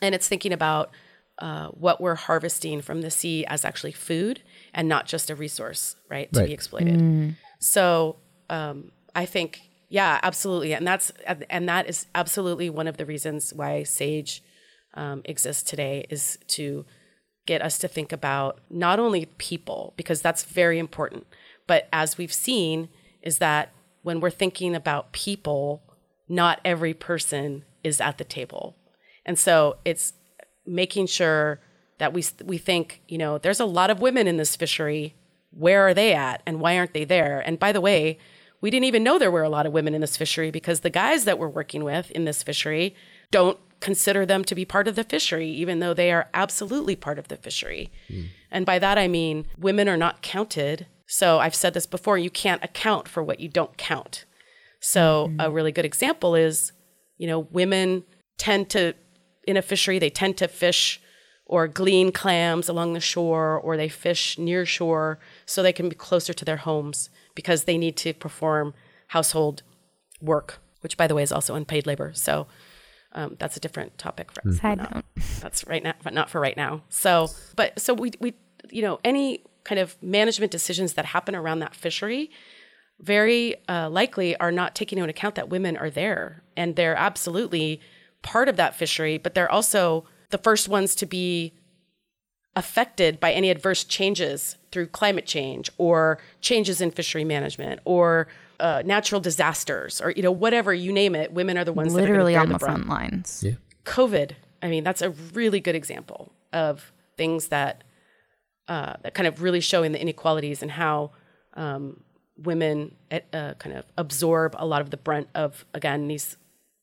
and 0.00 0.14
it's 0.14 0.28
thinking 0.28 0.52
about 0.52 0.90
uh, 1.40 1.68
what 1.70 2.00
we're 2.00 2.14
harvesting 2.14 2.80
from 2.80 3.02
the 3.02 3.10
sea 3.10 3.44
as 3.46 3.64
actually 3.64 3.90
food 3.90 4.42
and 4.72 4.88
not 4.88 5.06
just 5.06 5.30
a 5.30 5.34
resource, 5.34 5.96
right, 6.08 6.32
to 6.32 6.40
Right. 6.40 6.46
be 6.46 6.52
exploited. 6.54 7.34
So 7.58 8.16
um, 8.48 8.92
I 9.16 9.26
think, 9.26 9.60
yeah, 9.94 10.18
absolutely, 10.24 10.74
and 10.74 10.84
that's 10.84 11.12
and 11.48 11.68
that 11.68 11.88
is 11.88 12.08
absolutely 12.16 12.68
one 12.68 12.88
of 12.88 12.96
the 12.96 13.06
reasons 13.06 13.54
why 13.54 13.84
Sage 13.84 14.42
um, 14.94 15.22
exists 15.24 15.62
today 15.62 16.04
is 16.10 16.36
to 16.48 16.84
get 17.46 17.62
us 17.62 17.78
to 17.78 17.86
think 17.86 18.10
about 18.10 18.58
not 18.68 18.98
only 18.98 19.26
people 19.38 19.94
because 19.96 20.20
that's 20.20 20.42
very 20.42 20.80
important, 20.80 21.28
but 21.68 21.86
as 21.92 22.18
we've 22.18 22.32
seen, 22.32 22.88
is 23.22 23.38
that 23.38 23.70
when 24.02 24.18
we're 24.18 24.30
thinking 24.30 24.74
about 24.74 25.12
people, 25.12 25.80
not 26.28 26.60
every 26.64 26.92
person 26.92 27.64
is 27.84 28.00
at 28.00 28.18
the 28.18 28.24
table, 28.24 28.74
and 29.24 29.38
so 29.38 29.76
it's 29.84 30.12
making 30.66 31.06
sure 31.06 31.60
that 31.98 32.12
we 32.12 32.24
we 32.44 32.58
think, 32.58 33.00
you 33.06 33.16
know, 33.16 33.38
there's 33.38 33.60
a 33.60 33.64
lot 33.64 33.90
of 33.90 34.00
women 34.00 34.26
in 34.26 34.38
this 34.38 34.56
fishery. 34.56 35.14
Where 35.52 35.86
are 35.86 35.94
they 35.94 36.12
at 36.12 36.42
and 36.46 36.58
why 36.58 36.78
aren't 36.78 36.94
they 36.94 37.04
there? 37.04 37.40
And 37.46 37.60
by 37.60 37.70
the 37.70 37.80
way, 37.80 38.18
we 38.64 38.70
didn't 38.70 38.86
even 38.86 39.04
know 39.04 39.18
there 39.18 39.30
were 39.30 39.42
a 39.42 39.50
lot 39.50 39.66
of 39.66 39.74
women 39.74 39.94
in 39.94 40.00
this 40.00 40.16
fishery 40.16 40.50
because 40.50 40.80
the 40.80 40.88
guys 40.88 41.26
that 41.26 41.38
we're 41.38 41.50
working 41.50 41.84
with 41.84 42.10
in 42.12 42.24
this 42.24 42.42
fishery 42.42 42.96
don't 43.30 43.58
consider 43.80 44.24
them 44.24 44.42
to 44.42 44.54
be 44.54 44.64
part 44.64 44.88
of 44.88 44.96
the 44.96 45.04
fishery, 45.04 45.50
even 45.50 45.80
though 45.80 45.92
they 45.92 46.10
are 46.10 46.30
absolutely 46.32 46.96
part 46.96 47.18
of 47.18 47.28
the 47.28 47.36
fishery. 47.36 47.92
Mm. 48.08 48.28
And 48.50 48.64
by 48.64 48.78
that, 48.78 48.96
I 48.96 49.06
mean 49.06 49.44
women 49.58 49.86
are 49.86 49.98
not 49.98 50.22
counted. 50.22 50.86
So 51.06 51.40
I've 51.40 51.54
said 51.54 51.74
this 51.74 51.84
before 51.84 52.16
you 52.16 52.30
can't 52.30 52.64
account 52.64 53.06
for 53.06 53.22
what 53.22 53.38
you 53.38 53.50
don't 53.50 53.76
count. 53.76 54.24
So 54.80 55.28
mm-hmm. 55.28 55.40
a 55.40 55.50
really 55.50 55.70
good 55.70 55.84
example 55.84 56.34
is, 56.34 56.72
you 57.18 57.26
know, 57.26 57.40
women 57.40 58.04
tend 58.38 58.70
to, 58.70 58.94
in 59.46 59.58
a 59.58 59.62
fishery, 59.62 59.98
they 59.98 60.08
tend 60.08 60.38
to 60.38 60.48
fish 60.48 61.02
or 61.44 61.68
glean 61.68 62.12
clams 62.12 62.70
along 62.70 62.94
the 62.94 63.00
shore 63.00 63.60
or 63.60 63.76
they 63.76 63.90
fish 63.90 64.38
near 64.38 64.64
shore 64.64 65.18
so 65.44 65.62
they 65.62 65.70
can 65.70 65.90
be 65.90 65.94
closer 65.94 66.32
to 66.32 66.46
their 66.46 66.56
homes 66.56 67.10
because 67.34 67.64
they 67.64 67.78
need 67.78 67.96
to 67.98 68.14
perform 68.14 68.74
household 69.08 69.62
work, 70.20 70.58
which 70.80 70.96
by 70.96 71.06
the 71.06 71.14
way 71.14 71.22
is 71.22 71.32
also 71.32 71.54
unpaid 71.54 71.86
labor. 71.86 72.12
So 72.14 72.46
um, 73.12 73.36
that's 73.38 73.56
a 73.56 73.60
different 73.60 73.96
topic 73.98 74.30
for. 74.32 74.52
Side 74.52 74.78
note. 74.78 75.04
That's 75.40 75.66
right 75.66 75.82
now, 75.82 75.94
but 76.02 76.12
not 76.12 76.30
for 76.30 76.40
right 76.40 76.56
now. 76.56 76.82
So, 76.88 77.28
but 77.56 77.78
so 77.78 77.94
we 77.94 78.12
we 78.20 78.34
you 78.70 78.82
know 78.82 78.98
any 79.04 79.44
kind 79.64 79.78
of 79.78 79.96
management 80.02 80.52
decisions 80.52 80.94
that 80.94 81.06
happen 81.06 81.34
around 81.34 81.60
that 81.60 81.74
fishery 81.74 82.30
very 83.00 83.56
uh, 83.68 83.88
likely 83.90 84.36
are 84.36 84.52
not 84.52 84.74
taking 84.74 84.98
into 84.98 85.10
account 85.10 85.34
that 85.34 85.48
women 85.48 85.76
are 85.76 85.90
there 85.90 86.42
and 86.56 86.76
they're 86.76 86.94
absolutely 86.96 87.80
part 88.22 88.48
of 88.48 88.56
that 88.56 88.74
fishery, 88.74 89.18
but 89.18 89.34
they're 89.34 89.50
also 89.50 90.04
the 90.30 90.38
first 90.38 90.68
ones 90.68 90.94
to 90.96 91.06
be 91.06 91.52
affected 92.56 93.18
by 93.18 93.32
any 93.32 93.50
adverse 93.50 93.84
changes 93.84 94.56
through 94.70 94.86
climate 94.86 95.26
change 95.26 95.70
or 95.78 96.18
changes 96.40 96.80
in 96.80 96.90
fishery 96.90 97.24
management 97.24 97.80
or 97.84 98.28
uh, 98.60 98.82
natural 98.84 99.20
disasters 99.20 100.00
or 100.00 100.10
you 100.12 100.22
know 100.22 100.30
whatever 100.30 100.72
you 100.72 100.92
name 100.92 101.14
it 101.14 101.32
women 101.32 101.58
are 101.58 101.64
the 101.64 101.72
ones 101.72 101.92
that 101.92 101.98
are 101.98 102.02
literally 102.02 102.36
on 102.36 102.48
the, 102.48 102.54
the 102.54 102.58
front 102.58 102.88
lines. 102.88 103.42
Yeah. 103.44 103.54
Covid 103.84 104.32
i 104.62 104.68
mean 104.68 104.84
that's 104.84 105.02
a 105.02 105.10
really 105.10 105.60
good 105.60 105.74
example 105.74 106.32
of 106.52 106.92
things 107.16 107.48
that 107.48 107.84
uh, 108.66 108.94
that 109.02 109.12
kind 109.12 109.26
of 109.26 109.42
really 109.42 109.60
showing 109.60 109.92
the 109.92 110.00
inequalities 110.00 110.62
and 110.62 110.70
how 110.70 111.10
um, 111.52 112.00
women 112.38 112.94
uh, 113.10 113.54
kind 113.58 113.76
of 113.76 113.84
absorb 113.98 114.54
a 114.58 114.64
lot 114.64 114.80
of 114.80 114.90
the 114.90 114.96
brunt 114.96 115.28
of 115.34 115.64
again 115.74 116.08
these 116.08 116.36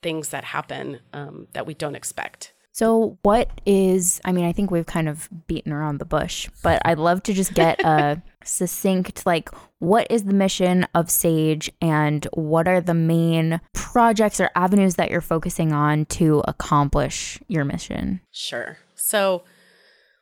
things 0.04 0.30
that 0.30 0.44
happen 0.44 1.00
um, 1.14 1.48
that 1.54 1.66
we 1.66 1.74
don't 1.74 1.96
expect 1.96 2.54
so, 2.74 3.18
what 3.24 3.50
is, 3.66 4.22
I 4.24 4.32
mean, 4.32 4.46
I 4.46 4.54
think 4.54 4.72
we've 4.72 4.86
kind 4.86 5.10
of 5.10 5.28
beaten 5.48 5.74
around 5.74 5.98
the 5.98 6.06
bush, 6.06 6.50
but 6.64 6.82
I'd 6.86 7.00
love 7.00 7.22
to 7.24 7.34
just 7.34 7.54
get 7.54 7.82
a 7.84 8.22
succinct, 8.46 9.26
like, 9.26 9.50
what 9.80 10.08
is 10.10 10.24
the 10.24 10.34
mission 10.34 10.88
of 10.96 11.12
SAGE 11.12 11.70
and 11.82 12.26
what 12.34 12.70
are 12.70 12.80
the 12.80 12.94
main 12.94 13.60
projects 13.74 14.40
or 14.40 14.50
avenues 14.56 14.96
that 14.96 15.12
you're 15.12 15.20
focusing 15.20 15.74
on 15.74 16.06
to 16.06 16.44
accomplish 16.48 17.40
your 17.50 17.66
mission? 17.66 18.22
Sure. 18.32 18.78
So, 18.96 19.44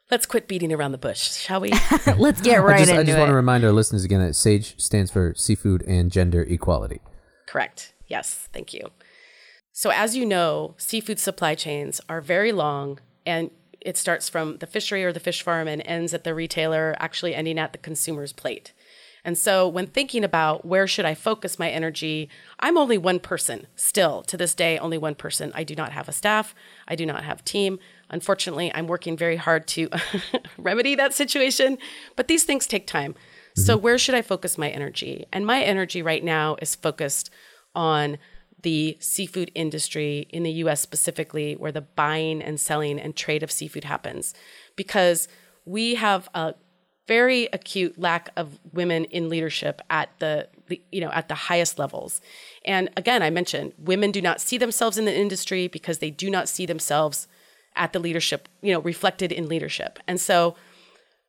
let's 0.10 0.26
quit 0.26 0.48
beating 0.48 0.74
around 0.74 0.92
the 0.92 0.98
bush, 0.98 1.32
shall 1.32 1.62
we? 1.62 1.72
let's 2.18 2.42
get 2.42 2.58
right 2.64 2.78
I 2.78 2.80
just, 2.80 2.90
into 2.90 2.96
it. 2.96 3.00
I 3.00 3.04
just 3.04 3.18
it. 3.18 3.20
want 3.20 3.30
to 3.30 3.36
remind 3.36 3.64
our 3.64 3.72
listeners 3.72 4.04
again 4.04 4.22
that 4.22 4.34
SAGE 4.34 4.80
stands 4.82 5.12
for 5.12 5.36
Seafood 5.36 5.84
and 5.84 6.12
Gender 6.12 6.42
Equality. 6.42 7.02
Correct. 7.46 7.94
Yes. 8.08 8.50
Thank 8.52 8.74
you. 8.74 8.90
So, 9.80 9.92
as 9.92 10.14
you 10.14 10.26
know, 10.26 10.76
seafood 10.78 11.20
supply 11.20 11.56
chains 11.56 12.02
are 12.10 12.20
very 12.20 12.52
long 12.52 13.00
and 13.26 13.50
it 13.80 13.96
starts 13.96 14.28
from 14.28 14.58
the 14.58 14.68
fishery 14.68 15.06
or 15.06 15.14
the 15.14 15.22
fish 15.22 15.42
farm 15.42 15.70
and 15.70 15.82
ends 15.86 16.14
at 16.14 16.26
the 16.26 16.36
retailer, 16.36 16.98
actually 17.00 17.34
ending 17.34 17.58
at 17.58 17.72
the 17.72 17.78
consumer's 17.78 18.34
plate. 18.34 18.74
And 19.24 19.38
so, 19.38 19.70
when 19.70 19.88
thinking 19.88 20.26
about 20.26 20.66
where 20.66 20.86
should 20.86 21.06
I 21.06 21.16
focus 21.16 21.58
my 21.58 21.70
energy, 21.70 22.28
I'm 22.60 22.78
only 22.78 22.98
one 22.98 23.22
person 23.22 23.68
still 23.78 24.22
to 24.24 24.36
this 24.36 24.54
day, 24.54 24.78
only 24.78 24.98
one 24.98 25.16
person. 25.16 25.54
I 25.56 25.64
do 25.64 25.76
not 25.76 25.94
have 25.94 26.10
a 26.10 26.12
staff, 26.12 26.54
I 26.86 26.96
do 26.96 27.06
not 27.06 27.24
have 27.24 27.46
team. 27.46 27.80
Unfortunately, 28.10 28.70
I'm 28.76 28.88
working 28.88 29.16
very 29.16 29.38
hard 29.38 29.66
to 29.68 29.90
remedy 30.58 30.96
that 30.96 31.14
situation, 31.14 31.78
but 32.18 32.28
these 32.28 32.44
things 32.44 32.68
take 32.68 32.86
time. 32.86 33.14
Mm-hmm. 33.14 33.62
So, 33.62 33.78
where 33.78 33.98
should 33.98 34.16
I 34.16 34.24
focus 34.24 34.58
my 34.58 34.68
energy? 34.68 35.26
And 35.32 35.46
my 35.46 35.62
energy 35.62 36.02
right 36.02 36.22
now 36.22 36.58
is 36.62 36.76
focused 36.76 37.30
on 37.74 38.18
the 38.62 38.98
seafood 39.00 39.52
industry 39.56 40.28
in 40.30 40.44
the 40.44 40.52
US 40.64 40.82
specifically, 40.82 41.56
where 41.56 41.72
the 41.72 41.82
buying 41.82 42.42
and 42.42 42.60
selling 42.60 43.00
and 43.00 43.16
trade 43.16 43.44
of 43.44 43.52
seafood 43.52 43.84
happens, 43.84 44.34
because 44.76 45.28
we 45.66 45.96
have 45.96 46.30
a 46.34 46.56
very 47.08 47.50
acute 47.54 47.98
lack 47.98 48.30
of 48.36 48.60
women 48.72 49.04
in 49.06 49.30
leadership 49.30 49.82
at 49.90 50.10
the 50.20 50.48
you 50.92 51.02
know 51.02 51.10
at 51.12 51.28
the 51.28 51.36
highest 51.36 51.80
levels. 51.80 52.22
And 52.66 52.88
again 52.96 53.24
i 53.24 53.32
mentioned 53.32 53.74
women 53.80 54.12
do 54.12 54.22
not 54.22 54.40
see 54.40 54.60
themselves 54.60 54.98
in 54.98 55.06
the 55.06 55.18
industry 55.18 55.68
because 55.68 55.98
they 55.98 56.12
do 56.12 56.30
not 56.30 56.48
see 56.48 56.68
themselves 56.68 57.28
at 57.76 57.94
the 57.94 58.00
leadership 58.00 58.48
you 58.62 58.72
know 58.72 58.80
reflected 58.82 59.32
in 59.32 59.50
leadership. 59.50 59.98
And 60.08 60.22
so 60.22 60.56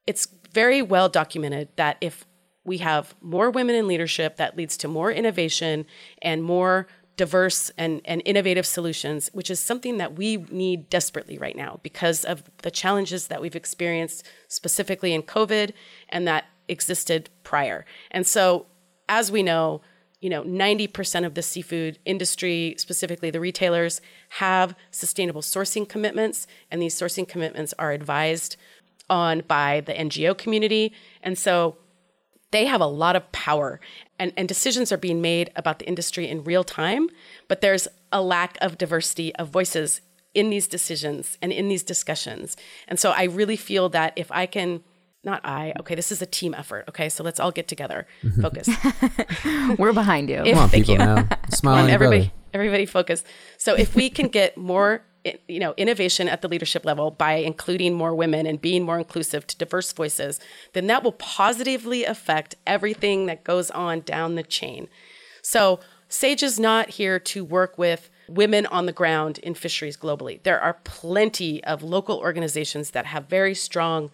it's 0.06 0.28
very 0.52 0.82
well 0.82 1.08
documented 1.08 1.68
that 1.76 1.96
if 2.02 2.26
we 2.64 2.78
have 2.78 3.14
more 3.22 3.50
women 3.50 3.74
in 3.74 3.88
leadership 3.88 4.36
that 4.36 4.56
leads 4.56 4.76
to 4.76 4.88
more 4.88 5.10
innovation 5.10 5.86
and 6.20 6.44
more 6.44 6.88
diverse 7.16 7.70
and, 7.76 8.00
and 8.04 8.22
innovative 8.24 8.66
solutions, 8.66 9.30
which 9.32 9.50
is 9.50 9.60
something 9.60 9.98
that 9.98 10.16
we 10.16 10.38
need 10.50 10.88
desperately 10.88 11.36
right 11.38 11.56
now 11.56 11.80
because 11.82 12.24
of 12.24 12.42
the 12.58 12.70
challenges 12.70 13.26
that 13.26 13.42
we've 13.42 13.56
experienced 13.56 14.26
specifically 14.48 15.12
in 15.12 15.22
COVID 15.22 15.72
and 16.08 16.26
that 16.26 16.44
existed 16.68 17.28
prior. 17.42 17.84
And 18.10 18.26
so, 18.26 18.66
as 19.08 19.30
we 19.30 19.42
know, 19.42 19.82
you 20.20 20.28
know, 20.28 20.42
90% 20.44 21.24
of 21.24 21.34
the 21.34 21.42
seafood 21.42 21.98
industry, 22.04 22.74
specifically 22.78 23.30
the 23.30 23.40
retailers, 23.40 24.00
have 24.30 24.74
sustainable 24.90 25.40
sourcing 25.40 25.88
commitments, 25.88 26.46
and 26.70 26.80
these 26.80 26.94
sourcing 26.94 27.26
commitments 27.26 27.74
are 27.78 27.92
advised 27.92 28.56
on 29.08 29.42
by 29.48 29.80
the 29.80 29.92
NGO 29.92 30.36
community. 30.36 30.92
And 31.22 31.36
so 31.36 31.76
they 32.50 32.66
have 32.66 32.80
a 32.80 32.86
lot 32.86 33.16
of 33.16 33.30
power 33.32 33.80
and, 34.20 34.32
and 34.36 34.46
decisions 34.46 34.92
are 34.92 34.98
being 34.98 35.20
made 35.20 35.50
about 35.56 35.80
the 35.80 35.86
industry 35.86 36.28
in 36.28 36.44
real 36.44 36.62
time, 36.62 37.08
but 37.48 37.62
there's 37.62 37.88
a 38.12 38.22
lack 38.22 38.58
of 38.60 38.78
diversity 38.78 39.34
of 39.36 39.48
voices 39.48 40.02
in 40.34 40.50
these 40.50 40.68
decisions 40.68 41.38
and 41.42 41.50
in 41.50 41.68
these 41.68 41.82
discussions. 41.82 42.56
And 42.86 43.00
so 43.00 43.10
I 43.10 43.24
really 43.24 43.56
feel 43.56 43.88
that 43.88 44.12
if 44.16 44.30
I 44.30 44.46
can 44.46 44.84
not 45.22 45.44
I. 45.44 45.74
Okay, 45.80 45.94
this 45.94 46.10
is 46.12 46.22
a 46.22 46.26
team 46.26 46.54
effort. 46.54 46.86
Okay, 46.88 47.08
so 47.08 47.22
let's 47.22 47.38
all 47.38 47.50
get 47.50 47.68
together. 47.68 48.06
Mm-hmm. 48.22 48.40
Focus. 48.40 49.78
We're 49.78 49.92
behind 49.92 50.30
you. 50.30 50.42
If, 50.44 50.54
Come 50.54 50.64
on, 50.64 50.70
people 50.70 50.92
you. 50.92 50.98
now. 50.98 51.28
Smile 51.50 51.84
on, 51.84 51.90
everybody, 51.90 52.20
brother. 52.20 52.32
everybody 52.54 52.86
focus. 52.86 53.24
So 53.58 53.74
if 53.74 53.94
we 53.94 54.08
can 54.08 54.28
get 54.28 54.56
more 54.56 55.02
you 55.48 55.60
know 55.60 55.74
innovation 55.76 56.28
at 56.28 56.42
the 56.42 56.48
leadership 56.48 56.84
level 56.84 57.10
by 57.10 57.34
including 57.34 57.94
more 57.94 58.14
women 58.14 58.46
and 58.46 58.60
being 58.60 58.82
more 58.82 58.98
inclusive 58.98 59.46
to 59.46 59.56
diverse 59.58 59.92
voices 59.92 60.40
then 60.72 60.86
that 60.86 61.02
will 61.02 61.12
positively 61.12 62.04
affect 62.04 62.54
everything 62.66 63.26
that 63.26 63.44
goes 63.44 63.70
on 63.70 64.00
down 64.00 64.34
the 64.34 64.42
chain. 64.42 64.88
So 65.42 65.80
sage 66.08 66.42
is 66.42 66.58
not 66.58 66.90
here 66.90 67.18
to 67.18 67.44
work 67.44 67.78
with 67.78 68.10
women 68.28 68.66
on 68.66 68.86
the 68.86 68.92
ground 68.92 69.38
in 69.38 69.54
fisheries 69.54 69.96
globally. 69.96 70.42
There 70.42 70.60
are 70.60 70.74
plenty 70.84 71.62
of 71.64 71.82
local 71.82 72.18
organizations 72.18 72.90
that 72.90 73.06
have 73.06 73.28
very 73.28 73.54
strong 73.54 74.10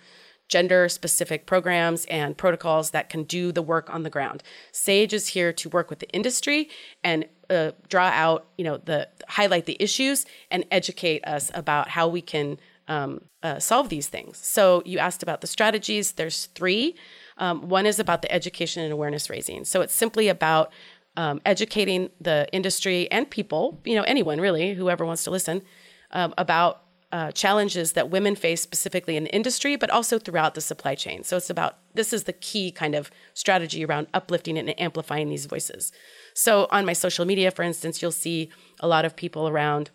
gender 0.49 0.89
specific 0.89 1.47
programs 1.47 2.05
and 2.07 2.37
protocols 2.37 2.91
that 2.91 3.09
can 3.09 3.25
do 3.25 3.53
the 3.53 3.63
work 3.63 3.93
on 3.93 4.03
the 4.03 4.11
ground. 4.11 4.43
SAGE 4.73 5.13
is 5.13 5.29
here 5.29 5.53
to 5.53 5.69
work 5.69 5.91
with 5.91 5.99
the 5.99 6.09
industry 6.11 6.69
and 7.03 7.27
uh, 7.51 7.73
draw 7.89 8.09
out, 8.09 8.47
you 8.57 8.65
know, 8.65 8.77
the 8.77 9.09
highlight 9.29 9.67
the 9.67 9.77
issues 9.81 10.27
and 10.51 10.65
educate 10.71 11.25
us 11.27 11.51
about 11.55 11.89
how 11.89 12.09
we 12.09 12.21
can 12.21 12.59
um, 12.89 13.21
uh, 13.43 13.59
solve 13.59 13.89
these 13.89 14.09
things. 14.09 14.39
So 14.39 14.83
you 14.85 14.99
asked 14.99 15.23
about 15.23 15.41
the 15.41 15.47
strategies. 15.47 16.13
There's 16.13 16.47
three. 16.47 16.95
Um, 17.39 17.69
one 17.69 17.87
is 17.87 17.99
about 17.99 18.23
the 18.23 18.33
education 18.33 18.83
and 18.83 18.93
awareness 18.93 19.29
raising. 19.29 19.65
So 19.65 19.81
it's 19.81 19.95
simply 19.95 20.29
about 20.29 20.73
um, 21.17 21.41
educating 21.45 22.11
the 22.21 22.47
industry 22.53 23.11
and 23.11 23.29
people, 23.29 23.81
you 23.85 23.95
know, 23.95 24.03
anyone 24.03 24.41
really, 24.41 24.75
whoever 24.75 25.05
wants 25.05 25.25
to 25.25 25.31
listen, 25.31 25.63
um, 26.13 26.35
about 26.39 26.83
uh, 27.17 27.33
challenges 27.33 27.93
that 27.93 28.11
women 28.11 28.37
face 28.37 28.61
specifically 28.61 29.17
in 29.17 29.25
the 29.25 29.35
industry, 29.35 29.75
but 29.75 29.89
also 29.89 30.19
throughout 30.19 30.55
the 30.55 30.61
supply 30.61 30.95
chain. 30.95 31.25
So 31.25 31.39
it's 31.39 31.49
about 31.49 31.79
this 31.95 32.13
is 32.13 32.25
the 32.25 32.35
key 32.35 32.71
kind 32.71 32.95
of 32.95 33.11
strategy 33.33 33.87
around 33.87 34.09
uplifting 34.13 34.59
and 34.59 34.79
amplifying 34.79 35.31
these 35.31 35.47
voices. 35.47 35.93
So 36.35 36.69
on 36.71 36.85
my 36.85 36.93
social 36.93 37.25
media, 37.25 37.51
for 37.51 37.63
instance, 37.63 38.03
you'll 38.03 38.13
see 38.13 38.51
a 38.81 38.87
lot 38.87 39.07
of 39.07 39.17
people 39.17 39.49
around 39.49 39.89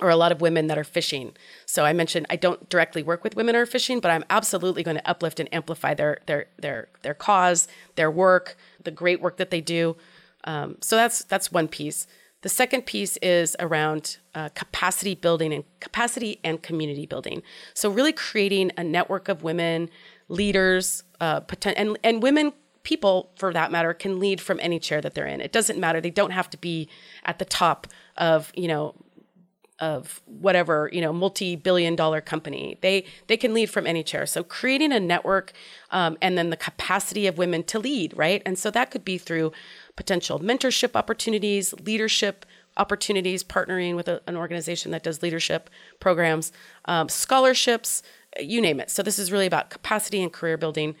or 0.00 0.08
a 0.08 0.16
lot 0.16 0.32
of 0.32 0.40
women 0.40 0.68
that 0.68 0.78
are 0.78 0.84
fishing. 0.84 1.34
So 1.66 1.84
I 1.84 1.92
mentioned 1.92 2.24
I 2.30 2.36
don't 2.36 2.66
directly 2.70 3.02
work 3.02 3.22
with 3.24 3.36
women 3.36 3.54
who 3.54 3.60
are 3.60 3.66
fishing, 3.66 4.00
but 4.00 4.10
I'm 4.10 4.24
absolutely 4.30 4.82
going 4.82 4.96
to 4.96 5.06
uplift 5.06 5.38
and 5.38 5.52
amplify 5.52 5.92
their 5.92 6.20
their 6.24 6.46
their 6.58 6.88
their 7.02 7.12
cause, 7.12 7.68
their 7.96 8.10
work, 8.10 8.56
the 8.82 8.90
great 8.90 9.20
work 9.20 9.36
that 9.36 9.50
they 9.50 9.60
do. 9.60 9.98
Um, 10.44 10.78
so 10.80 10.96
that's 10.96 11.24
that's 11.24 11.52
one 11.52 11.68
piece. 11.68 12.06
The 12.42 12.48
second 12.48 12.86
piece 12.86 13.16
is 13.18 13.56
around 13.58 14.18
uh, 14.34 14.50
capacity 14.50 15.14
building 15.14 15.52
and 15.52 15.64
capacity 15.80 16.40
and 16.44 16.62
community 16.62 17.06
building. 17.06 17.42
So 17.74 17.88
really 17.88 18.12
creating 18.12 18.72
a 18.76 18.84
network 18.84 19.28
of 19.28 19.42
women 19.42 19.88
leaders, 20.28 21.04
uh, 21.20 21.40
poten- 21.40 21.74
and 21.76 21.98
and 22.04 22.22
women 22.22 22.52
people 22.82 23.30
for 23.36 23.52
that 23.52 23.70
matter 23.70 23.94
can 23.94 24.18
lead 24.18 24.40
from 24.40 24.58
any 24.60 24.78
chair 24.78 25.00
that 25.00 25.14
they're 25.14 25.26
in. 25.26 25.40
It 25.40 25.52
doesn't 25.52 25.78
matter. 25.78 26.00
They 26.00 26.10
don't 26.10 26.32
have 26.32 26.50
to 26.50 26.58
be 26.58 26.88
at 27.24 27.38
the 27.38 27.44
top 27.44 27.86
of 28.16 28.52
you 28.54 28.68
know 28.68 28.94
of 29.82 30.22
whatever 30.26 30.88
you 30.92 31.00
know 31.00 31.12
multi-billion 31.12 31.94
dollar 31.94 32.22
company. 32.22 32.78
They 32.80 33.04
they 33.26 33.36
can 33.36 33.52
lead 33.52 33.68
from 33.68 33.86
any 33.86 34.02
chair. 34.02 34.24
So 34.24 34.42
creating 34.42 34.92
a 34.92 35.00
network 35.00 35.52
um, 35.90 36.16
and 36.22 36.38
then 36.38 36.48
the 36.48 36.56
capacity 36.56 37.26
of 37.26 37.36
women 37.36 37.64
to 37.64 37.78
lead 37.78 38.16
right? 38.16 38.40
And 38.46 38.58
so 38.58 38.70
that 38.70 38.90
could 38.90 39.04
be 39.04 39.18
through 39.18 39.52
potential 39.96 40.38
mentorship 40.40 40.96
opportunities 40.96 41.74
leadership 41.74 42.46
opportunities 42.78 43.44
partnering 43.44 43.96
with 43.96 44.08
a, 44.08 44.22
an 44.26 44.36
organization 44.36 44.92
that 44.92 45.02
does 45.02 45.20
leadership 45.22 45.68
programs 46.00 46.52
um, 46.86 47.10
scholarships 47.10 48.02
you 48.40 48.62
name 48.62 48.80
it. 48.80 48.90
So 48.90 49.02
this 49.02 49.18
is 49.18 49.30
really 49.30 49.46
about 49.46 49.68
capacity 49.68 50.22
and 50.22 50.32
career 50.32 50.56
building 50.56 50.94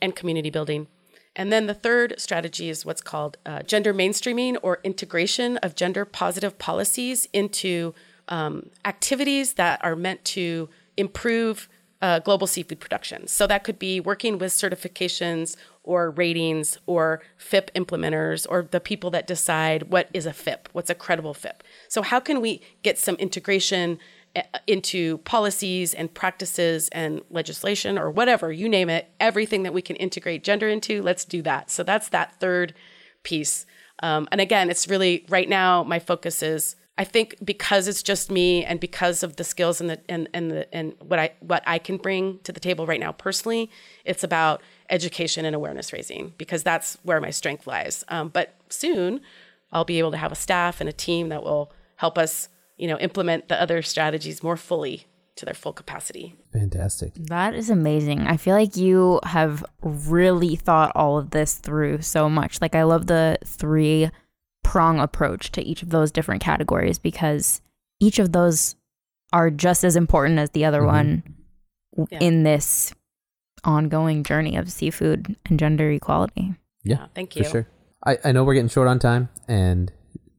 and 0.00 0.16
community 0.16 0.50
building. 0.50 0.88
And 1.34 1.50
then 1.52 1.66
the 1.66 1.74
third 1.74 2.14
strategy 2.18 2.68
is 2.68 2.84
what's 2.84 3.00
called 3.00 3.38
uh, 3.46 3.62
gender 3.62 3.94
mainstreaming 3.94 4.58
or 4.62 4.80
integration 4.84 5.56
of 5.58 5.74
gender 5.74 6.04
positive 6.04 6.58
policies 6.58 7.26
into 7.32 7.94
um, 8.32 8.70
activities 8.86 9.54
that 9.54 9.78
are 9.84 9.94
meant 9.94 10.24
to 10.24 10.70
improve 10.96 11.68
uh, 12.00 12.18
global 12.18 12.46
seafood 12.46 12.80
production. 12.80 13.28
So 13.28 13.46
that 13.46 13.62
could 13.62 13.78
be 13.78 14.00
working 14.00 14.38
with 14.38 14.52
certifications 14.52 15.54
or 15.84 16.10
ratings 16.10 16.78
or 16.86 17.20
FIP 17.36 17.70
implementers 17.74 18.46
or 18.48 18.66
the 18.70 18.80
people 18.80 19.10
that 19.10 19.26
decide 19.26 19.84
what 19.84 20.08
is 20.14 20.24
a 20.24 20.32
FIP, 20.32 20.70
what's 20.72 20.88
a 20.88 20.94
credible 20.94 21.34
FIP. 21.34 21.62
So, 21.88 22.02
how 22.02 22.18
can 22.20 22.40
we 22.40 22.62
get 22.82 22.98
some 22.98 23.16
integration 23.16 23.98
uh, 24.34 24.42
into 24.66 25.18
policies 25.18 25.92
and 25.92 26.12
practices 26.12 26.88
and 26.88 27.20
legislation 27.30 27.98
or 27.98 28.10
whatever, 28.10 28.50
you 28.50 28.68
name 28.68 28.88
it, 28.88 29.10
everything 29.20 29.62
that 29.64 29.74
we 29.74 29.82
can 29.82 29.96
integrate 29.96 30.42
gender 30.42 30.68
into, 30.68 31.02
let's 31.02 31.24
do 31.24 31.42
that. 31.42 31.70
So, 31.70 31.82
that's 31.82 32.08
that 32.08 32.40
third 32.40 32.74
piece. 33.22 33.66
Um, 34.02 34.26
and 34.32 34.40
again, 34.40 34.70
it's 34.70 34.88
really 34.88 35.24
right 35.28 35.48
now, 35.48 35.84
my 35.84 35.98
focus 35.98 36.42
is 36.42 36.76
I 36.98 37.04
think 37.04 37.36
because 37.42 37.88
it's 37.88 38.02
just 38.02 38.30
me 38.30 38.64
and 38.64 38.78
because 38.78 39.22
of 39.22 39.36
the 39.36 39.44
skills 39.44 39.80
and 39.80 39.88
the 39.88 40.00
and 40.10 40.28
and 40.34 40.50
the 40.50 40.74
and 40.74 40.94
what 41.00 41.18
I 41.18 41.32
what 41.40 41.62
I 41.66 41.78
can 41.78 41.96
bring 41.96 42.40
to 42.44 42.52
the 42.52 42.60
table 42.60 42.86
right 42.86 43.00
now 43.00 43.12
personally, 43.12 43.70
it's 44.04 44.22
about 44.22 44.62
education 44.90 45.44
and 45.46 45.56
awareness 45.56 45.92
raising 45.92 46.34
because 46.36 46.62
that's 46.62 46.98
where 47.02 47.20
my 47.20 47.30
strength 47.30 47.66
lies. 47.66 48.04
Um, 48.08 48.28
but 48.28 48.54
soon, 48.68 49.20
I'll 49.72 49.86
be 49.86 49.98
able 49.98 50.10
to 50.10 50.18
have 50.18 50.32
a 50.32 50.36
staff 50.36 50.80
and 50.80 50.88
a 50.88 50.92
team 50.92 51.30
that 51.30 51.42
will 51.42 51.72
help 51.96 52.18
us, 52.18 52.50
you 52.76 52.86
know, 52.86 52.98
implement 52.98 53.48
the 53.48 53.60
other 53.60 53.80
strategies 53.80 54.42
more 54.42 54.58
fully 54.58 55.06
to 55.36 55.46
their 55.46 55.54
full 55.54 55.72
capacity. 55.72 56.34
Fantastic. 56.52 57.14
That 57.14 57.54
is 57.54 57.70
amazing. 57.70 58.26
I 58.26 58.36
feel 58.36 58.54
like 58.54 58.76
you 58.76 59.18
have 59.24 59.64
really 59.82 60.56
thought 60.56 60.92
all 60.94 61.16
of 61.16 61.30
this 61.30 61.54
through 61.54 62.02
so 62.02 62.28
much. 62.28 62.60
Like 62.60 62.74
I 62.74 62.82
love 62.82 63.06
the 63.06 63.38
three 63.44 64.10
prong 64.62 65.00
approach 65.00 65.52
to 65.52 65.62
each 65.62 65.82
of 65.82 65.90
those 65.90 66.10
different 66.10 66.42
categories 66.42 66.98
because 66.98 67.60
each 68.00 68.18
of 68.18 68.32
those 68.32 68.76
are 69.32 69.50
just 69.50 69.84
as 69.84 69.96
important 69.96 70.38
as 70.38 70.50
the 70.50 70.64
other 70.64 70.80
mm-hmm. 70.80 70.86
one 70.86 71.22
yeah. 72.10 72.18
in 72.20 72.42
this 72.42 72.94
ongoing 73.64 74.24
journey 74.24 74.56
of 74.56 74.70
seafood 74.70 75.36
and 75.46 75.58
gender 75.58 75.90
equality. 75.90 76.54
Yeah, 76.82 76.96
yeah 76.96 77.06
thank 77.14 77.36
you. 77.36 77.44
For 77.44 77.50
sure. 77.50 77.68
I, 78.04 78.18
I 78.24 78.32
know 78.32 78.44
we're 78.44 78.54
getting 78.54 78.68
short 78.68 78.88
on 78.88 78.98
time, 78.98 79.28
and 79.46 79.92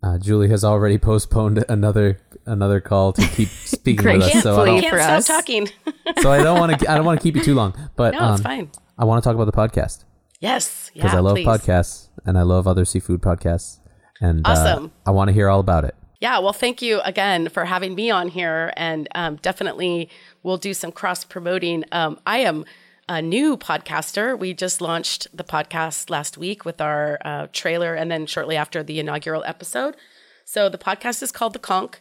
uh, 0.04 0.18
Julie 0.18 0.50
has 0.50 0.64
already 0.64 0.98
postponed 1.10 1.64
another 1.70 2.20
another 2.46 2.82
call 2.82 3.14
to 3.14 3.28
keep 3.30 3.48
speaking 3.66 4.06
with 4.06 4.24
us. 4.24 4.44
So 4.44 4.62
I 4.62 4.66
don't, 4.66 4.82
can't 4.82 4.96
stop 4.96 5.18
us. 5.18 5.28
talking. 5.28 5.68
so 6.22 6.32
I 6.32 6.44
don't 6.44 6.60
want 6.60 6.80
to 6.80 6.92
I 6.92 6.96
don't 6.96 7.06
want 7.06 7.20
to 7.20 7.24
keep 7.24 7.36
you 7.36 7.44
too 7.44 7.56
long, 7.56 7.74
but 7.96 8.14
no, 8.14 8.20
um, 8.20 8.34
it's 8.34 8.44
fine. 8.44 8.72
I 8.98 9.06
want 9.06 9.24
to 9.24 9.28
talk 9.28 9.36
about 9.36 9.46
the 9.46 9.52
podcast. 9.52 10.04
Yes, 10.40 10.92
because 10.94 11.14
yeah, 11.14 11.18
I 11.18 11.22
love 11.22 11.36
please. 11.36 11.48
podcasts 11.48 12.10
and 12.26 12.38
I 12.38 12.42
love 12.42 12.68
other 12.68 12.84
seafood 12.84 13.22
podcasts. 13.22 13.80
And 14.24 14.48
uh, 14.48 14.52
awesome. 14.52 14.86
Uh, 14.86 15.10
I 15.10 15.12
want 15.12 15.28
to 15.28 15.34
hear 15.34 15.50
all 15.50 15.60
about 15.60 15.84
it. 15.84 15.96
Yeah, 16.22 16.40
well, 16.40 16.54
thank 16.54 16.82
you 16.82 17.02
again 17.02 17.50
for 17.50 17.66
having 17.66 17.96
me 17.96 18.10
on 18.10 18.30
here, 18.30 18.72
and 18.78 19.10
um, 19.14 19.36
definitely 19.42 20.10
we'll 20.42 20.58
do 20.58 20.74
some 20.74 20.94
cross 20.94 21.26
promoting. 21.26 21.84
Um, 21.92 22.18
I 22.26 22.38
am 22.40 22.64
a 23.10 23.22
new 23.22 23.58
podcaster. 23.58 24.40
We 24.40 24.54
just 24.54 24.80
launched 24.80 25.28
the 25.36 25.44
podcast 25.44 26.10
last 26.10 26.38
week 26.38 26.64
with 26.64 26.80
our 26.80 27.20
uh, 27.26 27.48
trailer, 27.52 27.94
and 27.94 28.10
then 28.10 28.26
shortly 28.26 28.56
after 28.56 28.82
the 28.82 29.02
inaugural 29.02 29.44
episode. 29.46 29.98
So 30.46 30.70
the 30.70 30.78
podcast 30.78 31.22
is 31.22 31.34
called 31.34 31.52
The 31.52 31.60
Conch, 31.60 31.96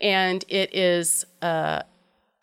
and 0.00 0.44
it 0.48 0.74
is 0.74 1.24
uh, 1.40 1.82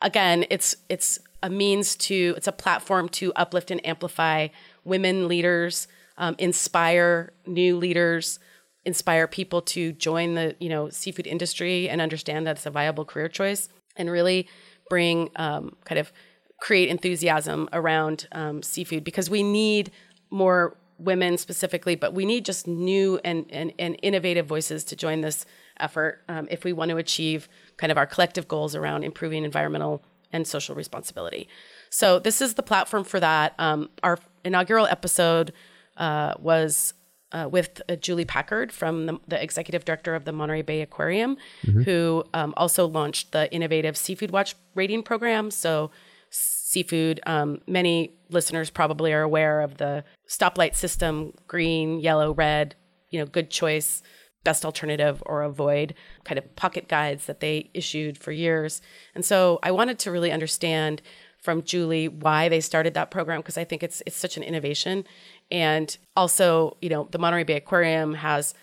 again, 0.02 0.46
it's 0.50 0.78
it's 0.88 1.20
a 1.44 1.50
means 1.50 1.98
to 1.98 2.34
it's 2.38 2.48
a 2.48 2.54
platform 2.54 3.10
to 3.10 3.34
uplift 3.36 3.72
and 3.72 3.86
amplify 3.86 4.48
women 4.86 5.28
leaders, 5.28 5.90
um, 6.18 6.36
inspire 6.38 7.34
new 7.46 7.76
leaders 7.76 8.40
inspire 8.86 9.28
people 9.28 9.62
to 9.62 9.92
join 9.94 10.36
the 10.36 10.56
you 10.60 10.70
know 10.70 10.90
seafood 10.90 11.28
industry 11.28 11.90
and 11.90 12.02
understand 12.02 12.46
that 12.48 12.58
it's 12.58 12.66
a 12.66 12.72
viable 12.72 13.06
career 13.06 13.28
choice 13.28 13.70
and 13.96 14.10
really 14.10 14.48
bring 14.90 15.30
um, 15.36 15.76
kind 15.86 16.00
of 16.00 16.12
create 16.60 16.90
enthusiasm 16.90 17.68
around 17.74 18.28
um, 18.32 18.62
seafood 18.64 19.04
because 19.04 19.30
we 19.30 19.44
need 19.44 19.92
more 20.30 20.78
women 20.98 21.38
specifically 21.38 21.96
but 21.96 22.14
we 22.14 22.26
need 22.26 22.46
just 22.46 22.68
new 22.68 23.20
and, 23.26 23.46
and, 23.50 23.74
and 23.78 23.98
innovative 24.02 24.46
voices 24.46 24.84
to 24.84 24.96
join 24.96 25.22
this 25.22 25.46
effort 25.80 26.22
um, 26.30 26.48
if 26.50 26.64
we 26.64 26.72
want 26.72 26.90
to 26.90 26.98
achieve 26.98 27.50
kind 27.78 27.92
of 27.92 27.98
our 27.98 28.06
collective 28.06 28.48
goals 28.48 28.76
around 28.76 29.04
improving 29.04 29.44
environmental 29.44 30.02
and 30.32 30.48
social 30.48 30.76
responsibility. 30.76 31.48
So 31.90 32.20
this 32.20 32.42
is 32.42 32.56
the 32.56 32.64
platform 32.64 33.04
for 33.04 33.20
that. 33.20 33.54
Um, 33.58 33.90
our 34.04 34.20
inaugural 34.44 34.86
episode 34.86 35.54
uh, 35.98 36.34
was 36.40 36.94
uh, 37.32 37.48
with 37.52 37.82
uh, 37.90 37.96
Julie 37.96 38.26
Packard 38.26 38.72
from 38.72 39.06
the, 39.06 39.20
the, 39.28 39.42
executive 39.42 39.84
director 39.84 40.16
of 40.16 40.26
the 40.26 40.32
Monterey 40.32 40.62
Bay 40.62 40.82
Aquarium, 40.82 41.38
mm-hmm. 41.64 41.82
who 41.82 42.24
um, 42.34 42.54
also 42.56 42.88
launched 42.88 43.32
the 43.32 43.52
innovative 43.54 43.98
Seafood 43.98 44.32
Watch 44.32 44.56
rating 44.76 45.04
program. 45.04 45.52
So, 45.52 45.92
seafood, 46.30 47.22
um, 47.26 47.62
many 47.68 48.14
listeners 48.30 48.70
probably 48.70 49.14
are 49.14 49.22
aware 49.22 49.62
of 49.62 49.78
the 49.78 50.04
stoplight 50.30 50.76
system 50.76 51.34
green, 51.48 52.00
yellow, 52.00 52.34
red, 52.34 52.76
you 53.10 53.20
know, 53.20 53.26
good 53.26 53.50
choice, 53.50 54.04
best 54.44 54.66
alternative, 54.66 55.24
or 55.26 55.44
avoid 55.44 55.96
kind 56.26 56.38
of 56.38 56.56
pocket 56.56 56.88
guides 56.88 57.26
that 57.26 57.40
they 57.40 57.70
issued 57.74 58.18
for 58.18 58.32
years. 58.32 58.82
And 59.14 59.26
so, 59.26 59.60
I 59.64 59.72
wanted 59.72 60.00
to 60.00 60.12
really 60.12 60.32
understand 60.32 61.02
from 61.46 61.62
Julie 61.62 62.08
why 62.08 62.50
they 62.50 62.60
started 62.60 62.96
that 62.96 63.12
program 63.12 63.40
because 63.40 63.58
I 63.58 63.64
think 63.64 63.84
it's 63.84 64.02
it's 64.08 64.18
such 64.18 64.36
an 64.36 64.42
innovation 64.42 65.06
and 65.52 65.98
also, 66.16 66.78
you 66.82 66.90
know, 66.90 67.08
the 67.12 67.18
Monterey 67.18 67.44
Bay 67.44 67.56
Aquarium 67.56 68.16
has 68.16 68.54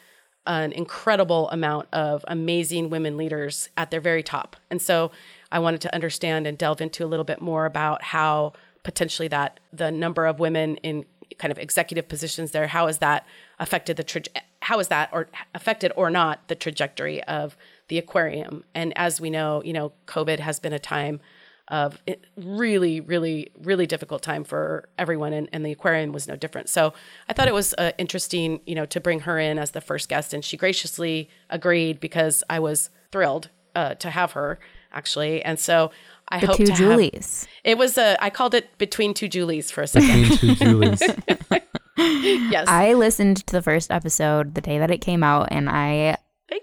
an 0.46 0.72
incredible 0.72 1.48
amount 1.50 1.88
of 1.92 2.24
amazing 2.26 2.90
women 2.90 3.16
leaders 3.16 3.68
at 3.76 3.90
their 3.90 4.00
very 4.00 4.22
top. 4.22 4.56
And 4.70 4.82
so 4.82 5.12
I 5.52 5.60
wanted 5.60 5.80
to 5.82 5.94
understand 5.94 6.46
and 6.46 6.58
delve 6.58 6.80
into 6.80 7.04
a 7.04 7.06
little 7.06 7.24
bit 7.24 7.40
more 7.40 7.64
about 7.64 8.02
how 8.02 8.54
potentially 8.82 9.28
that 9.28 9.60
the 9.72 9.92
number 9.92 10.26
of 10.26 10.40
women 10.40 10.76
in 10.78 11.04
kind 11.38 11.52
of 11.52 11.58
executive 11.58 12.08
positions 12.08 12.50
there, 12.50 12.66
how 12.66 12.86
has 12.86 12.98
that 12.98 13.26
affected 13.58 13.96
the 13.96 14.04
tra- 14.04 14.22
how 14.60 14.78
is 14.78 14.88
that 14.88 15.08
or 15.12 15.28
affected 15.54 15.92
or 15.96 16.10
not 16.10 16.46
the 16.48 16.54
trajectory 16.54 17.22
of 17.24 17.56
the 17.88 17.98
aquarium? 17.98 18.64
And 18.74 18.96
as 18.96 19.20
we 19.20 19.30
know, 19.30 19.62
you 19.64 19.72
know, 19.72 19.92
COVID 20.06 20.38
has 20.40 20.60
been 20.60 20.72
a 20.72 20.78
time 20.78 21.20
of 21.68 21.98
really, 22.36 23.00
really, 23.00 23.50
really 23.62 23.86
difficult 23.86 24.22
time 24.22 24.44
for 24.44 24.88
everyone, 24.98 25.32
and, 25.32 25.48
and 25.52 25.64
the 25.64 25.72
aquarium 25.72 26.12
was 26.12 26.28
no 26.28 26.36
different. 26.36 26.68
So 26.68 26.92
I 27.28 27.32
thought 27.32 27.48
it 27.48 27.54
was 27.54 27.74
uh, 27.78 27.92
interesting, 27.98 28.60
you 28.66 28.74
know, 28.74 28.86
to 28.86 29.00
bring 29.00 29.20
her 29.20 29.38
in 29.38 29.58
as 29.58 29.70
the 29.70 29.80
first 29.80 30.08
guest, 30.08 30.34
and 30.34 30.44
she 30.44 30.56
graciously 30.56 31.28
agreed 31.50 32.00
because 32.00 32.42
I 32.50 32.58
was 32.58 32.90
thrilled 33.10 33.48
uh, 33.74 33.94
to 33.94 34.10
have 34.10 34.32
her 34.32 34.58
actually, 34.92 35.42
and 35.42 35.58
so. 35.58 35.90
I 36.28 36.40
the 36.40 36.46
hope 36.46 36.56
two 36.56 36.66
to 36.66 36.72
Julies. 36.72 37.44
Have, 37.44 37.72
it 37.72 37.78
was 37.78 37.98
a. 37.98 38.16
I 38.22 38.30
called 38.30 38.54
it 38.54 38.78
between 38.78 39.12
two 39.12 39.28
Julies 39.28 39.70
for 39.70 39.82
a 39.82 39.86
second. 39.86 40.30
Between 40.30 40.56
two 40.56 40.64
Julies. 40.64 41.02
yes. 41.98 42.68
I 42.68 42.94
listened 42.94 43.46
to 43.46 43.52
the 43.52 43.60
first 43.60 43.90
episode 43.90 44.54
the 44.54 44.62
day 44.62 44.78
that 44.78 44.90
it 44.90 45.02
came 45.02 45.22
out, 45.22 45.48
and 45.50 45.68
I 45.68 46.16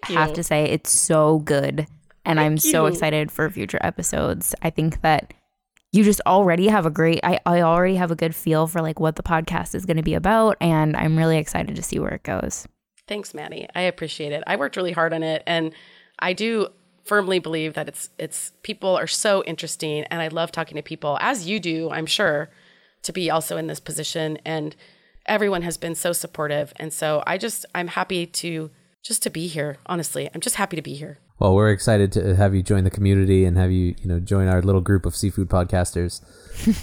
have 0.06 0.34
to 0.34 0.44
say 0.44 0.66
it's 0.66 0.92
so 0.92 1.40
good 1.40 1.88
and 2.26 2.38
Thank 2.38 2.46
I'm 2.46 2.54
you. 2.54 2.72
so 2.72 2.86
excited 2.86 3.32
for 3.32 3.50
future 3.50 3.80
episodes. 3.82 4.54
I 4.62 4.70
think 4.70 5.02
that 5.02 5.34
you 5.92 6.04
just 6.04 6.22
already 6.26 6.68
have 6.68 6.86
a 6.86 6.92
great 6.92 7.20
I, 7.24 7.40
I 7.46 7.62
already 7.62 7.96
have 7.96 8.12
a 8.12 8.16
good 8.16 8.36
feel 8.36 8.68
for 8.68 8.82
like 8.82 9.00
what 9.00 9.16
the 9.16 9.24
podcast 9.24 9.74
is 9.76 9.86
going 9.86 9.98
to 9.98 10.04
be 10.04 10.14
about 10.14 10.58
and 10.62 10.96
I'm 10.96 11.18
really 11.18 11.38
excited 11.38 11.76
to 11.76 11.84
see 11.84 12.00
where 12.00 12.12
it 12.12 12.24
goes. 12.24 12.68
Thanks, 13.08 13.34
Maddie. 13.34 13.68
I 13.74 13.82
appreciate 13.82 14.32
it. 14.32 14.44
I 14.46 14.56
worked 14.56 14.78
really 14.78 14.92
hard 14.92 15.14
on 15.14 15.24
it 15.24 15.44
and 15.48 15.74
I 16.20 16.34
do 16.34 16.68
firmly 17.06 17.40
believe 17.40 17.74
that 17.74 17.88
it's 17.88 18.10
it's 18.20 18.52
people 18.62 18.96
are 18.96 19.08
so 19.08 19.44
interesting 19.46 20.04
and 20.12 20.22
I 20.22 20.28
love 20.28 20.52
talking 20.52 20.76
to 20.76 20.84
people 20.84 21.18
as 21.22 21.48
you 21.48 21.60
do, 21.60 21.90
I'm 21.90 22.06
sure, 22.06 22.50
to 23.04 23.12
be 23.12 23.32
also 23.32 23.58
in 23.58 23.68
this 23.68 23.80
position 23.80 24.38
and 24.46 24.76
everyone 25.26 25.64
has 25.64 25.78
been 25.78 25.96
so 25.96 26.14
supportive 26.14 26.72
and 26.76 26.94
so 26.94 27.24
I 27.26 27.38
just 27.38 27.66
I'm 27.74 27.88
happy 27.88 28.28
to 28.28 28.70
just 29.04 29.24
to 29.24 29.32
be 29.32 29.48
here. 29.48 29.78
Honestly, 29.88 30.30
I'm 30.34 30.42
just 30.42 30.58
happy 30.58 30.76
to 30.76 30.82
be 30.84 30.94
here. 30.94 31.18
Well, 31.40 31.56
we're 31.56 31.72
excited 31.72 32.12
to 32.14 32.36
have 32.36 32.54
you 32.54 32.62
join 32.62 32.84
the 32.84 32.90
community 32.90 33.46
and 33.46 33.58
have 33.58 33.72
you, 33.72 33.96
you 34.02 34.08
know, 34.10 34.20
join 34.20 34.48
our 34.50 34.62
little 34.62 34.82
group 34.82 35.06
of 35.06 35.16
seafood 35.16 35.48
podcasters. 35.50 36.22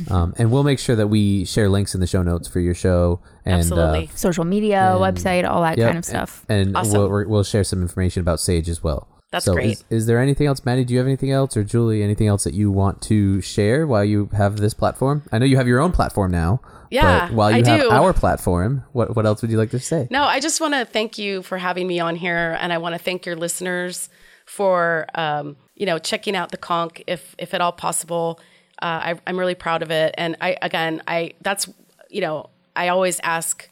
um, 0.10 0.34
and 0.38 0.50
we'll 0.50 0.62
make 0.64 0.78
sure 0.78 0.96
that 0.96 1.08
we 1.08 1.44
share 1.44 1.68
links 1.68 1.94
in 1.94 2.00
the 2.00 2.06
show 2.06 2.22
notes 2.22 2.48
for 2.48 2.60
your 2.60 2.74
show 2.74 3.20
and 3.44 3.56
Absolutely. 3.58 4.04
Uh, 4.12 4.16
Social 4.16 4.44
media, 4.44 4.92
And- 4.92 5.00
website, 5.00 5.46
all 5.48 5.60
that 5.62 5.76
yep, 5.76 5.88
kind 5.88 5.98
of 5.98 6.04
stuff. 6.06 6.46
And 6.48 6.74
Awesome. 6.76 6.98
we'll 6.98 7.28
we'll 7.28 7.44
share 7.44 7.64
some 7.64 7.82
information 7.82 8.22
about 8.22 8.40
Sage 8.40 8.68
as 8.70 8.82
well. 8.82 9.08
That's 9.32 9.44
so 9.44 9.52
great. 9.52 9.72
Is, 9.72 9.84
is 9.90 10.06
there 10.06 10.20
anything 10.20 10.46
else, 10.46 10.64
Maddie? 10.64 10.84
Do 10.84 10.94
you 10.94 10.98
have 11.00 11.06
anything 11.06 11.32
else, 11.32 11.56
or 11.56 11.64
Julie, 11.64 12.02
anything 12.02 12.28
else 12.28 12.44
that 12.44 12.54
you 12.54 12.70
want 12.70 13.02
to 13.02 13.40
share 13.42 13.86
while 13.86 14.04
you 14.04 14.30
have 14.32 14.56
this 14.58 14.72
platform? 14.72 15.24
I 15.32 15.38
know 15.38 15.44
you 15.44 15.56
have 15.56 15.66
your 15.66 15.80
own 15.80 15.92
platform 15.92 16.30
now. 16.30 16.60
Yeah, 16.90 17.26
But 17.26 17.34
while 17.34 17.50
you 17.50 17.64
I 17.64 17.68
have 17.68 17.80
do. 17.80 17.90
our 17.90 18.12
platform, 18.14 18.84
what 18.92 19.14
what 19.16 19.26
else 19.26 19.42
would 19.42 19.50
you 19.50 19.58
like 19.58 19.72
to 19.72 19.80
say? 19.80 20.06
No, 20.10 20.22
I 20.22 20.38
just 20.40 20.60
want 20.60 20.74
to 20.74 20.84
thank 20.86 21.18
you 21.18 21.42
for 21.42 21.58
having 21.58 21.86
me 21.88 21.98
on 22.00 22.14
here, 22.16 22.56
and 22.60 22.72
I 22.72 22.78
want 22.78 22.94
to 22.94 22.98
thank 23.00 23.26
your 23.26 23.36
listeners 23.36 24.08
for 24.46 25.06
um, 25.14 25.56
you 25.74 25.84
know 25.84 25.98
checking 25.98 26.34
out 26.34 26.50
the 26.50 26.56
conch 26.56 27.02
if 27.06 27.34
if 27.38 27.52
at 27.52 27.60
all 27.60 27.72
possible. 27.72 28.40
Uh, 28.82 29.14
I, 29.14 29.20
I'm 29.26 29.38
really 29.38 29.54
proud 29.54 29.82
of 29.82 29.90
it, 29.90 30.14
and 30.16 30.36
I 30.40 30.56
again 30.62 31.02
I 31.06 31.32
that's 31.42 31.68
you 32.08 32.20
know 32.20 32.50
I 32.74 32.88
always 32.88 33.20
ask. 33.20 33.68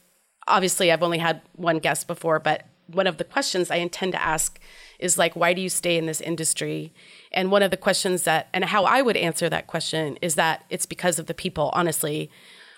Obviously, 0.47 0.93
I've 0.93 1.03
only 1.03 1.19
had 1.19 1.41
one 1.55 1.79
guest 1.79 2.07
before, 2.07 2.39
but 2.39 2.67
one 2.87 3.07
of 3.07 3.17
the 3.17 3.25
questions 3.25 3.71
I 3.71 3.77
intend 3.77 4.13
to 4.13 4.23
ask 4.23 4.61
is 4.99 5.17
like, 5.17 5.35
why 5.35 5.55
do 5.55 5.63
you 5.63 5.71
stay 5.71 5.97
in 5.97 6.05
this 6.05 6.21
industry? 6.21 6.93
And 7.33 7.51
one 7.51 7.63
of 7.63 7.71
the 7.71 7.79
questions 7.79 8.25
that 8.25 8.49
and 8.53 8.65
how 8.65 8.85
I 8.85 9.01
would 9.01 9.17
answer 9.17 9.49
that 9.49 9.67
question 9.67 10.19
is 10.21 10.35
that 10.35 10.65
it's 10.69 10.87
because 10.87 11.19
of 11.19 11.27
the 11.27 11.35
people. 11.35 11.71
Honestly, 11.73 12.31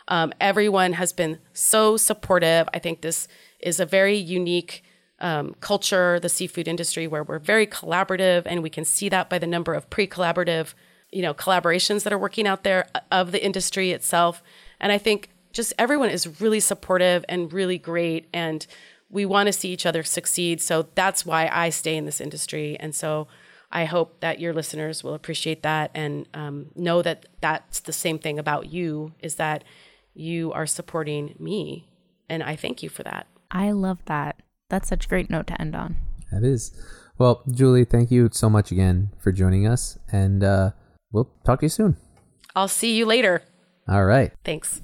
um, 0.08 0.32
everyone 0.40 0.92
has 0.94 1.12
been 1.12 1.38
so 1.52 1.96
supportive. 1.96 2.68
I 2.72 2.78
think 2.78 3.00
this 3.00 3.26
is 3.60 3.80
a 3.80 3.86
very 3.86 4.16
unique 4.16 4.84
um, 5.18 5.54
culture, 5.60 6.20
the 6.20 6.28
seafood 6.28 6.68
industry, 6.68 7.06
where 7.06 7.24
we're 7.24 7.38
very 7.38 7.66
collaborative, 7.66 8.42
and 8.46 8.62
we 8.62 8.70
can 8.70 8.84
see 8.84 9.08
that 9.08 9.30
by 9.30 9.38
the 9.38 9.46
number 9.46 9.74
of 9.74 9.88
pre-collaborative, 9.88 10.74
you 11.10 11.22
know, 11.22 11.32
collaborations 11.32 12.02
that 12.02 12.12
are 12.12 12.18
working 12.18 12.46
out 12.46 12.64
there 12.64 12.86
uh, 12.94 13.00
of 13.10 13.32
the 13.32 13.44
industry 13.44 13.92
itself. 13.92 14.42
And 14.80 14.92
I 14.92 14.98
think 14.98 15.30
just 15.52 15.72
everyone 15.78 16.10
is 16.10 16.40
really 16.40 16.60
supportive 16.60 17.24
and 17.28 17.52
really 17.52 17.78
great, 17.78 18.28
and 18.32 18.66
we 19.08 19.24
want 19.24 19.46
to 19.46 19.52
see 19.52 19.70
each 19.70 19.86
other 19.86 20.02
succeed. 20.02 20.60
So 20.60 20.88
that's 20.94 21.24
why 21.24 21.48
I 21.50 21.70
stay 21.70 21.96
in 21.96 22.04
this 22.04 22.20
industry, 22.20 22.76
and 22.78 22.94
so. 22.94 23.28
I 23.68 23.84
hope 23.84 24.20
that 24.20 24.38
your 24.38 24.54
listeners 24.54 25.02
will 25.02 25.14
appreciate 25.14 25.64
that 25.64 25.90
and 25.92 26.28
um, 26.32 26.66
know 26.76 27.02
that 27.02 27.26
that's 27.40 27.80
the 27.80 27.92
same 27.92 28.20
thing 28.20 28.38
about 28.38 28.68
you 28.72 29.12
is 29.20 29.34
that 29.34 29.64
you 30.14 30.52
are 30.52 30.66
supporting 30.66 31.34
me. 31.40 31.88
And 32.28 32.44
I 32.44 32.54
thank 32.54 32.84
you 32.84 32.88
for 32.88 33.02
that. 33.02 33.26
I 33.50 33.72
love 33.72 33.98
that. 34.06 34.40
That's 34.68 34.88
such 34.88 35.06
a 35.06 35.08
great 35.08 35.30
note 35.30 35.46
to 35.48 35.60
end 35.60 35.74
on. 35.76 35.96
That 36.32 36.42
is. 36.44 36.72
Well, 37.18 37.42
Julie, 37.50 37.84
thank 37.84 38.10
you 38.10 38.28
so 38.32 38.50
much 38.50 38.70
again 38.72 39.10
for 39.18 39.32
joining 39.32 39.66
us, 39.66 39.98
and 40.12 40.42
uh, 40.44 40.70
we'll 41.12 41.30
talk 41.44 41.60
to 41.60 41.66
you 41.66 41.70
soon. 41.70 41.96
I'll 42.54 42.68
see 42.68 42.96
you 42.96 43.06
later. 43.06 43.42
All 43.88 44.04
right. 44.04 44.32
Thanks. 44.44 44.82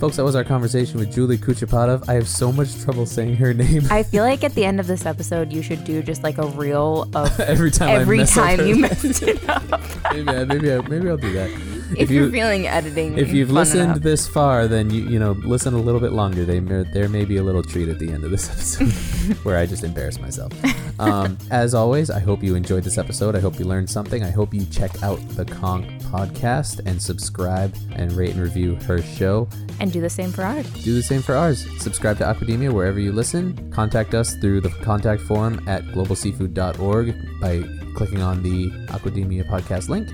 Folks, 0.00 0.16
that 0.16 0.24
was 0.24 0.34
our 0.34 0.44
conversation 0.44 0.98
with 0.98 1.12
Julie 1.12 1.36
Kuchepatov. 1.36 2.08
I 2.08 2.14
have 2.14 2.26
so 2.26 2.50
much 2.50 2.74
trouble 2.80 3.04
saying 3.04 3.36
her 3.36 3.52
name 3.54 3.82
I 3.90 4.02
feel 4.02 4.24
like 4.24 4.42
at 4.42 4.54
the 4.54 4.64
end 4.64 4.80
of 4.80 4.86
this 4.86 5.04
episode, 5.04 5.52
you 5.52 5.60
should 5.60 5.84
do 5.84 6.02
just 6.02 6.22
like 6.22 6.38
a 6.38 6.46
reel 6.46 7.10
of 7.14 7.38
every 7.40 7.70
time. 7.70 7.90
I 7.90 7.94
every 7.96 8.16
mess 8.16 8.34
up 8.38 8.44
time 8.46 8.58
her 8.60 8.64
you 8.66 8.72
name. 8.72 8.80
messed 8.80 9.22
it 9.22 9.46
up. 9.48 9.62
maybe, 10.12 10.28
I- 10.28 10.44
maybe, 10.44 10.72
I- 10.72 10.80
maybe 10.88 11.08
I'll 11.10 11.18
do 11.18 11.32
that. 11.34 11.50
If, 11.96 12.10
you're 12.10 12.30
feeling 12.30 12.66
editing, 12.66 13.18
if 13.18 13.32
you've 13.32 13.50
listened 13.50 13.82
enough. 13.82 14.00
this 14.00 14.26
far, 14.28 14.68
then 14.68 14.90
you 14.90 15.02
you 15.08 15.18
know 15.18 15.32
listen 15.32 15.74
a 15.74 15.78
little 15.78 16.00
bit 16.00 16.12
longer. 16.12 16.44
They 16.44 16.60
may- 16.60 16.84
there 16.92 17.08
may 17.08 17.24
be 17.24 17.36
a 17.38 17.42
little 17.42 17.62
treat 17.62 17.88
at 17.88 17.98
the 17.98 18.10
end 18.12 18.24
of 18.24 18.30
this 18.30 18.48
episode 18.80 19.36
where 19.44 19.56
I 19.58 19.66
just 19.66 19.84
embarrass 19.84 20.18
myself. 20.20 20.52
Um, 21.00 21.38
as 21.50 21.74
always, 21.74 22.10
I 22.10 22.20
hope 22.20 22.42
you 22.42 22.54
enjoyed 22.54 22.84
this 22.84 22.98
episode. 22.98 23.34
I 23.34 23.40
hope 23.40 23.58
you 23.58 23.64
learned 23.64 23.88
something. 23.88 24.22
I 24.22 24.30
hope 24.30 24.52
you 24.52 24.64
check 24.66 25.02
out 25.02 25.18
the 25.30 25.44
Conch 25.44 25.86
podcast 26.12 26.80
and 26.86 27.00
subscribe 27.00 27.74
and 27.94 28.12
rate 28.12 28.30
and 28.34 28.40
review 28.42 28.74
her 28.86 29.00
show. 29.00 29.48
and 29.80 29.90
do 29.92 30.00
the 30.00 30.10
same 30.10 30.30
for 30.30 30.42
ours. 30.42 30.66
Do 30.84 30.94
the 30.94 31.02
same 31.02 31.22
for 31.22 31.34
ours. 31.34 31.66
Subscribe 31.82 32.18
to 32.18 32.24
Aquademia 32.24 32.70
wherever 32.72 32.98
you 33.00 33.12
listen. 33.12 33.70
Contact 33.70 34.14
us 34.14 34.34
through 34.36 34.60
the 34.60 34.68
contact 34.82 35.22
form 35.22 35.66
at 35.66 35.82
globalseafood.org 35.86 37.14
by 37.40 37.62
clicking 37.94 38.20
on 38.22 38.42
the 38.42 38.70
Aquademia 38.88 39.48
podcast 39.48 39.88
link. 39.88 40.08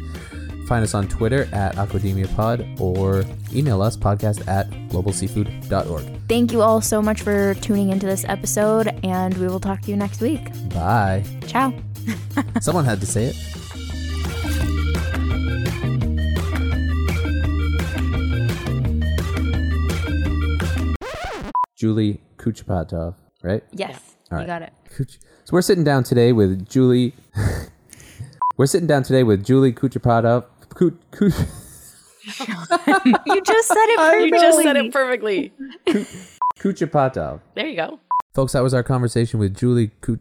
Find 0.67 0.83
us 0.83 0.95
on 0.95 1.07
Twitter 1.09 1.49
at 1.53 1.77
AquademiaPod 1.77 2.81
or 2.81 3.25
email 3.55 3.83
us 3.83 3.97
podcast 3.97 4.47
at 4.49 4.69
globalseafood.org. 4.91 6.29
Thank 6.29 6.53
you 6.53 6.61
all 6.61 6.81
so 6.81 7.01
much 7.01 7.23
for 7.23 7.55
tuning 7.55 7.91
into 7.91 8.07
this 8.07 8.25
episode, 8.25 8.89
and 9.05 9.37
we 9.39 9.47
will 9.47 9.61
talk 9.61 9.83
to 9.83 9.91
you 9.91 9.97
next 9.97 10.21
week. 10.21 10.51
Bye. 10.71 11.25
Ciao. 11.47 11.73
Someone 12.61 12.85
had 12.85 13.01
to 13.01 13.07
say 13.07 13.27
it. 13.27 13.37
Julie 21.77 22.21
Kuchepatov, 22.39 23.14
right? 23.43 23.62
Yes, 23.71 24.17
All 24.33 24.41
you 24.41 24.47
got 24.47 24.62
it. 24.62 24.73
So 25.45 25.53
we're 25.53 25.62
sitting 25.62 25.85
down 25.85 26.05
today 26.05 26.33
with 26.33 26.67
Julie. 26.69 27.14
we're 28.57 28.67
sitting 28.67 28.87
down 28.87 29.03
today 29.03 29.23
with 29.23 29.45
Julie 29.45 29.73
Kuchepatov. 29.73 30.47
Kuch, 30.77 30.95
Kuch, 31.11 31.33
You 33.27 33.41
just 33.43 33.68
said 33.68 33.77
it 33.79 33.99
perfectly. 33.99 34.24
You 34.24 34.31
just 34.31 34.62
said 34.62 34.77
it 34.77 34.93
perfectly. 34.93 35.53
Kuchepatov. 36.59 37.41
There 37.55 37.66
you 37.66 37.77
go. 37.77 38.01
Folks, 38.35 38.53
that 38.53 38.62
was 38.62 38.74
our 38.74 38.83
conversation 38.83 39.41
with 39.41 39.57
Julie 39.57 39.93
Kuch, 40.03 40.20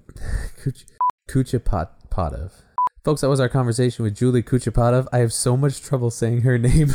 Kuch, 0.63 0.85
Folks, 3.03 3.21
that 3.21 3.29
was 3.29 3.39
our 3.41 3.49
conversation 3.49 4.03
with 4.03 4.15
Julie 4.15 4.43
Kuchepatov. 4.43 5.07
I 5.11 5.17
have 5.17 5.33
so 5.33 5.57
much 5.57 5.81
trouble 5.81 6.09
saying 6.09 6.41
her 6.41 6.57
name. 6.57 6.93